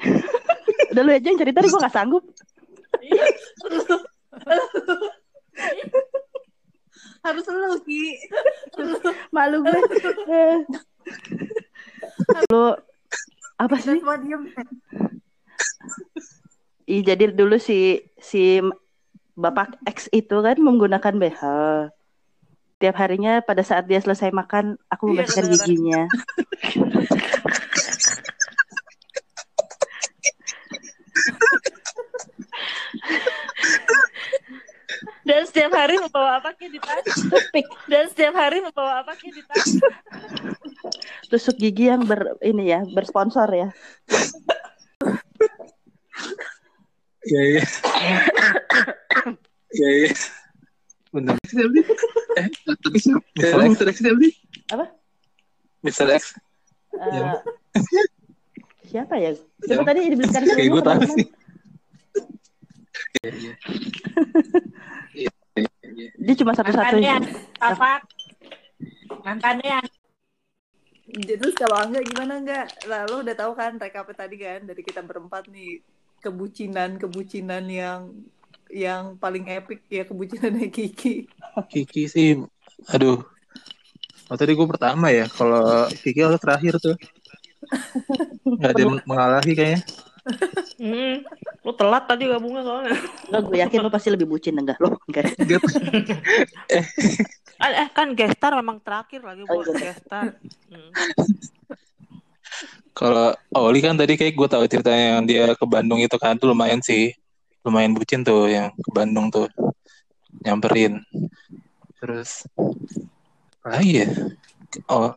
udah 0.92 1.03
lu 1.05 1.11
aja 1.12 1.28
yang 1.28 1.40
cerita 1.40 1.61
gue 1.61 1.82
gak 1.82 1.95
sanggup. 1.95 2.24
Harus 7.24 7.47
lu, 7.49 7.80
Ki. 7.84 8.16
Malu 9.32 9.64
gue. 9.64 9.80
Lu 12.53 12.76
apa 13.57 13.76
sih? 13.80 14.01
Ih, 16.84 17.01
jadi 17.01 17.32
dulu 17.32 17.57
si 17.57 18.05
si 18.20 18.61
Bapak 19.35 19.82
X 19.82 20.07
itu 20.14 20.37
kan 20.39 20.55
menggunakan 20.62 21.14
BH. 21.18 21.43
Tiap 22.78 22.97
harinya 22.99 23.43
pada 23.43 23.66
saat 23.66 23.87
dia 23.91 23.99
selesai 23.99 24.30
makan, 24.30 24.78
aku 24.87 25.11
Iya, 25.11 25.26
membersihkan 25.26 25.45
giginya. 25.59 26.03
Dan 35.24 35.41
setiap 35.49 35.72
hari 35.72 35.97
membawa 35.97 36.37
apa 36.39 36.53
ke 36.53 36.68
di 36.68 36.76
tas? 36.78 37.09
Dan 37.89 38.05
setiap 38.12 38.35
hari 38.37 38.61
membawa 38.61 39.03
apa 39.03 39.16
ke 39.16 39.32
di 39.32 39.41
tas? 39.41 39.80
Tusuk 41.32 41.57
gigi 41.57 41.89
yang 41.89 42.05
ber 42.05 42.37
ini 42.45 42.70
ya, 42.70 42.85
bersponsor 42.85 43.49
ya. 43.51 43.72
Iya 47.33 47.41
iya. 47.41 47.62
Iya 49.72 49.89
iya. 49.97 50.11
Benar. 51.14 51.35
Eh, 51.41 52.49
tapi 52.83 52.99
siapa? 52.99 53.22
Mr. 53.70 53.87
X, 53.89 53.97
siapa 54.03 54.18
sih? 54.20 54.33
Apa? 54.75 54.85
Mr. 55.87 56.09
X. 56.11 56.22
Ya. 56.95 57.41
siapa 58.85 59.14
ya? 59.18 59.31
Siapa? 59.64 59.83
tadi 59.89 60.11
dibelikan 60.11 60.43
Kayak 60.43 60.59
dulu, 60.68 60.75
gue 60.75 60.83
tahu 60.85 61.01
sih. 61.16 61.27
Dia 66.18 66.35
cuma 66.39 66.53
satu-satunya. 66.53 67.16
Apa? 67.62 68.03
Mantannya. 69.22 69.81
Jadi 71.05 71.35
terus 71.39 71.55
kalau 71.55 71.79
Angga 71.79 72.03
gimana 72.03 72.43
enggak? 72.43 72.66
Lalu 72.91 73.22
udah 73.29 73.35
tahu 73.39 73.53
kan 73.55 73.79
rekapnya 73.79 74.16
tadi 74.18 74.37
kan 74.41 74.66
dari 74.66 74.83
kita 74.83 75.05
berempat 75.05 75.47
nih 75.47 75.79
kebucinan-kebucinan 76.25 77.64
yang 77.68 78.01
yang 78.72 79.14
paling 79.20 79.45
epic 79.47 79.85
ya 79.93 80.09
kebucinannya 80.09 80.72
Kiki. 80.72 81.29
Kiki 81.70 82.09
sih, 82.09 82.41
aduh. 82.91 83.20
Oh, 84.33 84.37
tadi 84.41 84.57
gue 84.57 84.66
pertama 84.66 85.12
ya. 85.12 85.29
Kalau 85.29 85.85
Kiki 85.93 86.25
harus 86.25 86.41
terakhir 86.41 86.81
tuh. 86.81 86.97
Nggak 88.45 88.70
ada 88.72 88.81
yang 88.81 88.93
mengalahi 89.05 89.53
kayaknya. 89.53 89.81
Hmm, 90.81 91.20
lu 91.61 91.72
telat 91.77 92.09
tadi 92.09 92.25
gabungnya 92.25 92.64
soalnya. 92.64 92.97
Enggak, 93.29 93.43
gue 93.45 93.57
yakin 93.61 93.79
lo 93.85 93.91
pasti 93.93 94.09
lebih 94.09 94.25
bucin 94.25 94.57
enggak 94.57 94.81
lo? 94.81 94.97
Enggak. 95.07 95.29
Eh, 97.55 97.70
eh, 97.70 97.89
kan 97.95 98.12
gestar 98.18 98.51
memang 98.59 98.83
terakhir 98.83 99.22
lagi 99.22 99.47
Oh, 99.47 99.62
buat 99.62 99.79
iya. 99.79 99.95
gestar. 99.95 100.37
Hmm. 100.68 100.91
Kalau 102.95 103.34
Oli 103.51 103.82
kan 103.82 103.99
tadi 103.99 104.14
kayak 104.14 104.38
gue 104.38 104.49
tahu 104.49 104.64
ceritanya 104.70 105.18
yang 105.18 105.26
dia 105.26 105.51
ke 105.53 105.66
Bandung 105.66 105.99
itu 105.99 106.14
kan 106.14 106.38
tuh 106.38 106.55
lumayan 106.55 106.78
sih. 106.78 107.11
Lumayan 107.66 107.90
bucin 107.90 108.22
tuh 108.22 108.47
yang 108.47 108.70
ke 108.70 108.90
Bandung 108.95 109.34
tuh. 109.34 109.51
Nyamperin. 110.47 111.03
Terus 111.99 112.47
apa 113.64 113.80
lagi 113.80 114.05
ya? 114.05 114.09
Oh, 114.86 115.11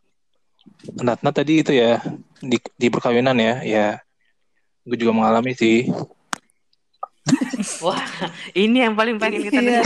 Natna 0.97 1.29
tadi 1.29 1.61
itu 1.61 1.69
ya 1.69 1.99
di, 2.39 2.57
di 2.73 2.87
perkawinan 2.87 3.35
ya, 3.37 3.53
ya 3.61 3.87
gue 4.87 4.97
juga 4.97 5.11
mengalami 5.13 5.51
sih. 5.51 5.85
Wah, 7.83 7.99
ini 8.55 8.87
yang 8.87 8.95
paling 8.95 9.19
pengen 9.19 9.43
kita 9.43 9.59
Iya. 9.59 9.83
dengar. 9.83 9.85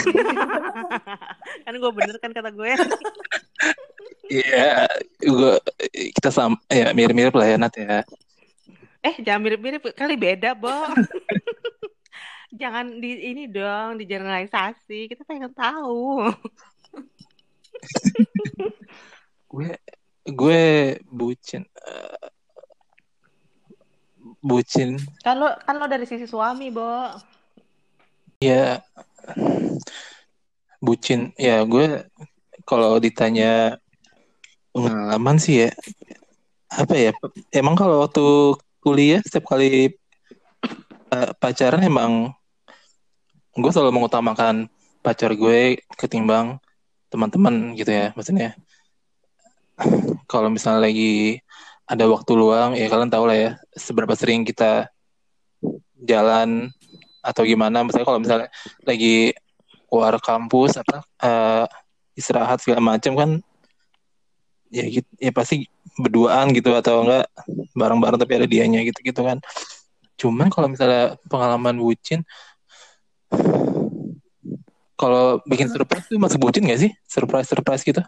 kan 1.65 1.73
gue 1.73 1.91
bener 1.91 2.15
kan 2.21 2.31
kata 2.31 2.49
gue. 2.53 2.71
Iya, 4.31 4.87
gue 5.19 5.59
kita 6.15 6.31
sama 6.31 6.55
ya 6.71 6.95
mirip-mirip 6.95 7.35
lah 7.35 7.47
ya 7.51 7.57
Nat 7.59 7.75
ya. 7.75 7.99
Eh, 9.03 9.15
jangan 9.19 9.43
mirip-mirip 9.43 9.91
kali 9.91 10.15
beda, 10.15 10.55
Bo. 10.55 10.71
jangan 12.61 12.95
di 13.03 13.27
ini 13.27 13.51
dong, 13.51 13.99
di 13.99 14.07
generalisasi. 14.07 15.11
Kita 15.11 15.27
pengen 15.27 15.51
tahu. 15.51 16.31
Gue 19.51 19.75
gue 20.21 20.63
bucin 21.09 21.65
eh, 21.65 22.29
bucin 24.37 25.01
lo 25.25 25.49
kan 25.65 25.75
lo 25.81 25.89
dari 25.89 26.05
sisi 26.05 26.29
suami, 26.29 26.69
Bo. 26.69 27.09
ya 28.37 28.79
bucin 30.77 31.33
ya 31.35 31.65
gue 31.65 32.05
kalau 32.69 33.01
ditanya 33.01 33.81
pengalaman 34.71 35.37
sih 35.37 35.67
ya. 35.67 35.69
Apa 36.71 36.95
ya? 36.95 37.11
Emang 37.51 37.75
kalau 37.75 38.03
waktu 38.03 38.55
kuliah 38.81 39.21
setiap 39.21 39.51
kali 39.51 39.93
eh, 41.11 41.31
pacaran 41.37 41.83
emang 41.83 42.33
gue 43.51 43.71
selalu 43.71 43.91
mengutamakan 43.99 44.71
pacar 45.03 45.35
gue 45.35 45.83
ketimbang 45.99 46.57
teman-teman 47.11 47.75
gitu 47.75 47.91
ya 47.91 48.15
maksudnya. 48.15 48.55
Kalau 50.31 50.47
misalnya 50.47 50.87
lagi 50.87 51.43
ada 51.83 52.07
waktu 52.07 52.31
luang 52.31 52.71
ya 52.79 52.87
kalian 52.87 53.11
tahu 53.11 53.27
lah 53.27 53.37
ya 53.37 53.51
seberapa 53.75 54.15
sering 54.15 54.47
kita 54.47 54.87
jalan 55.99 56.71
atau 57.19 57.43
gimana. 57.43 57.83
Misalnya 57.83 58.07
kalau 58.07 58.21
misalnya 58.23 58.49
lagi 58.87 59.35
keluar 59.91 60.15
kampus 60.23 60.79
apa 60.79 61.03
eh, 61.19 61.65
istirahat 62.15 62.63
segala 62.63 62.79
macam 62.95 63.13
kan 63.19 63.31
ya 64.71 64.87
gitu 64.87 65.09
ya 65.19 65.31
pasti 65.35 65.67
berduaan 65.99 66.55
gitu 66.55 66.71
atau 66.71 67.03
enggak 67.03 67.27
bareng-bareng 67.75 68.19
tapi 68.19 68.33
ada 68.39 68.47
dianya 68.47 68.79
gitu 68.87 68.99
gitu 69.03 69.21
kan 69.21 69.37
cuman 70.15 70.47
kalau 70.47 70.71
misalnya 70.71 71.19
pengalaman 71.27 71.75
bucin 71.75 72.23
kalau 74.95 75.41
bikin 75.49 75.67
surprise 75.67 76.05
tuh 76.07 76.21
masih 76.21 76.39
bucin 76.39 76.63
gak 76.63 76.81
sih 76.87 76.91
surprise 77.05 77.49
surprise 77.51 77.83
gitu 77.83 78.01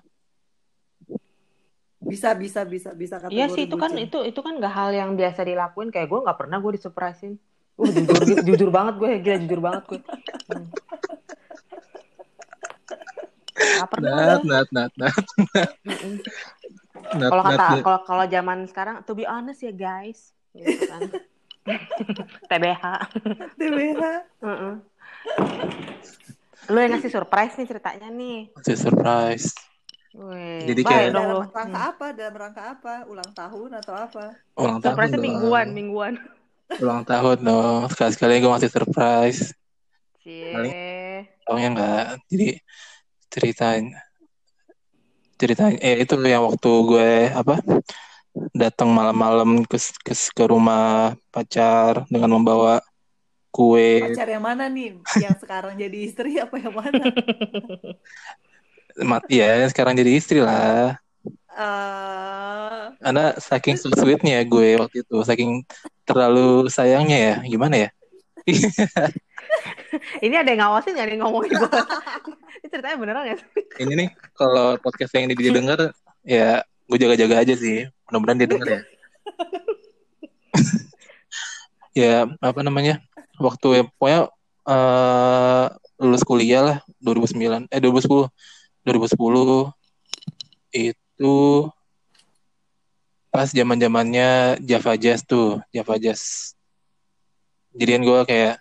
Bisa 2.03 2.35
bisa 2.35 2.67
bisa 2.67 2.91
bisa 2.91 3.15
kategori 3.15 3.31
Iya 3.31 3.47
sih, 3.47 3.63
itu 3.63 3.79
kan 3.79 3.95
bucin. 3.95 4.11
itu 4.11 4.19
itu 4.27 4.39
kan 4.43 4.59
gak 4.59 4.75
hal 4.75 4.91
yang 4.91 5.15
biasa 5.15 5.47
dilakuin. 5.47 5.87
Kayak 5.87 6.11
gue 6.11 6.19
nggak 6.27 6.35
pernah 6.35 6.59
gue 6.59 6.71
disurprisein. 6.75 7.39
Uh, 7.79 7.87
jujur, 7.87 8.43
jujur 8.43 8.69
banget 8.75 8.99
gue, 8.99 9.09
gila 9.23 9.37
jujur 9.39 9.59
banget 9.63 9.83
gue. 9.87 9.99
Hmm. 10.51 10.67
Gak 13.55 13.87
pernah 13.87 14.13
nat 14.35 14.43
nat 14.43 14.67
nat 14.75 14.91
nat 14.99 15.23
Kalau 17.05 17.43
kata 17.43 17.65
kalau 17.79 17.99
kalau 18.03 18.25
zaman 18.25 18.65
sekarang, 18.65 18.95
to 19.01 19.11
be 19.11 19.23
honest 19.23 19.59
ya 19.59 19.71
guys, 19.71 20.31
gitu 20.51 20.87
kan. 20.87 21.01
TBH. 22.47 22.83
TBH. 23.55 24.01
Mm-mm. 24.39 24.73
Lu 26.65 26.77
yang 26.77 26.91
ngasih 26.91 27.11
surprise 27.11 27.53
nih 27.55 27.67
ceritanya 27.67 28.07
nih. 28.09 28.51
masih 28.53 28.77
surprise 28.77 29.51
Wih, 30.13 30.61
Jadi 30.63 30.81
kayak- 30.85 31.09
dong. 31.11 31.25
Dalam 31.25 31.49
rangka 31.49 31.81
apa? 31.89 32.05
Dalam 32.13 32.35
rangka 32.37 32.63
apa? 32.69 32.93
Ulang 33.03 33.31
tahun 33.33 33.69
atau 33.81 33.93
apa? 33.97 34.25
ulang 34.53 34.77
tahun 34.77 34.93
Surprise 34.93 35.13
mingguan, 35.17 35.67
mingguan. 35.73 36.13
ulang 36.77 37.01
tahun 37.03 37.37
dong 37.41 37.81
sekali-sekali 37.89 38.37
gue 38.37 38.51
masih 38.51 38.69
surprise 38.69 39.57
Cie. 40.21 41.27
Taunya 41.43 41.67
enggak. 41.67 42.05
Jadi 42.29 42.47
ceritain 43.27 43.91
ceritain 45.43 45.75
eh 45.83 45.99
itu 46.07 46.15
yang 46.23 46.47
waktu 46.47 46.71
gue 46.87 47.11
apa 47.35 47.59
datang 48.55 48.89
malam-malam 48.95 49.67
ke, 49.67 49.75
ke 50.01 50.13
ke 50.15 50.43
rumah 50.47 51.13
pacar 51.29 52.07
dengan 52.07 52.39
membawa 52.39 52.79
kue 53.53 54.01
Pacar 54.01 54.25
yang 54.31 54.41
mana 54.41 54.65
nih? 54.71 54.97
Yang 55.19 55.45
sekarang 55.45 55.75
jadi 55.77 55.97
istri 55.99 56.39
apa 56.39 56.55
yang 56.57 56.73
mana? 56.73 57.05
mat 59.09 59.25
ya 59.27 59.65
sekarang 59.67 59.97
jadi 59.97 60.11
istri 60.15 60.39
lah 60.39 60.97
Eh, 61.53 62.83
karena 62.97 63.37
saking 63.37 63.77
so 63.77 63.93
sweetnya 63.93 64.41
gue 64.41 64.73
waktu 64.73 65.05
itu 65.05 65.17
saking 65.21 65.61
terlalu 66.01 66.65
sayangnya 66.65 67.17
ya 67.29 67.35
gimana 67.45 67.75
ya 67.77 67.89
Ini 70.25 70.35
ada 70.41 70.49
yang 70.49 70.61
ngawasin 70.65 70.97
ada 70.97 71.11
yang 71.11 71.21
ngomongin 71.25 71.53
gue? 71.61 71.69
Ceritanya 72.73 72.97
beneran 72.97 73.25
ya? 73.29 73.37
ini 73.85 73.93
nih 73.93 74.09
kalau 74.33 74.81
podcast 74.81 75.13
yang 75.13 75.29
ini 75.29 75.37
didengar 75.37 75.93
ya 76.25 76.65
gue 76.89 76.97
jaga-jaga 76.97 77.45
aja 77.45 77.53
sih. 77.53 77.85
Mudah-mudahan 78.09 78.37
dia 78.41 78.49
denger 78.49 78.69
ya. 78.73 78.81
Ya 81.93 82.25
apa 82.41 82.65
namanya? 82.65 83.05
Waktu 83.37 83.85
pokoknya 84.01 84.33
eh 84.65 85.65
lulus 86.01 86.25
kuliah 86.25 86.61
lah 86.65 86.77
2009 86.97 87.69
eh 87.69 87.77
2010 87.77 88.33
2010 88.81 89.69
itu 90.73 91.35
pas 93.29 93.45
zaman 93.53 93.77
zamannya 93.77 94.57
Java 94.65 94.97
Jazz 94.97 95.21
tuh 95.21 95.61
Java 95.69 96.01
Jazz. 96.01 96.57
Jadian 97.77 98.01
gue 98.01 98.25
kayak 98.25 98.57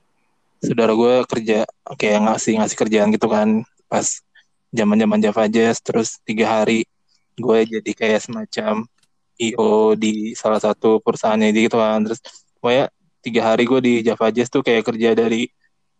saudara 0.60 0.92
gue 0.92 1.24
kerja 1.24 1.64
kayak 1.96 2.18
ngasih 2.28 2.60
ngasih 2.60 2.76
kerjaan 2.76 3.08
gitu 3.16 3.32
kan 3.32 3.64
pas 3.92 4.24
zaman 4.72 4.96
zaman 4.96 5.20
Java 5.20 5.44
Jazz 5.52 5.84
terus 5.84 6.16
tiga 6.24 6.48
hari 6.48 6.88
gue 7.36 7.58
jadi 7.68 7.92
kayak 7.92 8.24
semacam 8.24 8.88
IO 9.36 9.92
di 9.96 10.32
salah 10.32 10.60
satu 10.60 10.96
perusahaannya 11.04 11.52
gitu 11.52 11.76
kan. 11.76 12.00
Terus 12.08 12.20
pokoknya 12.56 12.84
tiga 13.20 13.40
hari 13.52 13.62
gue 13.68 13.80
di 13.84 13.94
Java 14.00 14.32
Jazz 14.32 14.48
tuh 14.48 14.64
kayak 14.64 14.88
kerja 14.88 15.12
dari 15.12 15.52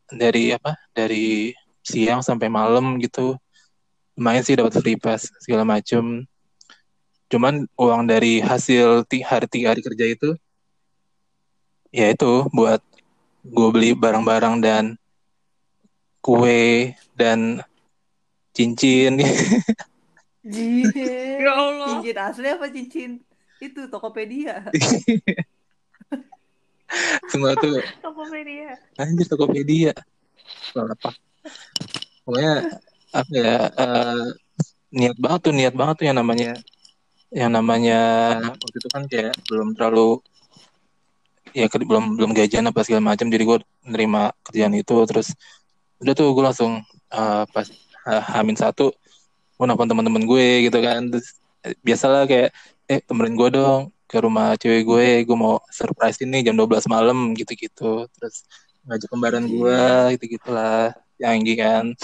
dari 0.09 0.57
apa 0.57 0.73
dari 0.97 1.53
siang 1.85 2.25
sampai 2.25 2.49
malam 2.49 2.97
gitu. 2.97 3.37
Lumayan 4.17 4.45
sih 4.45 4.57
dapat 4.57 4.81
free 4.81 4.97
pass 4.97 5.29
segala 5.45 5.69
macem. 5.69 6.25
Cuman 7.29 7.69
uang 7.77 8.09
dari 8.09 8.41
hasil 8.41 9.05
ti 9.05 9.21
hari 9.21 9.49
tiga 9.53 9.77
hari 9.77 9.85
kerja 9.85 10.05
itu 10.09 10.31
ya 11.93 12.09
itu 12.09 12.49
buat 12.57 12.81
gue 13.45 13.69
beli 13.69 13.93
barang-barang 13.93 14.65
dan 14.65 14.85
kue 16.25 16.95
dan 17.19 17.61
cincin. 18.53 19.17
Ya 20.43 21.53
Allah. 21.55 22.03
Cincin 22.03 22.17
asli 22.19 22.49
apa 22.51 22.67
cincin 22.71 23.11
itu 23.63 23.81
Tokopedia? 23.89 24.67
semua 27.33 27.57
tuh 27.57 27.81
Tokopedia. 28.05 28.77
anjir 29.01 29.25
Tokopedia 29.25 29.93
apa 30.77 31.09
pokoknya 32.29 32.69
apa 33.13 33.33
ya 33.33 33.57
eh, 33.73 34.25
niat 34.93 35.17
banget 35.17 35.41
tuh 35.49 35.53
niat 35.57 35.73
banget 35.73 36.05
tuh 36.05 36.07
yang 36.13 36.19
namanya 36.21 36.53
yang 37.33 37.49
namanya 37.49 38.01
waktu 38.61 38.77
itu 38.77 38.89
kan 38.93 39.09
kayak 39.09 39.33
belum 39.49 39.73
terlalu 39.73 40.21
ya 41.57 41.65
ke- 41.73 41.81
belum 41.81 42.21
belum 42.21 42.37
gajian 42.37 42.69
apa 42.69 42.85
segala 42.85 43.17
macam 43.17 43.33
jadi 43.33 43.45
gue 43.45 43.59
nerima 43.89 44.37
kerjaan 44.45 44.77
itu 44.77 44.97
terus 45.09 45.33
udah 46.05 46.13
tuh 46.13 46.29
gue 46.29 46.45
langsung 46.45 46.73
eh, 47.09 47.45
pas 47.49 47.67
ha- 48.07 48.25
Hamin 48.39 48.57
satu 48.59 48.91
gue 49.57 49.65
nelfon 49.69 49.87
teman-teman 49.87 50.25
gue 50.27 50.67
gitu 50.71 50.79
kan 50.83 51.01
terus 51.11 51.39
eh, 51.63 51.75
biasalah 51.83 52.27
kayak 52.27 52.51
eh 52.91 52.99
temenin 53.05 53.39
gue 53.39 53.49
dong 53.55 53.91
ke 54.11 54.19
rumah 54.21 54.59
cewek 54.59 54.83
gue 54.85 55.07
gue 55.25 55.37
mau 55.39 55.63
surprise 55.71 56.19
ini 56.21 56.45
jam 56.45 56.59
12 56.59 56.85
malam 56.91 57.33
gitu-gitu 57.33 58.05
terus 58.13 58.45
ngajak 58.85 59.09
kembaran 59.09 59.45
gue 59.47 59.81
gitu-gitulah 60.19 60.91
yang 61.23 61.39
kan 61.55 61.95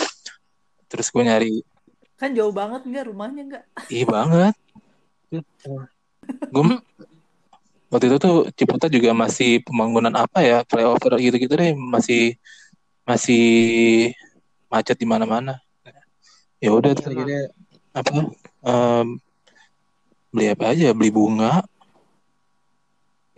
terus 0.88 1.10
gue 1.10 1.22
nyari 1.26 1.52
Kan 2.18 2.34
jauh 2.34 2.50
banget 2.50 2.82
nggak 2.82 3.04
rumahnya 3.14 3.42
nggak? 3.46 3.64
Iya 3.86 4.04
banget. 4.10 4.54
Gue 6.50 6.64
waktu 7.94 8.06
itu 8.10 8.16
tuh 8.18 8.36
Ciputa 8.58 8.90
juga 8.90 9.14
masih 9.14 9.62
pembangunan 9.62 10.10
apa 10.18 10.42
ya 10.42 10.66
flyover 10.66 11.14
gitu-gitu 11.22 11.54
deh 11.54 11.78
masih 11.78 12.34
masih 13.06 13.44
macet 14.66 14.98
di 14.98 15.06
mana-mana. 15.06 15.62
Ya 16.58 16.70
udah 16.74 16.90
terus 16.94 17.14
Iya, 17.14 17.22
akhirnya 17.22 17.42
apa 17.94 18.10
em, 18.66 19.06
beli 20.34 20.46
apa 20.50 20.64
aja? 20.74 20.88
Beli 20.90 21.10
bunga. 21.14 21.62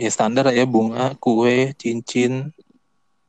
Ya 0.01 0.09
standar 0.09 0.49
ya 0.57 0.65
bunga 0.65 1.13
kue 1.21 1.77
cincin. 1.77 2.49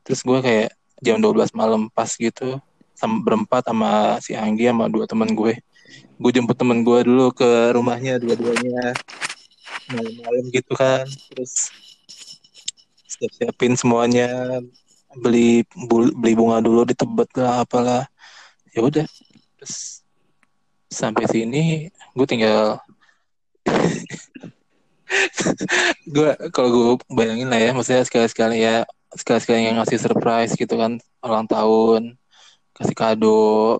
Terus 0.07 0.23
gue 0.23 0.39
kayak 0.39 0.71
jam 1.03 1.19
12 1.19 1.51
malam 1.51 1.91
pas 1.91 2.07
gitu 2.07 2.61
sama 2.95 3.17
berempat 3.19 3.65
sama 3.67 4.21
si 4.23 4.37
Anggi 4.37 4.71
sama 4.71 4.87
dua 4.87 5.03
teman 5.03 5.27
gue. 5.35 5.59
Gue 6.15 6.31
jemput 6.31 6.55
temen 6.55 6.87
gue 6.87 6.99
dulu 7.03 7.35
ke 7.35 7.75
rumahnya 7.75 8.15
dua-duanya. 8.21 8.95
Malam-malam 9.91 10.45
gitu 10.55 10.71
kan 10.71 11.03
terus 11.03 11.67
siap-siapin 13.11 13.75
semuanya. 13.75 14.63
Beli 15.11 15.67
beli 16.15 16.33
bunga 16.39 16.63
dulu 16.63 16.87
di 16.87 16.95
Tebet 16.95 17.27
lah 17.35 17.67
apalah. 17.67 18.07
Ya 18.71 18.79
udah 18.79 19.03
terus 19.61 20.01
sampai 20.89 21.29
sini 21.29 21.93
gue 22.17 22.25
tinggal 22.25 22.81
gue 26.17 26.29
kalau 26.49 26.69
gue 26.73 27.05
bayangin 27.13 27.45
lah 27.45 27.61
ya 27.61 27.69
maksudnya 27.77 28.01
sekali-sekali 28.01 28.65
ya 28.65 28.89
sekali-sekali 29.13 29.69
yang 29.69 29.77
ngasih 29.77 30.01
surprise 30.01 30.57
gitu 30.57 30.81
kan 30.81 30.97
ulang 31.21 31.45
tahun 31.45 32.17
kasih 32.73 32.97
kado 32.97 33.77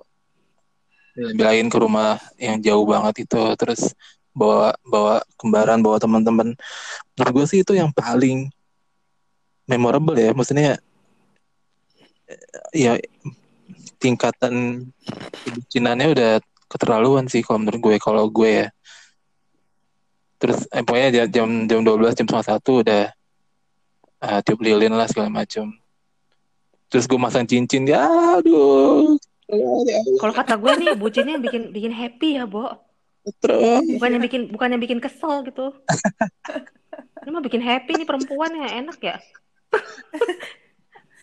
belain 1.34 1.66
ke 1.66 1.78
rumah 1.82 2.22
yang 2.38 2.62
jauh 2.62 2.86
banget 2.86 3.26
itu 3.26 3.42
terus 3.58 3.98
bawa 4.32 4.76
bawa 4.88 5.20
kembaran 5.36 5.84
bawa 5.84 6.00
teman-teman. 6.00 6.56
Menurut 7.16 7.34
gue 7.36 7.46
sih 7.52 7.60
itu 7.64 7.76
yang 7.76 7.92
paling 7.92 8.48
memorable 9.68 10.16
ya 10.16 10.32
maksudnya 10.32 10.80
ya 12.72 12.96
tingkatan 14.02 14.90
kebucinannya 15.46 16.08
udah 16.18 16.32
keterlaluan 16.66 17.30
sih 17.30 17.46
kalau 17.46 17.62
menurut 17.62 17.80
gue 17.80 17.96
kalau 18.02 18.26
gue 18.28 18.66
ya 18.66 18.68
terus 20.42 20.66
eh, 20.74 20.82
pokoknya 20.82 21.30
jam 21.30 21.30
jam 21.30 21.50
jam 21.70 21.80
12 21.86 22.18
jam 22.18 22.26
setengah 22.26 22.48
satu 22.58 22.82
udah 22.82 23.14
ah, 24.26 24.42
tiup 24.42 24.58
lilin 24.66 24.98
lah 24.98 25.06
segala 25.06 25.30
macam 25.30 25.70
terus 26.90 27.06
gue 27.06 27.20
masang 27.22 27.46
cincin 27.46 27.86
ya 27.86 28.02
aduh 28.42 29.16
Kalau 30.16 30.32
kata 30.32 30.56
gue 30.56 30.72
nih 30.80 30.96
bucinnya 30.96 31.36
yang 31.36 31.44
bikin 31.44 31.76
bikin 31.76 31.92
happy 31.92 32.40
ya, 32.40 32.48
Bo. 32.48 32.72
terus 33.44 33.84
Bukan 34.00 34.10
yang 34.16 34.24
bikin 34.24 34.42
bukan 34.48 34.72
yang 34.72 34.80
bikin 34.80 35.04
kesel 35.04 35.44
gitu. 35.44 35.76
Ini 37.28 37.30
mah 37.36 37.44
bikin 37.44 37.60
happy 37.60 38.00
nih 38.00 38.08
perempuan 38.08 38.56
ya, 38.56 38.80
enak 38.80 39.00
ya. 39.04 39.20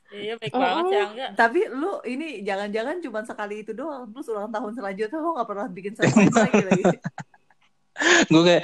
Iya 0.09 0.41
baik 0.41 0.53
Oh, 0.57 0.61
banget 0.61 0.85
ya 0.89 1.03
enggak. 1.05 1.31
Tapi 1.37 1.61
lu 1.69 1.93
ini 2.09 2.41
jangan-jangan 2.41 2.97
cuma 3.05 3.21
sekali 3.29 3.61
itu 3.61 3.73
doang. 3.77 4.09
Terus 4.13 4.27
ulang 4.33 4.49
tahun 4.49 4.73
selanjutnya 4.73 5.19
lu 5.21 5.31
nggak 5.37 5.49
pernah 5.49 5.67
bikin 5.69 5.93
surprise 5.97 6.37
lagi 6.37 6.63
lagi. 6.65 6.85
gue 8.33 8.43
kayak 8.47 8.63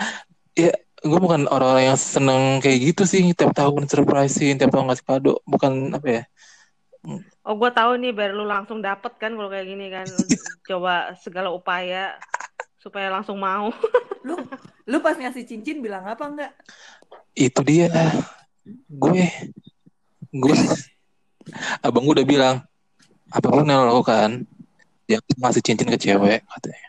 ya 0.55 0.73
gue 1.05 1.19
bukan 1.21 1.51
orang-orang 1.51 1.91
yang 1.93 1.99
seneng 1.99 2.63
kayak 2.63 2.95
gitu 2.95 3.03
sih 3.03 3.35
tiap 3.35 3.51
tahun 3.53 3.91
surprisein 3.91 4.57
tiap 4.57 4.71
tahun 4.71 4.89
ngasih 4.89 5.05
kado 5.05 5.43
bukan 5.45 5.91
apa 5.93 6.09
ya 6.09 6.25
Oh, 7.45 7.53
gue 7.61 7.69
tahu 7.69 8.01
nih 8.01 8.17
biar 8.17 8.33
lu 8.33 8.49
langsung 8.49 8.81
dapet 8.81 9.13
kan 9.21 9.37
kalau 9.37 9.53
kayak 9.53 9.69
gini 9.69 9.93
kan. 9.93 10.09
Coba 10.69 11.13
segala 11.21 11.53
upaya 11.53 12.17
supaya 12.81 13.13
langsung 13.13 13.37
mau. 13.37 13.69
Lu 14.25 14.41
lu 14.89 14.97
pas 15.05 15.13
ngasih 15.13 15.45
cincin 15.45 15.85
bilang 15.85 16.09
apa 16.09 16.25
enggak? 16.25 16.53
itu 17.35 17.61
dia 17.67 17.91
gue 18.89 19.27
gue 20.31 20.57
abang 21.85 22.05
gue 22.09 22.15
udah 22.21 22.29
bilang 22.29 22.57
apa 23.35 23.47
pun 23.51 23.67
yang 23.67 23.85
lo 23.85 23.99
lakukan 23.99 24.47
jangan 25.11 25.37
ngasih 25.41 25.63
cincin 25.65 25.89
ke 25.91 25.99
cewek 26.01 26.41
katanya. 26.49 26.89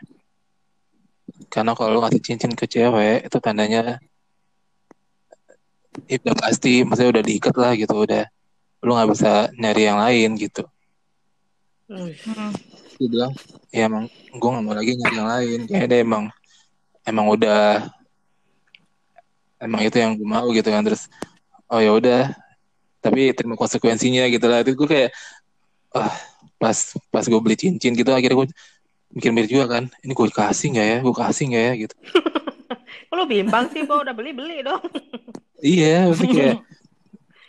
Karena 1.52 1.72
kalau 1.76 1.90
lo 1.96 1.98
ngasih 2.04 2.22
cincin 2.22 2.52
ke 2.56 2.64
cewek 2.68 3.28
itu 3.28 3.36
tandanya 3.40 4.00
itu 6.06 6.22
udah 6.28 6.36
pasti 6.36 6.84
maksudnya 6.84 7.20
udah 7.20 7.24
diikat 7.24 7.54
lah 7.56 7.72
gitu. 7.76 7.94
Udah 7.96 8.24
lo 8.84 8.90
nggak 8.96 9.10
bisa 9.12 9.32
nyari 9.56 9.82
yang 9.84 9.98
lain 10.00 10.30
gitu. 10.38 10.64
Hmm. 11.86 12.10
dia 12.98 13.06
bilang 13.06 13.32
ya 13.70 13.86
emang 13.86 14.10
gue 14.10 14.48
gak 14.50 14.64
mau 14.64 14.74
lagi 14.74 14.92
nyari 14.96 15.16
yang 15.16 15.28
lain. 15.28 15.58
Kayaknya 15.68 15.88
dia 15.88 15.98
emang 16.02 16.24
emang 17.06 17.26
udah 17.30 17.62
emang 19.60 19.80
itu 19.84 19.96
yang 20.00 20.16
gue 20.16 20.28
mau 20.28 20.46
gitu 20.54 20.68
kan. 20.72 20.82
Terus 20.82 21.10
oh 21.68 21.80
ya 21.82 21.92
udah 21.92 22.45
tapi 23.06 23.30
terima 23.38 23.54
konsekuensinya 23.54 24.26
gitu 24.26 24.46
lah 24.50 24.66
itu 24.66 24.74
gue 24.74 24.88
kayak 24.90 25.10
ah 25.94 26.10
pas 26.58 26.74
pas 27.14 27.22
gue 27.22 27.38
beli 27.38 27.54
cincin 27.54 27.94
gitu 27.94 28.10
akhirnya 28.10 28.34
gue 28.42 28.48
mikir-mikir 29.14 29.46
juga 29.54 29.78
kan 29.78 29.84
ini 30.02 30.12
gue 30.12 30.26
kasih 30.34 30.74
nggak 30.74 30.86
ya 30.90 30.98
gue 31.06 31.14
kasih 31.14 31.44
nggak 31.54 31.62
ya 31.62 31.72
gitu 31.86 31.94
lu 33.16 33.24
bimbang 33.24 33.64
sih, 33.72 33.80
Bo? 33.88 34.04
Udah 34.04 34.12
beli-beli 34.12 34.60
dong. 34.60 34.82
iya 35.64 36.04
maksudnya 36.04 36.36
kayak 36.36 36.56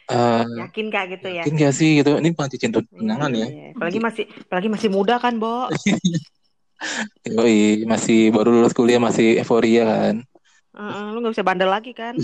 eh 0.08 0.48
Yakin 0.64 0.88
kak 0.88 1.04
gitu 1.12 1.28
ya? 1.28 1.44
yakin 1.44 1.54
gak 1.60 1.74
sih 1.76 1.90
gitu 2.00 2.16
ini 2.24 2.32
bukan 2.32 2.48
cincin 2.48 2.72
tunangan 2.72 3.32
ya 3.36 3.48
Iya, 3.52 3.68
Apalagi 3.76 4.00
masih 4.00 4.24
apalagi 4.48 4.70
masih 4.72 4.88
muda 4.88 5.20
kan, 5.20 5.36
Bo. 5.36 5.68
Yoi, 7.28 7.84
masih 7.84 8.32
baru 8.32 8.54
lulus 8.54 8.72
kuliah 8.72 9.02
masih 9.02 9.44
euforia 9.44 9.84
kan 9.84 10.16
Heeh, 10.78 11.06
lu 11.12 11.20
nggak 11.26 11.34
bisa 11.36 11.44
bandel 11.44 11.68
lagi 11.74 11.92
kan? 11.92 12.16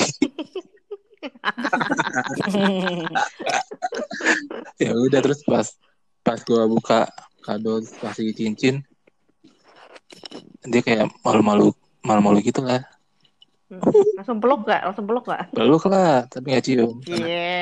ya 4.83 4.91
udah 4.93 5.19
terus 5.23 5.41
pas 5.47 5.67
pas 6.23 6.39
gua 6.43 6.67
buka 6.67 7.07
kado 7.43 7.83
kasih 7.99 8.35
cincin 8.35 8.83
dia 10.63 10.81
kayak 10.83 11.11
malu-malu 11.23 11.71
malu-malu 12.03 12.39
gitu 12.43 12.63
lah 12.63 12.83
Hmm. 13.73 13.89
Langsung 14.13 14.37
peluk 14.37 14.69
gak? 14.69 14.85
Langsung 14.85 15.09
peluk 15.09 15.25
gak? 15.25 15.49
peluk 15.49 15.81
lah 15.89 16.29
tapi 16.29 16.53
nggak 16.53 16.61
cium 16.61 17.01
Iya. 17.09 17.57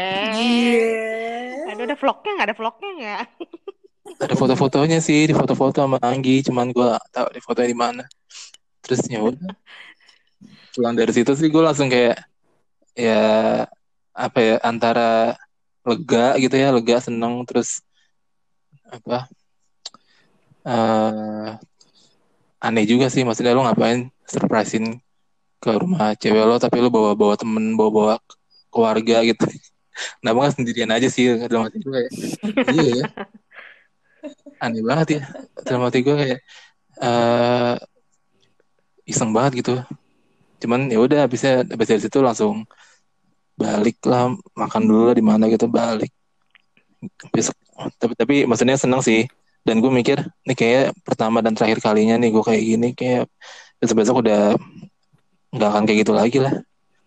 Aduh, 1.72 1.88
ada 1.88 1.96
vlognya 1.96 2.32
nggak? 2.36 2.48
Ada 2.52 2.56
vlognya 2.60 2.90
nggak? 3.00 3.24
ada 4.22 4.36
foto-fotonya 4.36 5.00
sih 5.00 5.24
di 5.24 5.32
foto-foto 5.32 5.80
sama 5.82 5.98
Anggi 6.04 6.44
cuman 6.44 6.76
gua 6.76 6.98
nggak 6.98 7.06
tahu 7.16 7.28
di 7.32 7.42
fotonya 7.42 7.70
di 7.72 7.80
mana 7.80 8.04
terus 8.84 9.08
ya 9.08 9.24
udah 9.24 9.56
pulang 10.74 10.96
dari 10.98 11.12
situ 11.14 11.32
sih 11.38 11.48
gue 11.52 11.64
langsung 11.64 11.88
kayak 11.88 12.18
ya 12.96 13.22
apa 14.12 14.40
ya 14.40 14.56
antara 14.62 15.40
lega 15.88 16.38
gitu 16.38 16.56
ya 16.56 16.70
lega 16.76 16.98
seneng 17.02 17.42
terus 17.48 17.82
apa 18.92 19.26
eh 20.68 21.52
aneh 22.62 22.86
juga 22.86 23.10
sih 23.10 23.26
maksudnya 23.26 23.58
lo 23.58 23.66
ngapain 23.66 24.14
surprisein 24.30 25.02
ke 25.58 25.72
rumah 25.74 26.14
cewek 26.14 26.46
lo 26.46 26.62
tapi 26.62 26.78
lo 26.78 26.94
bawa 26.94 27.18
bawa 27.18 27.34
temen 27.34 27.74
bawa 27.74 27.90
bawa 27.90 28.14
keluarga 28.70 29.26
gitu. 29.26 29.46
Kenapa 30.22 30.38
nggak 30.48 30.54
sendirian 30.56 30.92
aja 30.94 31.08
sih 31.12 31.26
dalam 31.50 31.68
hati 31.68 31.78
gue 31.82 32.02
iya 32.72 32.92
ya. 33.02 33.06
Aneh 34.62 34.82
banget 34.86 35.08
ya 35.18 35.22
dalam 35.66 35.82
hati 35.86 36.00
gue 36.06 36.16
kayak 36.16 36.40
eh 37.02 37.76
iseng 39.10 39.34
banget 39.34 39.66
gitu. 39.66 39.74
Cuman 40.62 40.88
ya 40.94 41.02
udah 41.02 41.26
habisnya 41.26 41.66
habis 41.66 41.90
dari 41.90 42.02
situ 42.02 42.22
langsung 42.22 42.66
balik 43.58 43.98
lah 44.08 44.32
makan 44.56 44.84
dulu 44.88 45.12
lah 45.12 45.16
di 45.18 45.26
mana 45.26 45.48
gitu 45.48 45.68
balik 45.70 46.12
besok 47.34 47.56
tapi 47.98 48.14
tapi 48.14 48.36
maksudnya 48.46 48.78
seneng 48.78 49.02
sih 49.02 49.26
dan 49.66 49.78
gue 49.82 49.90
mikir 49.94 50.18
nih 50.46 50.58
kayak 50.58 50.86
pertama 51.06 51.42
dan 51.42 51.54
terakhir 51.54 51.82
kalinya 51.82 52.18
nih 52.18 52.30
gue 52.34 52.44
kayak 52.46 52.64
gini 52.64 52.88
kayak 52.94 53.30
besok 53.78 54.02
besok 54.02 54.16
udah 54.26 54.58
nggak 55.54 55.70
akan 55.70 55.84
kayak 55.86 56.00
gitu 56.06 56.14
lagi 56.14 56.40
lah 56.42 56.54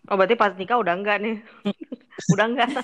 Oh 0.05 0.13
berarti 0.13 0.37
pas 0.37 0.53
nikah 0.53 0.77
udah 0.77 0.93
enggak 1.01 1.17
nih? 1.17 1.41
udah 2.37 2.45
enggak? 2.45 2.69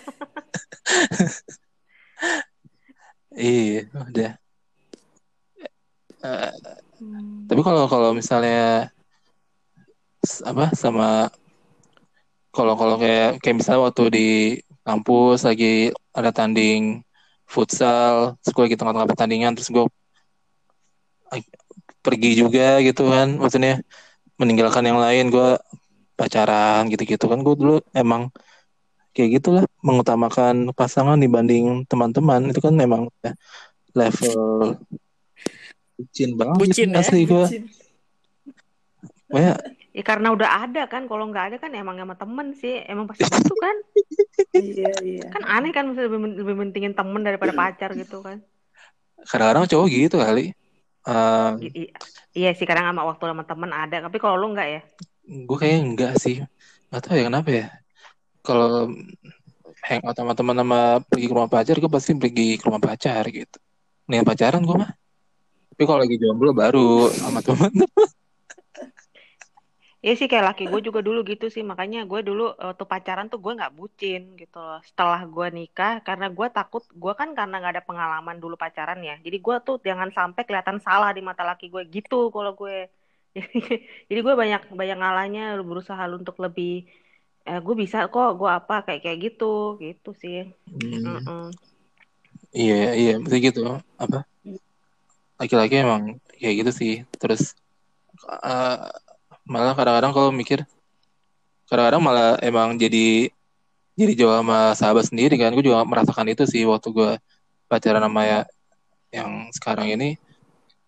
iya 3.37 3.85
udah 3.93 4.31
Eh, 6.21 6.53
Hmm. 7.01 7.49
tapi 7.49 7.65
kalau 7.65 7.89
kalau 7.89 8.13
misalnya 8.13 8.93
apa 10.45 10.69
sama 10.77 11.33
kalau 12.51 12.75
kalau 12.75 12.95
kayak 12.99 13.39
kayak 13.39 13.55
misalnya 13.63 13.87
waktu 13.87 14.03
di 14.11 14.29
kampus 14.83 15.47
lagi 15.47 15.91
ada 16.11 16.35
tanding 16.35 16.99
futsal, 17.47 18.35
terus 18.43 18.51
gue 18.55 18.63
lagi 18.67 18.77
tengah-tengah 18.79 19.09
pertandingan, 19.11 19.55
terus 19.55 19.71
gue 19.71 19.85
pergi 22.01 22.31
juga 22.35 22.81
gitu 22.83 23.07
kan, 23.07 23.39
maksudnya 23.39 23.79
meninggalkan 24.35 24.83
yang 24.83 24.99
lain, 24.99 25.31
gue 25.31 25.55
pacaran 26.19 26.89
gitu-gitu 26.91 27.25
kan, 27.29 27.39
gue 27.39 27.55
dulu 27.55 27.77
emang 27.95 28.33
kayak 29.11 29.39
gitulah 29.39 29.63
mengutamakan 29.83 30.71
pasangan 30.71 31.19
dibanding 31.19 31.83
teman-teman 31.87 32.47
itu 32.47 32.63
kan 32.63 32.71
memang 32.71 33.11
udah 33.11 33.35
level 33.91 34.79
bucin 35.99 36.39
banget 36.39 36.57
Bucin 36.57 36.89
ya? 36.95 37.03
asli 37.03 37.27
gue, 37.27 37.45
Bucin. 37.47 37.63
Ya 39.91 40.03
karena 40.03 40.31
udah 40.31 40.49
ada 40.67 40.83
kan. 40.87 41.05
Kalau 41.07 41.27
nggak 41.27 41.45
ada 41.51 41.57
kan 41.59 41.71
emang 41.75 41.99
sama 41.99 42.15
temen 42.15 42.47
sih. 42.55 42.79
Emang 42.87 43.05
pasti 43.09 43.25
gitu 43.27 43.55
kan. 43.57 43.75
Iya, 44.51 44.99
iya. 44.99 45.27
Kan 45.31 45.47
aneh 45.47 45.71
kan 45.71 45.87
mesti 45.87 46.11
lebih, 46.11 46.43
lebih 46.43 46.55
mentingin 46.59 46.91
temen 46.91 47.23
daripada 47.23 47.55
pacar 47.55 47.95
gitu 47.95 48.19
kan. 48.19 48.43
kadang-kadang 49.23 49.63
cowok 49.63 49.87
gitu 49.87 50.19
kali. 50.19 50.51
Eh, 51.07 51.51
I- 51.71 51.73
i- 51.87 51.93
iya 52.35 52.51
sih 52.51 52.67
kadang 52.67 52.91
sama 52.91 53.07
waktu 53.07 53.31
sama 53.31 53.47
temen 53.47 53.71
ada. 53.71 54.03
Tapi 54.03 54.17
kalau 54.19 54.35
lu 54.35 54.51
nggak 54.51 54.67
ya? 54.67 54.81
gue 55.31 55.57
kayaknya 55.57 55.79
enggak 55.87 56.13
sih 56.19 56.35
nggak 56.91 57.01
tahu 57.07 57.15
ya 57.15 57.23
kenapa 57.31 57.49
ya 57.49 57.67
kalau 58.43 58.91
hangout 59.87 60.15
sama 60.17 60.33
teman 60.35 60.55
sama 60.59 60.79
pergi 61.07 61.25
ke 61.29 61.33
rumah 61.33 61.51
pacar 61.51 61.75
gue 61.79 61.91
pasti 61.91 62.11
pergi 62.17 62.59
ke 62.59 62.63
rumah 62.67 62.81
pacar 62.83 63.23
gitu 63.31 63.57
nih 64.11 64.25
pacaran 64.27 64.61
gue 64.65 64.75
mah 64.75 64.91
tapi 65.71 65.83
kalau 65.87 65.99
lagi 66.03 66.19
jomblo 66.19 66.51
baru 66.51 67.07
sama 67.15 67.39
teman 67.39 67.71
Iya 70.01 70.13
sih 70.17 70.25
kayak 70.25 70.45
laki 70.49 70.63
gue 70.65 70.81
juga 70.81 70.99
dulu 71.05 71.21
gitu 71.21 71.45
sih. 71.53 71.61
Makanya 71.61 72.09
gue 72.09 72.19
dulu 72.25 72.57
waktu 72.57 72.83
pacaran 72.89 73.29
tuh 73.29 73.37
gue 73.37 73.53
nggak 73.53 73.73
bucin 73.77 74.33
gitu 74.33 74.57
loh. 74.57 74.81
Setelah 74.81 75.21
gue 75.29 75.47
nikah 75.53 76.01
karena 76.01 76.25
gue 76.33 76.47
takut 76.49 76.81
gue 76.89 77.13
kan 77.13 77.29
karena 77.37 77.61
nggak 77.61 77.73
ada 77.77 77.83
pengalaman 77.85 78.37
dulu 78.41 78.57
pacaran 78.57 78.97
ya. 79.05 79.21
Jadi 79.21 79.37
gue 79.37 79.55
tuh 79.61 79.77
jangan 79.85 80.09
sampai 80.09 80.41
kelihatan 80.41 80.81
salah 80.81 81.13
di 81.13 81.21
mata 81.21 81.45
laki 81.45 81.69
gue 81.69 81.85
gitu 81.93 82.33
kalau 82.33 82.57
gue. 82.57 82.89
Jadi 84.09 84.19
gue 84.25 84.33
banyak 84.33 84.73
banyak 84.73 84.97
ngalahnya 84.97 85.43
berusaha 85.61 86.01
untuk 86.09 86.35
lebih 86.41 86.89
eh, 87.45 87.59
gue 87.61 87.75
bisa 87.77 88.09
kok 88.09 88.41
gue 88.41 88.49
apa 88.49 88.81
kayak 88.81 89.05
kayak 89.05 89.19
gitu 89.21 89.77
gitu 89.77 90.17
sih. 90.17 90.49
Hmm, 90.65 91.21
Mm-mm. 91.21 91.45
iya 92.51 92.91
iya 92.97 93.13
mesti 93.21 93.37
gitu 93.37 93.63
apa 94.01 94.25
laki-laki 95.37 95.77
emang 95.81 96.17
kayak 96.41 96.55
gitu 96.65 96.71
sih 96.73 96.93
terus 97.21 97.53
eh, 98.29 98.89
malah 99.51 99.75
kadang-kadang 99.75 100.15
kalau 100.15 100.29
mikir 100.31 100.63
kadang-kadang 101.67 101.99
malah 101.99 102.39
emang 102.39 102.79
jadi 102.79 103.27
jadi 103.99 104.13
jauh 104.15 104.31
sama 104.39 104.71
sahabat 104.71 105.11
sendiri 105.11 105.35
kan 105.35 105.51
gue 105.51 105.67
juga 105.67 105.83
merasakan 105.83 106.31
itu 106.31 106.47
sih 106.47 106.63
waktu 106.63 106.87
gue 106.89 107.11
pacaran 107.67 107.99
sama 107.99 108.21
ya 108.23 108.39
yang 109.11 109.51
sekarang 109.51 109.91
ini 109.91 110.15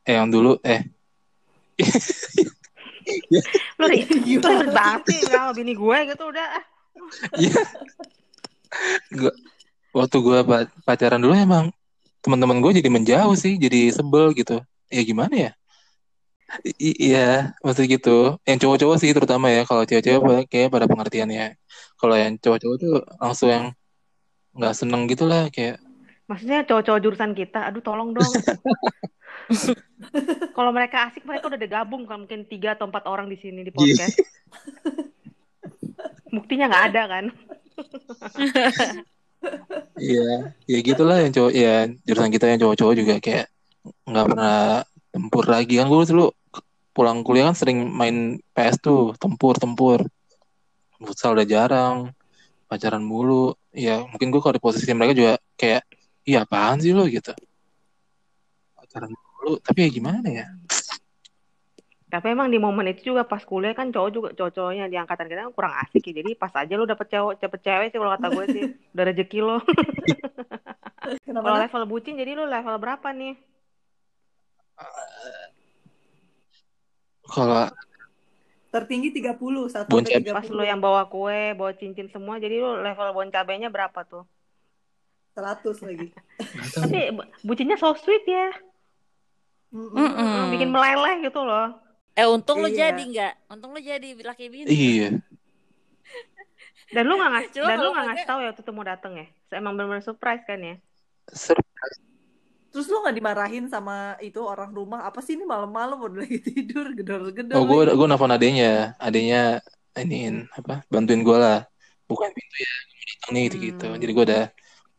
eh 0.08 0.16
yang 0.16 0.32
dulu 0.32 0.56
eh 0.64 0.88
Lu 3.76 3.86
ri- 3.92 4.08
lu 4.08 4.40
ribet 4.40 4.72
banget 4.72 5.02
sih 5.12 5.20
sama 5.28 5.52
bini 5.52 5.76
gue 5.76 5.98
gitu 6.08 6.24
udah. 6.24 6.48
ah. 6.56 6.64
Iya. 7.36 7.62
Gua- 9.12 9.38
waktu 9.92 10.18
gue 10.24 10.40
pacaran 10.88 11.20
dulu 11.20 11.36
emang 11.36 11.68
teman-teman 12.24 12.64
gue 12.64 12.80
jadi 12.80 12.88
menjauh 12.88 13.36
sih, 13.36 13.60
jadi 13.60 13.92
sebel 13.92 14.32
gitu. 14.32 14.64
Ya 14.88 15.02
gimana 15.04 15.36
ya? 15.36 15.52
I- 16.62 17.00
iya, 17.14 17.58
maksud 17.66 17.90
gitu. 17.90 18.38
Yang 18.46 18.58
cowok-cowok 18.62 18.98
sih 19.02 19.12
terutama 19.12 19.50
ya. 19.50 19.66
Kalau 19.66 19.84
cewek-cewek 19.84 20.22
pada- 20.22 20.46
kayak 20.46 20.70
pada 20.70 20.86
pengertiannya. 20.86 21.58
Kalau 21.98 22.16
yang 22.18 22.38
cowok-cowok 22.38 22.78
tuh 22.78 22.96
langsung 23.18 23.50
yang 23.50 23.66
nggak 24.54 24.74
seneng 24.78 25.10
gitu 25.10 25.26
lah 25.26 25.50
kayak 25.50 25.82
Maksudnya 26.24 26.64
cowok-cowok 26.64 27.02
jurusan 27.04 27.36
kita, 27.36 27.68
aduh 27.68 27.84
tolong 27.84 28.16
dong. 28.16 28.24
Kalau 30.56 30.72
mereka 30.72 31.12
asik, 31.12 31.28
mereka 31.28 31.52
udah 31.52 31.60
digabung 31.60 32.08
kan 32.08 32.24
mungkin 32.24 32.48
tiga 32.48 32.80
atau 32.80 32.88
empat 32.88 33.04
orang 33.12 33.28
di 33.28 33.36
sini 33.36 33.60
di 33.68 33.76
podcast. 33.76 34.24
Buktinya 36.32 36.72
nggak 36.72 36.86
ada 36.94 37.02
kan? 37.12 37.26
Iya, 40.00 40.56
ya 40.72 40.78
gitulah 40.80 41.20
yang 41.20 41.36
cowok 41.36 41.52
ya 41.52 41.92
jurusan 42.08 42.32
kita 42.32 42.48
yang 42.48 42.64
cowok-cowok 42.64 42.96
juga 42.96 43.16
kayak 43.20 43.52
nggak 44.08 44.26
pernah 44.32 44.88
tempur 45.12 45.46
lagi 45.52 45.74
kan 45.76 45.92
gue 45.92 46.00
dulu 46.08 46.32
pulang 46.94 47.26
kuliah 47.26 47.50
kan 47.50 47.58
sering 47.58 47.90
main 47.90 48.38
PS 48.54 48.78
tuh 48.78 49.18
tempur 49.18 49.58
tempur 49.58 50.06
futsal 51.04 51.36
udah 51.36 51.44
jarang 51.44 51.98
pacaran 52.70 53.04
mulu 53.04 53.58
ya 53.74 54.06
mungkin 54.08 54.30
gue 54.30 54.40
kalau 54.40 54.56
di 54.56 54.64
posisi 54.64 54.88
mereka 54.94 55.14
juga 55.18 55.34
kayak 55.60 55.84
iya 56.24 56.46
apaan 56.48 56.80
sih 56.80 56.96
lo 56.96 57.04
gitu 57.10 57.34
pacaran 58.78 59.12
mulu 59.12 59.60
tapi 59.60 59.86
ya 59.86 59.90
gimana 59.90 60.28
ya 60.30 60.48
Tapi 62.14 62.30
emang 62.30 62.54
di 62.54 62.62
momen 62.62 62.94
itu 62.94 63.10
juga 63.10 63.26
pas 63.26 63.42
kuliah 63.42 63.74
kan 63.74 63.90
cowok 63.90 64.10
juga 64.14 64.30
cowok-cowoknya 64.38 64.86
di 64.86 65.02
angkatan 65.02 65.26
kita 65.26 65.50
kan 65.50 65.54
kurang 65.58 65.74
asik 65.82 66.14
ya. 66.14 66.22
Jadi 66.22 66.38
pas 66.38 66.54
aja 66.54 66.74
lu 66.78 66.86
dapet 66.86 67.10
cowok, 67.10 67.42
dapet 67.42 67.60
cewek 67.66 67.88
sih 67.90 67.98
kalau 67.98 68.14
kata 68.14 68.28
gue 68.30 68.46
sih. 68.54 68.66
Udah 68.94 69.06
rezeki 69.10 69.40
lo. 69.42 69.58
Kenapa? 71.26 71.42
Kalau 71.50 71.58
level 71.58 71.84
bucin 71.90 72.14
jadi 72.14 72.38
lu 72.38 72.46
level 72.46 72.78
berapa 72.78 73.10
nih? 73.18 73.34
Kalau 77.34 77.66
Tertinggi 78.70 79.14
30, 79.14 79.38
1 79.70 79.86
Bon 79.86 80.02
sampai 80.02 80.18
cabe. 80.18 80.30
30. 80.30 80.34
Pas 80.34 80.48
lu 80.48 80.64
yang 80.64 80.78
bawa 80.78 81.06
kue, 81.06 81.54
bawa 81.54 81.74
cincin 81.74 82.10
semua, 82.10 82.38
jadi 82.38 82.58
lu 82.58 82.82
level 82.82 83.10
bon 83.12 83.30
cabenya 83.30 83.70
berapa 83.70 84.02
tuh? 84.04 84.26
100 85.34 85.78
lagi. 85.82 86.10
nggak 86.10 86.74
Tapi 86.80 87.00
bu- 87.14 87.30
bucinnya 87.44 87.78
so 87.78 87.94
sweet 87.94 88.22
ya. 88.24 88.50
Mm-mm. 89.70 89.94
Mm-mm. 89.94 90.54
Bikin 90.54 90.70
meleleh 90.70 91.22
gitu 91.22 91.42
loh. 91.42 91.74
Eh 92.14 92.26
untung 92.26 92.62
lu 92.62 92.70
Iya. 92.70 92.90
jadi 92.90 93.02
nggak? 93.04 93.34
Untung 93.50 93.74
lu 93.74 93.80
jadi 93.80 94.10
laki 94.16 94.46
bini. 94.48 94.70
iya 94.70 95.10
Dan 96.90 97.10
lu 97.10 97.18
gak 97.18 97.30
ngasih, 97.32 97.50
dan 97.58 97.78
lu 97.78 97.90
kalau 97.90 97.90
gak 97.90 97.94
kagak- 97.96 98.08
ngasih 98.14 98.26
tahu 98.26 98.40
ya 98.40 98.48
waktu 98.50 98.62
itu 98.62 98.72
mau 98.72 98.86
dateng 98.86 99.14
ya? 99.18 99.26
Emang 99.52 99.74
bener-bener 99.74 100.02
surprise 100.02 100.46
kan 100.46 100.62
ya? 100.62 100.76
surprise 101.30 101.98
Terus 102.74 102.86
lu 102.90 102.98
gak 103.06 103.14
dimarahin 103.20 103.66
sama 103.70 104.18
itu 104.28 104.40
orang 104.42 104.72
rumah? 104.74 105.06
Apa 105.08 105.22
sih 105.22 105.38
ini 105.38 105.46
malam-malam 105.46 105.98
udah 106.06 106.18
lagi 106.26 106.38
tidur, 106.42 106.86
gedor-gedor 106.98 107.56
oh 107.56 107.64
gue 107.70 107.82
gue 108.00 108.08
nelfon 108.10 108.34
adenya 108.36 108.66
adenya 109.06 109.38
iniin 110.02 110.36
apa 110.58 110.74
bantuin 110.92 111.22
gue 111.28 111.38
lah 111.38 111.58
bukan 112.10 112.30
pintu 112.38 112.56
ya 112.66 112.72
datang 113.10 113.32
nih 113.34 113.42
gitu 113.46 113.58
gitu 113.66 113.86
Hmm. 113.94 114.00
jadi 114.02 114.12
gue 114.16 114.24
udah 114.30 114.44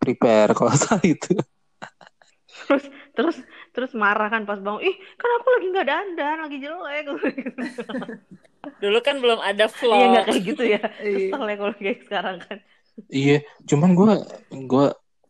prepare 0.00 0.50
kalau 0.58 0.72
soal 0.82 1.00
itu 1.04 1.34
Terus, 2.68 2.84
terus, 3.16 3.36
terus 3.74 3.92
marah 4.02 4.28
kan 4.32 4.42
pas 4.48 4.56
bangun. 4.64 4.80
Ih, 4.88 4.96
kan 5.20 5.30
aku 5.36 5.48
lagi 5.54 5.66
gak 5.76 5.88
dandan, 5.90 6.36
lagi 6.44 6.56
jelek. 6.64 7.04
Dulu 8.82 8.98
kan 9.06 9.16
belum 9.22 9.40
ada 9.50 9.64
Iya 9.92 10.04
vlog. 10.06 10.14
gak 10.14 10.24
kayak 10.28 10.42
gitu 10.48 10.62
ya. 10.74 10.80
Iya. 11.00 11.28
Kesel 11.30 11.42
ya 11.50 11.54
kalau 11.60 11.74
kayak 11.78 11.98
sekarang 12.06 12.36
kan. 12.44 12.58
Iya, 13.10 13.32
cuman 13.68 13.90
gue 13.98 14.12
gue 14.70 14.84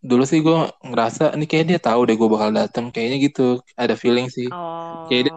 dulu 0.05 0.25
sih 0.29 0.45
gue 0.45 0.69
ngerasa 0.85 1.33
ini 1.33 1.49
kayak 1.49 1.65
dia 1.65 1.81
tahu 1.81 2.05
deh 2.05 2.13
gue 2.13 2.29
bakal 2.29 2.53
datang 2.53 2.93
kayaknya 2.93 3.33
gitu 3.33 3.65
ada 3.73 3.97
feeling 3.97 4.29
sih. 4.29 4.53
Oh. 4.53 5.09
Kayak 5.09 5.33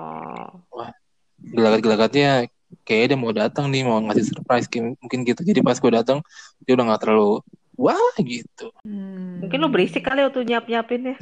gelagat-gelagatnya 1.40 2.52
kayak 2.84 3.16
dia 3.16 3.18
mau 3.18 3.32
datang 3.32 3.72
nih 3.72 3.88
mau 3.88 4.04
ngasih 4.04 4.28
surprise 4.28 4.68
kayak- 4.68 5.00
mungkin 5.00 5.24
gitu. 5.24 5.40
Jadi 5.48 5.64
pas 5.64 5.80
gue 5.80 5.92
datang 5.96 6.20
dia 6.68 6.76
udah 6.76 6.84
nggak 6.92 7.02
terlalu 7.08 7.40
wah 7.80 8.12
gitu. 8.20 8.68
Hmm. 8.84 9.40
Mungkin 9.48 9.58
lu 9.64 9.72
berisik 9.72 10.04
kali 10.04 10.28
waktu 10.28 10.44
nyiap-nyiapin 10.44 11.16
ya. 11.16 11.18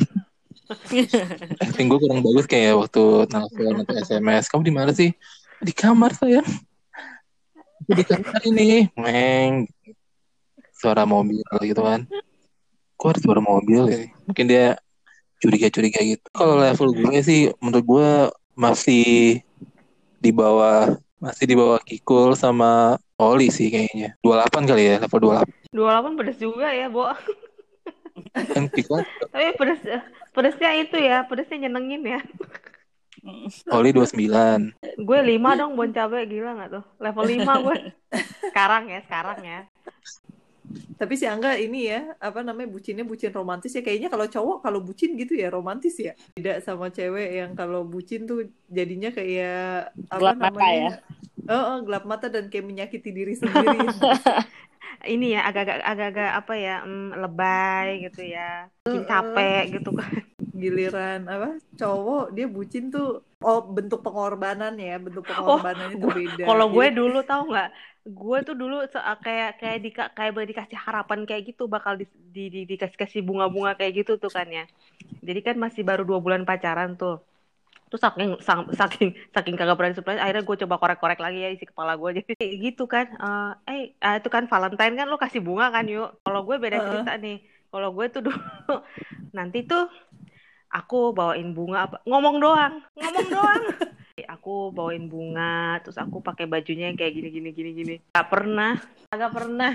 acting 1.62 1.86
gue 1.94 2.00
kurang 2.02 2.26
bagus 2.26 2.50
kayak 2.50 2.74
waktu 2.74 3.30
nelfon 3.30 3.86
atau 3.86 3.96
SMS 4.02 4.50
kamu 4.50 4.66
di 4.66 4.74
mana 4.74 4.90
sih? 4.90 5.14
Di 5.62 5.70
kamar 5.70 6.18
saya 6.18 6.42
di 7.86 8.02
kamar 8.02 8.42
ini. 8.50 8.90
Meng. 8.98 9.70
Suara 10.74 11.06
mobil 11.06 11.46
gitu 11.62 11.86
kan 11.86 12.10
kok 12.96 13.10
ada 13.16 13.20
suara 13.22 13.42
mobil 13.44 13.82
ya 13.92 14.00
mungkin 14.26 14.46
dia 14.48 14.80
curiga-curiga 15.44 16.00
gitu 16.02 16.26
kalau 16.32 16.58
level 16.60 16.96
gue 16.96 17.20
sih 17.22 17.52
menurut 17.60 17.86
gue 17.86 18.10
masih 18.56 19.40
di 20.24 20.32
bawah 20.32 20.96
masih 21.20 21.46
di 21.46 21.56
bawah 21.56 21.80
Kikul 21.84 22.34
sama 22.34 22.96
Oli 23.20 23.52
sih 23.52 23.72
kayaknya 23.72 24.16
28 24.24 24.70
kali 24.70 24.84
ya 24.84 24.96
level 25.04 25.20
28 25.74 25.76
28 25.76 26.20
pedes 26.20 26.40
juga 26.40 26.68
ya, 26.72 26.88
Bo. 26.88 27.12
kan 28.52 28.66
Kikul 28.72 29.04
Tapi 29.34 29.56
pedes 29.60 29.82
pedesnya 30.32 30.72
itu 30.80 30.98
ya, 31.00 31.24
pedesnya 31.28 31.68
nyenengin 31.68 32.04
ya. 32.04 32.22
Oli 33.74 33.90
29 33.90 34.76
Gue 35.02 35.20
5 35.24 35.60
dong 35.60 35.74
bon 35.74 35.90
cabe 35.90 36.30
gila 36.30 36.52
nggak 36.62 36.72
tuh? 36.78 36.86
Level 37.02 37.26
5 37.26 37.64
gue. 37.66 37.78
Sekarang 38.54 38.86
ya, 38.86 39.00
sekarang 39.08 39.40
ya. 39.42 39.60
Tapi 40.96 41.14
si 41.16 41.28
Angga 41.28 41.56
ini 41.56 41.92
ya, 41.92 42.16
apa 42.18 42.40
namanya 42.40 42.72
bucinnya 42.72 43.04
bucin 43.04 43.30
romantis 43.30 43.76
ya. 43.76 43.84
Kayaknya 43.84 44.08
kalau 44.08 44.26
cowok 44.26 44.58
kalau 44.64 44.80
bucin 44.80 45.14
gitu 45.16 45.36
ya 45.36 45.52
romantis 45.52 45.96
ya. 46.00 46.16
Tidak 46.34 46.64
sama 46.64 46.88
cewek 46.88 47.30
yang 47.36 47.52
kalau 47.54 47.84
bucin 47.84 48.24
tuh 48.24 48.48
jadinya 48.68 49.12
kayak 49.12 49.92
apa 50.10 50.20
Gelap 50.20 50.36
mata 50.40 50.48
namanya? 50.52 50.80
ya? 50.80 50.98
Oh, 51.46 51.54
oh, 51.54 51.78
gelap 51.86 52.10
mata 52.10 52.26
dan 52.26 52.50
kayak 52.50 52.66
menyakiti 52.66 53.14
diri 53.14 53.38
sendiri. 53.38 53.78
Ini 55.06 55.38
ya 55.38 55.42
agak-agak 55.46 55.86
agak-agak 55.86 56.32
apa 56.34 56.54
ya, 56.58 56.76
mm, 56.82 57.10
lebay 57.22 57.88
gitu 58.10 58.26
ya. 58.26 58.66
Bikin 58.90 59.06
capek 59.06 59.64
gitu 59.78 59.94
kan. 59.94 60.12
Giliran 60.56 61.22
apa? 61.30 61.62
Cowok 61.78 62.34
dia 62.34 62.48
bucin 62.50 62.90
tuh 62.90 63.22
oh 63.44 63.60
bentuk 63.62 64.02
pengorbanan 64.02 64.74
ya, 64.80 64.98
bentuk 64.98 65.22
pengorbanannya 65.22 66.02
tuh 66.02 66.10
beda. 66.10 66.44
Oh, 66.48 66.48
Kalau 66.50 66.66
gue 66.74 66.86
Jadi- 66.90 66.98
dulu 66.98 67.20
tahu 67.22 67.44
nggak, 67.54 67.70
gue 68.06 68.38
tuh 68.46 68.54
dulu 68.54 68.86
kayak 69.26 69.58
kayak 69.58 69.78
di 69.82 69.90
kayak 69.90 70.32
boleh 70.38 70.46
dikasih 70.46 70.78
harapan 70.78 71.26
kayak 71.26 71.54
gitu 71.54 71.66
bakal 71.66 71.98
di, 71.98 72.06
di, 72.06 72.54
di- 72.54 72.68
dikasih 72.70 72.98
kasih 73.02 73.22
bunga-bunga 73.26 73.74
kayak 73.74 74.06
gitu 74.06 74.22
tuh 74.22 74.30
kan 74.30 74.46
ya. 74.46 74.66
Jadi 75.26 75.40
kan 75.42 75.56
masih 75.58 75.82
baru 75.82 76.06
dua 76.06 76.22
bulan 76.22 76.46
pacaran 76.46 76.94
tuh. 77.02 77.18
Terus 77.90 78.02
saking 78.02 78.30
saking 78.78 79.10
saking 79.34 79.56
kagak 79.58 79.78
berani 79.78 79.96
surprise, 79.98 80.22
akhirnya 80.22 80.46
gue 80.46 80.58
coba 80.66 80.76
korek-korek 80.82 81.20
lagi 81.22 81.40
ya 81.46 81.50
isi 81.54 81.66
kepala 81.66 81.98
gue 81.98 82.22
jadi 82.22 82.32
kayak 82.38 82.56
gitu 82.62 82.84
kan. 82.86 83.06
Eh, 83.10 83.52
eh 83.74 83.82
ah, 84.06 84.16
itu 84.22 84.30
kan 84.30 84.46
Valentine 84.46 84.94
kan 85.00 85.08
lo 85.10 85.18
kasih 85.18 85.42
bunga 85.42 85.74
kan 85.74 85.86
yuk. 85.90 86.22
Kalau 86.22 86.46
gue 86.46 86.56
beda 86.62 86.78
cerita 86.86 87.18
nih. 87.18 87.42
Kalau 87.74 87.90
gue 87.94 88.06
tuh 88.14 88.22
dulu 88.22 88.38
nanti 89.38 89.66
tuh 89.66 89.90
aku 90.70 91.16
bawain 91.16 91.56
bunga 91.56 91.88
apa 91.88 91.96
ngomong 92.04 92.36
doang 92.44 92.74
ngomong 93.00 93.28
doang 93.32 93.64
aku 94.24 94.72
bawain 94.72 95.12
bunga 95.12 95.84
terus 95.84 96.00
aku 96.00 96.24
pakai 96.24 96.48
bajunya 96.48 96.88
yang 96.88 96.96
kayak 96.96 97.20
gini 97.20 97.28
gini 97.28 97.50
gini 97.52 97.72
gini. 97.76 97.96
Gak 98.16 98.32
pernah 98.32 98.80
agak 99.12 99.32
pernah. 99.36 99.72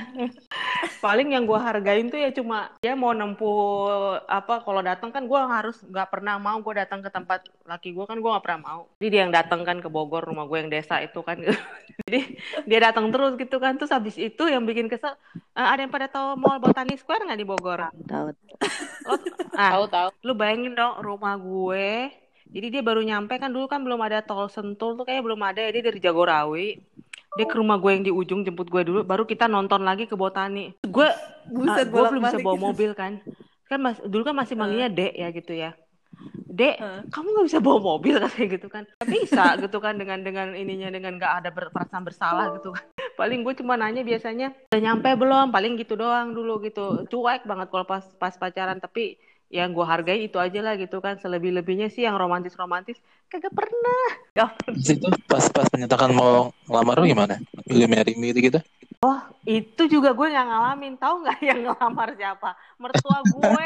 Paling 1.05 1.36
yang 1.36 1.45
gua 1.45 1.61
hargain 1.61 2.09
tuh 2.09 2.16
ya 2.16 2.32
cuma 2.32 2.72
dia 2.80 2.97
mau 2.97 3.12
nempuh 3.12 4.16
apa 4.24 4.64
kalau 4.64 4.80
datang 4.80 5.12
kan 5.12 5.28
gua 5.28 5.45
harus 5.45 5.80
nggak 5.84 6.09
pernah 6.09 6.41
mau 6.41 6.57
gua 6.61 6.84
datang 6.84 7.05
ke 7.05 7.12
tempat 7.12 7.45
laki 7.68 7.93
gua 7.93 8.09
kan 8.09 8.16
gua 8.16 8.36
nggak 8.36 8.45
pernah 8.49 8.61
mau. 8.64 8.80
Jadi 8.97 9.09
dia 9.12 9.20
yang 9.28 9.32
datang 9.32 9.61
kan 9.61 9.76
ke 9.84 9.88
Bogor 9.93 10.24
rumah 10.24 10.49
gue 10.49 10.57
yang 10.57 10.72
desa 10.72 11.05
itu 11.05 11.20
kan. 11.20 11.36
Jadi 12.09 12.20
dia 12.64 12.78
datang 12.80 13.12
terus 13.12 13.36
gitu 13.36 13.61
kan. 13.61 13.76
Terus 13.76 13.93
habis 13.93 14.16
itu 14.16 14.45
yang 14.49 14.64
bikin 14.64 14.88
kesel 14.88 15.16
"Eh, 15.53 15.66
ada 15.68 15.84
yang 15.84 15.93
pada 15.93 16.09
tahu 16.09 16.41
mall 16.41 16.57
Botani 16.57 16.97
Square 16.97 17.28
nggak 17.28 17.41
di 17.41 17.49
Bogor? 17.49 17.93
Tahu. 18.09 18.28
Lo, 19.05 19.14
ah, 19.57 19.70
Tahu 19.76 19.84
tahu. 19.88 20.09
lu 20.24 20.32
bayangin 20.32 20.72
dong 20.72 21.01
rumah 21.01 21.36
gue 21.36 22.09
jadi 22.51 22.66
dia 22.78 22.82
baru 22.82 23.01
nyampe 23.07 23.38
kan 23.38 23.51
dulu 23.51 23.70
kan 23.70 23.80
belum 23.86 24.03
ada 24.03 24.26
tol 24.26 24.51
Sentul 24.51 24.98
tuh 24.98 25.07
kayak 25.07 25.22
belum 25.22 25.38
ada 25.40 25.62
ya. 25.62 25.70
Dia 25.70 25.84
dari 25.86 25.98
Jagorawi. 26.03 26.68
Dia 27.38 27.46
ke 27.46 27.55
rumah 27.55 27.78
gue 27.78 27.90
yang 27.94 28.03
di 28.03 28.11
ujung 28.11 28.42
jemput 28.42 28.66
gue 28.66 28.82
dulu 28.82 29.07
baru 29.07 29.22
kita 29.22 29.46
nonton 29.46 29.86
lagi 29.86 30.11
ke 30.11 30.18
Botani. 30.18 30.74
Gue 30.82 31.07
Buset, 31.46 31.86
ah, 31.86 31.90
gue 31.90 32.03
belum 32.11 32.22
bisa 32.26 32.38
bawa 32.42 32.57
gitu. 32.59 32.66
mobil 32.66 32.90
kan. 32.98 33.12
Kan 33.70 33.78
mas 33.86 34.03
dulu 34.03 34.26
kan 34.26 34.34
masih 34.34 34.59
manggilnya 34.59 34.90
dek 34.90 35.14
ya 35.14 35.28
gitu 35.30 35.55
ya. 35.55 35.70
Dek 36.51 36.76
Heeh. 36.82 37.01
kamu 37.07 37.26
nggak 37.30 37.46
bisa 37.46 37.59
bawa 37.62 37.78
mobil 37.78 38.18
katanya 38.18 38.48
gitu 38.59 38.66
kan. 38.66 38.82
Nggak 38.98 39.11
bisa 39.14 39.44
gitu 39.62 39.78
kan 39.78 39.94
dengan 39.94 40.18
dengan 40.26 40.46
ininya 40.59 40.90
dengan 40.90 41.22
nggak 41.22 41.32
ada 41.38 41.51
ber- 41.55 41.70
perasaan 41.70 42.03
bersalah 42.03 42.51
gitu 42.59 42.74
kan. 42.74 42.82
Paling 43.20 43.46
gue 43.46 43.55
cuma 43.62 43.78
nanya 43.78 44.03
biasanya 44.03 44.51
udah 44.74 44.80
nyampe 44.82 45.14
belum? 45.14 45.55
Paling 45.55 45.78
gitu 45.78 45.94
doang 45.94 46.34
dulu 46.34 46.59
gitu. 46.66 47.07
Cuek 47.07 47.46
banget 47.46 47.70
kalau 47.70 47.86
pas 47.86 48.03
pas 48.18 48.34
pacaran. 48.34 48.82
Tapi 48.82 49.22
yang 49.51 49.74
gue 49.74 49.82
hargai 49.82 50.30
itu 50.30 50.38
aja 50.38 50.62
lah 50.62 50.78
gitu 50.78 51.03
kan. 51.03 51.18
Selebih 51.18 51.51
lebihnya 51.51 51.90
sih 51.90 52.07
yang 52.07 52.14
romantis 52.14 52.55
romantis 52.55 52.96
kagak 53.26 53.51
pernah. 53.51 54.07
Gak 54.38 54.51
pernah. 54.62 54.80
Itu 54.86 55.07
pas 55.26 55.44
pas 55.51 55.66
menyatakan 55.74 56.14
mau 56.14 56.55
ngelamar 56.70 57.03
lu 57.03 57.07
gimana? 57.11 57.34
You 57.66 57.90
marry 57.90 58.14
me 58.14 58.30
gitu? 58.30 58.62
itu 59.48 59.82
juga 59.88 60.12
gue 60.12 60.28
nggak 60.28 60.46
ngalamin. 60.46 60.94
Tahu 61.01 61.14
nggak 61.24 61.38
yang 61.51 61.61
ngelamar 61.66 62.09
siapa? 62.14 62.51
Mertua 62.78 63.18
gue 63.26 63.64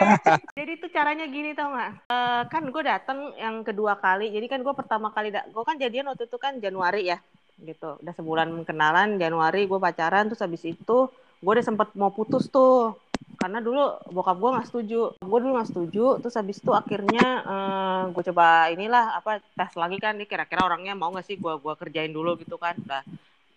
jadi 0.55 0.71
itu 0.79 0.87
caranya 0.95 1.27
gini 1.27 1.53
tau 1.53 1.75
nggak? 1.75 1.91
Eh, 2.09 2.43
kan 2.49 2.63
gue 2.65 2.83
datang 2.83 3.19
yang 3.37 3.61
kedua 3.67 3.99
kali. 3.99 4.31
Jadi 4.31 4.47
kan 4.47 4.61
gue 4.63 4.75
pertama 4.75 5.11
kali 5.11 5.35
gue 5.35 5.65
kan 5.67 5.77
jadian 5.77 6.09
waktu 6.09 6.31
itu 6.31 6.39
kan 6.39 6.63
Januari 6.63 7.11
ya 7.11 7.19
gitu. 7.61 7.99
Udah 7.99 8.15
sebulan 8.15 8.49
kenalan 8.63 9.19
Januari 9.19 9.67
gue 9.67 9.79
pacaran. 9.83 10.31
Terus 10.31 10.41
habis 10.41 10.63
itu 10.65 10.99
gue 11.45 11.53
udah 11.53 11.67
sempet 11.67 11.93
mau 11.99 12.15
putus 12.15 12.49
tuh 12.49 12.97
karena 13.41 13.59
dulu 13.67 13.81
bokap 14.15 14.37
gue 14.43 14.51
nggak 14.55 14.69
setuju. 14.71 14.95
Gue 15.21 15.39
dulu 15.43 15.53
nggak 15.57 15.69
setuju 15.71 16.01
terus 16.23 16.35
habis 16.41 16.57
itu 16.63 16.71
akhirnya 16.73 17.25
eh, 17.51 18.03
gue 18.15 18.23
coba 18.33 18.45
inilah 18.75 19.05
apa 19.19 19.31
tes 19.59 19.73
lagi 19.83 19.97
kan. 20.05 20.13
Nih 20.19 20.29
kira-kira 20.31 20.65
orangnya 20.69 20.95
mau 20.97 21.11
nggak 21.13 21.27
sih 21.29 21.37
gue 21.43 21.53
gua 21.65 21.75
kerjain 21.81 22.13
dulu 22.15 22.31
gitu 22.43 22.57
kan. 22.65 22.75
Udah 22.85 23.03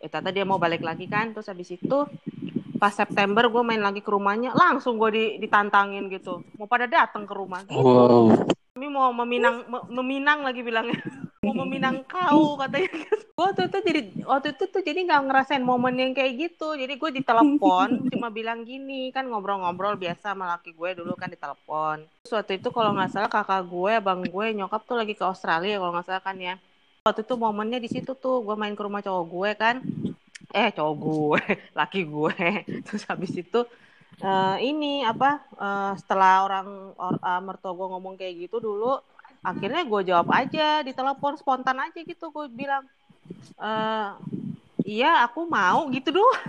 eh, 0.03 0.09
ternyata 0.11 0.31
dia 0.35 0.45
mau 0.49 0.59
balik 0.61 0.81
lagi 0.89 1.05
kan. 1.13 1.25
Terus 1.33 1.47
habis 1.51 1.69
itu 1.77 1.97
pas 2.77 2.93
September 2.93 3.49
gue 3.49 3.63
main 3.65 3.81
lagi 3.81 3.99
ke 3.99 4.09
rumahnya 4.09 4.53
langsung 4.53 5.01
gue 5.01 5.09
di, 5.11 5.23
ditantangin 5.41 6.07
gitu. 6.13 6.45
Mau 6.55 6.69
pada 6.69 6.85
datang 6.85 7.25
ke 7.25 7.33
rumah 7.33 7.65
gitu. 7.65 7.81
Wow. 7.81 8.33
kami 8.77 8.93
mau 8.93 9.09
meminang 9.09 9.65
me- 9.65 9.89
meminang 9.89 10.45
lagi 10.45 10.61
bilangnya. 10.61 11.01
Mau 11.41 11.65
meminang 11.65 12.05
kau 12.05 12.53
katanya. 12.61 12.93
Waktu 13.37 13.69
itu 13.69 13.77
jadi 13.81 14.01
waktu 14.25 14.47
itu 14.53 14.63
tuh 14.69 14.81
jadi 14.85 14.99
nggak 15.01 15.21
ngerasain 15.29 15.65
momen 15.65 15.97
yang 15.97 16.13
kayak 16.13 16.37
gitu. 16.37 16.77
Jadi 16.77 16.93
gue 16.97 17.11
ditelepon 17.21 18.13
cuma 18.13 18.29
bilang 18.29 18.61
gini 18.61 19.09
kan 19.09 19.25
ngobrol-ngobrol 19.25 19.97
biasa 19.97 20.33
sama 20.33 20.57
laki 20.57 20.77
gue 20.77 20.89
dulu 20.97 21.17
kan 21.17 21.29
ditelepon. 21.33 22.05
Waktu 22.29 22.61
itu 22.61 22.69
kalau 22.69 22.93
nggak 22.93 23.09
salah 23.13 23.29
kakak 23.29 23.65
gue 23.65 23.91
abang 23.97 24.21
gue 24.21 24.45
nyokap 24.57 24.85
tuh 24.85 24.97
lagi 24.97 25.17
ke 25.17 25.25
Australia 25.25 25.81
kalau 25.81 25.93
nggak 25.97 26.05
salah 26.05 26.21
kan 26.21 26.37
ya. 26.37 26.61
Waktu 27.01 27.25
itu 27.25 27.33
momennya 27.33 27.79
di 27.81 27.89
situ 27.89 28.13
tuh 28.13 28.45
gue 28.45 28.53
main 28.53 28.77
ke 28.77 28.83
rumah 28.85 29.01
cowok 29.01 29.25
gue 29.25 29.49
kan 29.57 29.75
eh 30.53 30.69
cowok 30.71 30.95
gue 30.95 31.41
laki 31.79 32.01
gue. 32.07 32.35
Terus 32.85 33.03
habis 33.09 33.31
itu 33.33 33.59
eh, 34.21 34.57
ini 34.63 35.03
apa 35.05 35.41
eh, 35.57 35.93
setelah 35.99 36.45
orang 36.45 36.67
or, 36.97 37.15
eh, 37.17 37.41
mertua 37.41 37.73
gue 37.73 37.87
ngomong 37.97 38.13
kayak 38.17 38.47
gitu 38.47 38.57
dulu 38.61 38.97
akhirnya 39.45 39.85
gue 39.85 40.01
jawab 40.11 40.27
aja 40.33 40.81
di 40.81 40.91
telepon 40.91 41.37
spontan 41.37 41.77
aja 41.79 41.99
gitu 42.03 42.33
gue 42.33 42.51
bilang 42.51 42.83
eh 43.61 44.09
iya 44.87 45.23
aku 45.27 45.45
mau 45.45 45.87
gitu 45.91 46.15
doang. 46.15 46.43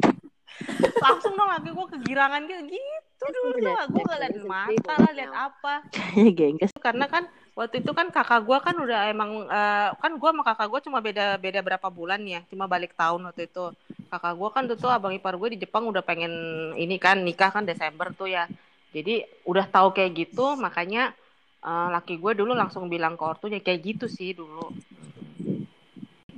Langsung 1.04 1.32
dong 1.32 1.48
lagi 1.48 1.72
gue 1.72 1.86
kegirangan 1.96 2.44
gitu 2.44 2.62
gitu 2.76 3.26
dulu 3.28 3.56
tuh 3.60 3.76
gue 3.92 4.02
gak 4.04 4.20
liat 4.20 4.36
mata 4.44 4.92
lah 4.96 5.12
liat 5.12 5.32
apa. 5.32 5.74
Kayaknya 5.92 6.32
gengges. 6.38 6.72
karena 6.80 7.06
kan 7.08 7.24
waktu 7.60 7.84
itu 7.84 7.92
kan 7.92 8.08
kakak 8.08 8.40
gue 8.48 8.56
kan 8.56 8.72
udah 8.72 9.12
emang 9.12 9.44
eh, 9.44 9.88
kan 10.00 10.12
gue 10.16 10.28
sama 10.32 10.40
kakak 10.40 10.68
gue 10.72 10.80
cuma 10.88 10.98
beda 11.04 11.36
beda 11.36 11.60
berapa 11.60 11.88
bulan 11.92 12.24
ya 12.24 12.40
cuma 12.48 12.64
balik 12.64 12.96
tahun 12.96 13.28
waktu 13.28 13.52
itu. 13.52 13.76
Kakak 14.08 14.34
gue 14.40 14.48
kan 14.48 14.62
tuh 14.64 14.88
abang 14.88 15.12
ipar 15.12 15.36
gue 15.36 15.52
di 15.52 15.58
Jepang 15.60 15.84
udah 15.84 16.00
pengen 16.00 16.32
ini 16.80 16.96
kan 16.96 17.20
nikah 17.20 17.52
kan 17.52 17.68
Desember 17.68 18.08
tuh 18.16 18.32
ya. 18.32 18.48
Jadi 18.96 19.22
udah 19.44 19.68
tahu 19.68 19.92
kayak 19.92 20.10
gitu 20.16 20.56
makanya 20.56 21.12
eh, 21.60 21.88
laki 21.92 22.16
gue 22.16 22.32
dulu 22.32 22.56
langsung 22.56 22.88
bilang 22.88 23.20
ke 23.20 23.24
ortunya 23.28 23.60
kayak 23.60 23.80
gitu 23.84 24.06
sih 24.08 24.32
dulu. 24.32 24.72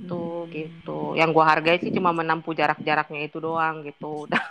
Tuh 0.03 0.43
gitu. 0.51 1.15
Yang 1.15 1.29
gue 1.39 1.45
hargai 1.47 1.79
sih 1.79 1.95
cuma 1.95 2.11
menempuh 2.11 2.51
jarak-jaraknya 2.51 3.31
itu 3.31 3.39
doang 3.39 3.87
gitu. 3.87 4.11
Udah. 4.27 4.43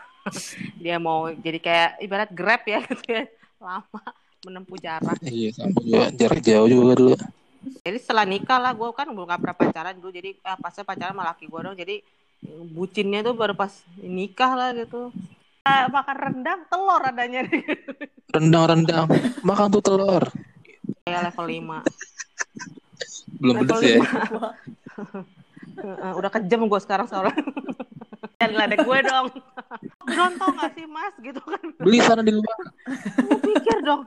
Dia 0.81 0.97
mau 0.97 1.29
jadi 1.29 1.59
kayak 1.61 1.91
ibarat 2.01 2.31
grab 2.33 2.64
ya 2.64 2.81
gitu 2.89 3.05
ya. 3.12 3.29
Lama 3.61 4.22
menempuh 4.43 4.78
jarak 4.78 5.18
Iya 5.22 5.49
sama 5.55 5.78
juga 5.78 6.11
jarak 6.11 6.40
jauh 6.43 6.68
juga 6.68 6.93
dulu. 6.99 7.14
jadi 7.86 7.99
setelah 7.99 8.26
nikah 8.26 8.59
lah 8.59 8.72
gue 8.74 8.88
kan 8.90 9.07
belum 9.07 9.26
pernah 9.38 9.55
pacaran 9.55 9.95
dulu. 9.95 10.11
Jadi 10.11 10.30
eh, 10.34 10.59
pasnya 10.59 10.82
pacaran 10.82 11.14
sama 11.14 11.24
laki 11.30 11.47
gue 11.47 11.61
dong 11.62 11.76
jadi 11.78 11.97
eh, 12.43 12.62
bucinnya 12.74 13.22
tuh 13.22 13.34
baru 13.38 13.55
pas 13.55 13.70
nikah 13.99 14.53
lah 14.55 14.68
gitu. 14.74 15.14
Ah, 15.62 15.86
makan 15.86 16.16
rendang 16.18 16.61
telur 16.66 17.03
adanya. 17.07 17.47
Rendang-rendang. 18.34 19.07
Makan 19.45 19.66
tuh 19.70 19.82
telur. 19.84 20.24
kayak 21.05 21.30
level 21.30 21.47
5 21.47 21.82
Belum 23.38 23.55
Level 23.62 23.78
pedes 23.78 23.82
ya. 23.82 23.99
Heeh, 25.82 26.12
udah 26.18 26.30
kejam 26.30 26.66
gue 26.66 26.80
sekarang 26.82 27.07
soalnya. 27.07 27.34
Jangan 28.43 28.51
ngeledek 28.59 28.80
gue 28.82 28.99
dong. 29.07 29.26
Tau 30.11 30.51
gak 30.59 30.70
sih 30.74 30.86
mas? 30.90 31.14
Gitu 31.22 31.38
kan. 31.38 31.62
Beli 31.78 31.99
sana 32.03 32.22
di 32.26 32.34
luar. 32.34 32.59
gue 33.22 33.38
pikir 33.55 33.78
dong 33.86 34.03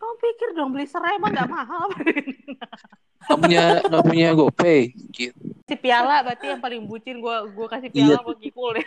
Kamu 0.00 0.14
pikir 0.16 0.48
dong 0.52 0.72
beli 0.72 0.88
serai 0.88 1.14
emang 1.14 1.30
nggak 1.30 1.46
mahal? 1.46 1.86
Nggak 3.20 3.36
punya 3.36 3.64
nggak 3.84 4.02
punya 4.02 4.28
GoPay. 4.32 4.80
Gitu. 5.12 5.36
si 5.68 5.74
piala 5.76 6.24
berarti 6.24 6.50
yang 6.50 6.58
paling 6.58 6.82
bucin 6.82 7.20
gue 7.20 7.36
gue 7.52 7.66
kasih 7.68 7.88
Iya. 7.92 8.16
piala 8.16 8.20
ke 8.24 8.32
Kikul 8.42 8.70
deh. 8.74 8.86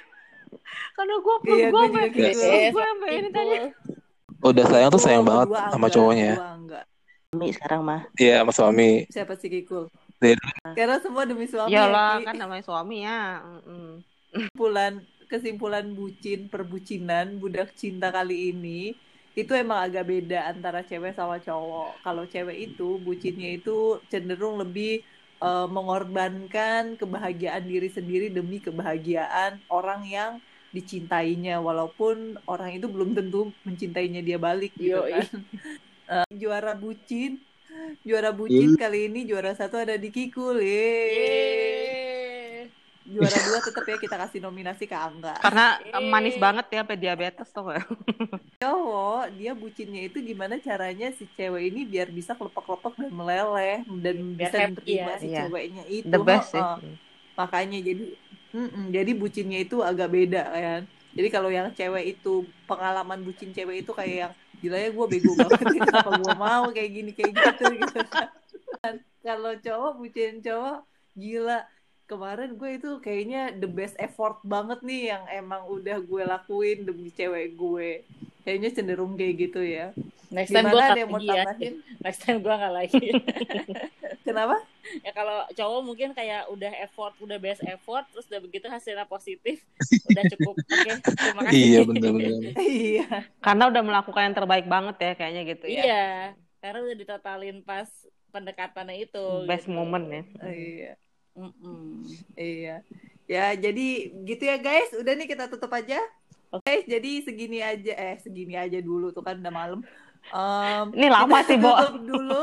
Karena 0.98 1.16
gue 1.16 1.36
Iya, 1.48 1.68
gue 1.70 1.84
gitu. 2.12 2.42
gue 2.74 2.84
sampai 2.84 3.10
ini 3.14 3.30
tadi. 3.30 3.56
Udah 4.44 4.66
sayang 4.68 4.90
tuh 4.90 5.00
sayang 5.00 5.24
Oh, 5.24 5.28
banget 5.30 5.48
sama 5.70 5.88
cowoknya. 5.88 6.32
Suami 7.30 7.48
sekarang 7.54 7.82
mah. 7.86 8.02
Iya 8.18 8.42
sama 8.42 8.52
suami. 8.52 8.90
Siapa 9.08 9.34
sih 9.38 9.48
Kikul? 9.48 9.86
Iya. 10.20 10.36
Karena 10.74 10.98
semua 10.98 11.24
demi 11.24 11.46
suami. 11.46 11.70
Iyalah 11.72 12.12
ya, 12.12 12.20
Ki. 12.20 12.26
kan 12.28 12.36
namanya 12.36 12.64
suami 12.66 12.98
ya. 13.06 13.20
Kesimpulan 14.34 14.94
kesimpulan 15.30 15.86
bucin 15.94 16.46
perbucinan 16.46 17.38
budak 17.38 17.72
cinta 17.74 18.10
kali 18.10 18.52
ini 18.52 18.98
itu 19.34 19.52
emang 19.58 19.90
agak 19.90 20.06
beda 20.06 20.50
antara 20.54 20.86
cewek 20.86 21.18
sama 21.18 21.42
cowok. 21.42 22.02
Kalau 22.06 22.24
cewek 22.30 22.58
itu 22.74 23.02
bucinnya 23.02 23.58
itu 23.58 23.98
cenderung 24.10 24.62
lebih 24.62 25.02
eh, 25.42 25.68
mengorbankan 25.70 26.96
kebahagiaan 27.02 27.66
diri 27.66 27.90
sendiri 27.90 28.30
demi 28.30 28.62
kebahagiaan 28.62 29.58
orang 29.74 30.06
yang 30.06 30.32
dicintainya 30.74 31.62
walaupun 31.62 32.42
orang 32.50 32.82
itu 32.82 32.90
belum 32.90 33.14
tentu 33.14 33.54
mencintainya 33.62 34.26
dia 34.26 34.38
balik 34.42 34.74
gitu 34.78 35.02
Yoi. 35.02 35.14
kan. 35.14 35.28
Eh, 36.04 36.28
juara 36.36 36.76
bucin 36.76 37.40
juara 38.04 38.36
bucin 38.36 38.76
kali 38.76 39.08
ini 39.08 39.24
juara 39.24 39.56
satu 39.56 39.80
ada 39.80 39.96
di 39.96 40.12
Kikul. 40.12 40.60
Yeay. 40.60 41.83
Juara 43.16 43.38
dua 43.48 43.60
tetap 43.62 43.84
ya 43.86 43.98
kita 44.04 44.16
kasih 44.22 44.40
nominasi 44.46 44.84
ke 44.92 44.96
Angga. 44.98 45.36
Karena 45.44 45.66
manis 46.14 46.36
banget 46.40 46.66
ya 46.74 46.80
sampai 46.82 46.98
diabetes 46.98 47.48
tuh 47.56 47.64
cowok 48.62 49.24
dia 49.38 49.52
bucinnya 49.62 50.02
itu 50.08 50.18
gimana 50.30 50.56
caranya 50.68 51.08
si 51.18 51.24
cewek 51.36 51.64
ini 51.70 51.80
biar 51.84 52.08
bisa 52.18 52.32
kelepek-kelepek 52.40 52.94
dan 53.02 53.12
meleleh 53.12 53.78
dan 54.04 54.16
Biar 54.40 54.52
bisa 54.52 54.58
menerima 54.72 55.12
ya. 55.12 55.20
si 55.22 55.28
Iya. 55.28 55.42
ceweknya 55.44 55.84
itu 55.98 56.16
The 56.16 56.20
best 56.24 56.48
sih. 56.54 56.64
Heeh. 56.64 56.78
makanya 57.40 57.78
jadi 57.88 58.04
mm-mm, 58.54 58.86
jadi 58.96 59.12
bucinnya 59.22 59.58
itu 59.66 59.76
agak 59.90 60.08
beda 60.16 60.42
kan 60.54 60.82
jadi 61.18 61.28
kalau 61.36 61.50
yang 61.58 61.68
cewek 61.78 62.04
itu 62.18 62.30
pengalaman 62.70 63.20
bucin 63.26 63.50
cewek 63.58 63.76
itu 63.84 63.92
kayak 64.00 64.16
yang 64.24 64.34
gila 64.62 64.78
ya 64.80 64.90
gue 64.96 65.06
bego 65.12 65.32
banget 65.42 65.68
kenapa 65.82 66.10
gue 66.14 66.34
mau 66.46 66.64
kayak 66.76 66.90
gini 66.96 67.12
kayak 67.18 67.34
gitu 67.42 67.64
gitu 67.82 68.00
kan 68.84 68.96
kalau 69.26 69.52
cowok 69.66 69.92
bucin 70.00 70.34
cowok 70.46 70.76
gila 71.22 71.58
kemarin 72.06 72.60
gue 72.60 72.70
itu 72.78 72.92
kayaknya 73.00 73.56
the 73.56 73.70
best 73.70 73.96
effort 73.98 74.40
banget 74.44 74.80
nih 74.84 75.16
yang 75.16 75.24
emang 75.32 75.64
udah 75.72 75.98
gue 76.04 76.24
lakuin 76.28 76.84
demi 76.84 77.10
cewek 77.10 77.56
gue 77.56 78.04
kayaknya 78.44 78.70
cenderung 78.76 79.16
kayak 79.16 79.36
gitu 79.50 79.62
ya 79.64 79.96
Next 80.34 80.50
time 80.50 80.66
gue 80.74 80.82
ada 80.82 80.98
yang 80.98 81.14
mau 81.14 81.22
lagi 81.22 81.30
ya. 81.30 81.46
tambahin 81.46 81.74
Next 82.04 82.20
time 82.26 82.40
gue 82.42 82.54
nggak 82.54 82.74
lagi. 82.74 83.06
kenapa 84.28 84.58
ya 85.06 85.12
kalau 85.14 85.46
cowok 85.54 85.82
mungkin 85.86 86.10
kayak 86.12 86.50
udah 86.50 86.74
effort, 86.84 87.14
udah 87.22 87.38
best 87.38 87.62
effort, 87.70 88.04
terus 88.12 88.26
udah 88.28 88.42
begitu 88.42 88.66
hasilnya 88.68 89.06
positif, 89.06 89.62
udah 90.10 90.24
cukup. 90.36 90.56
Oke, 90.58 90.92
terima 91.06 91.42
kasih. 91.48 91.56
Iya 91.56 91.80
benar-benar. 91.86 92.42
iya 92.60 93.08
Karena 93.40 93.64
udah 93.70 93.82
melakukan 93.86 94.22
yang 94.26 94.36
terbaik 94.36 94.66
banget 94.66 94.96
ya 95.00 95.12
kayaknya 95.16 95.42
gitu 95.48 95.66
ya. 95.70 95.84
Iya, 95.86 96.08
karena 96.60 96.80
udah 96.82 96.98
ditotalin 96.98 97.58
pas 97.62 97.88
pendekatannya 98.34 98.96
itu. 99.06 99.26
Best 99.46 99.70
gitu. 99.70 99.76
moment 99.78 100.06
ya. 100.10 100.24
iya 100.50 100.94
Mm-mm. 101.34 102.06
Iya. 102.38 102.86
Ya, 103.26 103.46
jadi 103.56 104.14
gitu 104.28 104.44
ya 104.44 104.58
guys. 104.60 104.94
Udah 104.94 105.14
nih 105.18 105.28
kita 105.30 105.50
tutup 105.50 105.72
aja. 105.74 106.00
Oke, 106.54 106.86
jadi 106.86 107.26
segini 107.26 107.66
aja 107.66 107.98
eh 107.98 108.22
segini 108.22 108.54
aja 108.54 108.78
dulu 108.78 109.10
tuh 109.10 109.26
kan 109.26 109.42
udah 109.42 109.54
malam. 109.54 109.82
Em, 110.30 110.86
Ini 110.94 111.08
lama 111.10 111.42
sih, 111.44 111.58
Bo. 111.58 111.74
Tutup 111.74 112.06
dulu. 112.06 112.42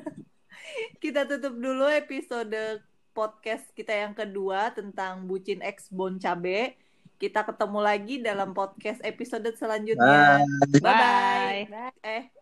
kita 1.04 1.28
tutup 1.28 1.54
dulu 1.60 1.84
episode 1.92 2.80
podcast 3.12 3.68
kita 3.76 3.92
yang 3.92 4.16
kedua 4.16 4.72
tentang 4.72 5.28
bucin 5.28 5.60
X 5.60 5.92
Bon 5.92 6.16
Cabe. 6.16 6.80
Kita 7.20 7.44
ketemu 7.44 7.84
lagi 7.84 8.14
dalam 8.24 8.56
podcast 8.56 9.04
episode 9.04 9.52
selanjutnya. 9.52 10.40
Bye 10.80 10.80
bye. 10.80 11.60
Bye. 11.68 11.92
Eh, 12.00 12.32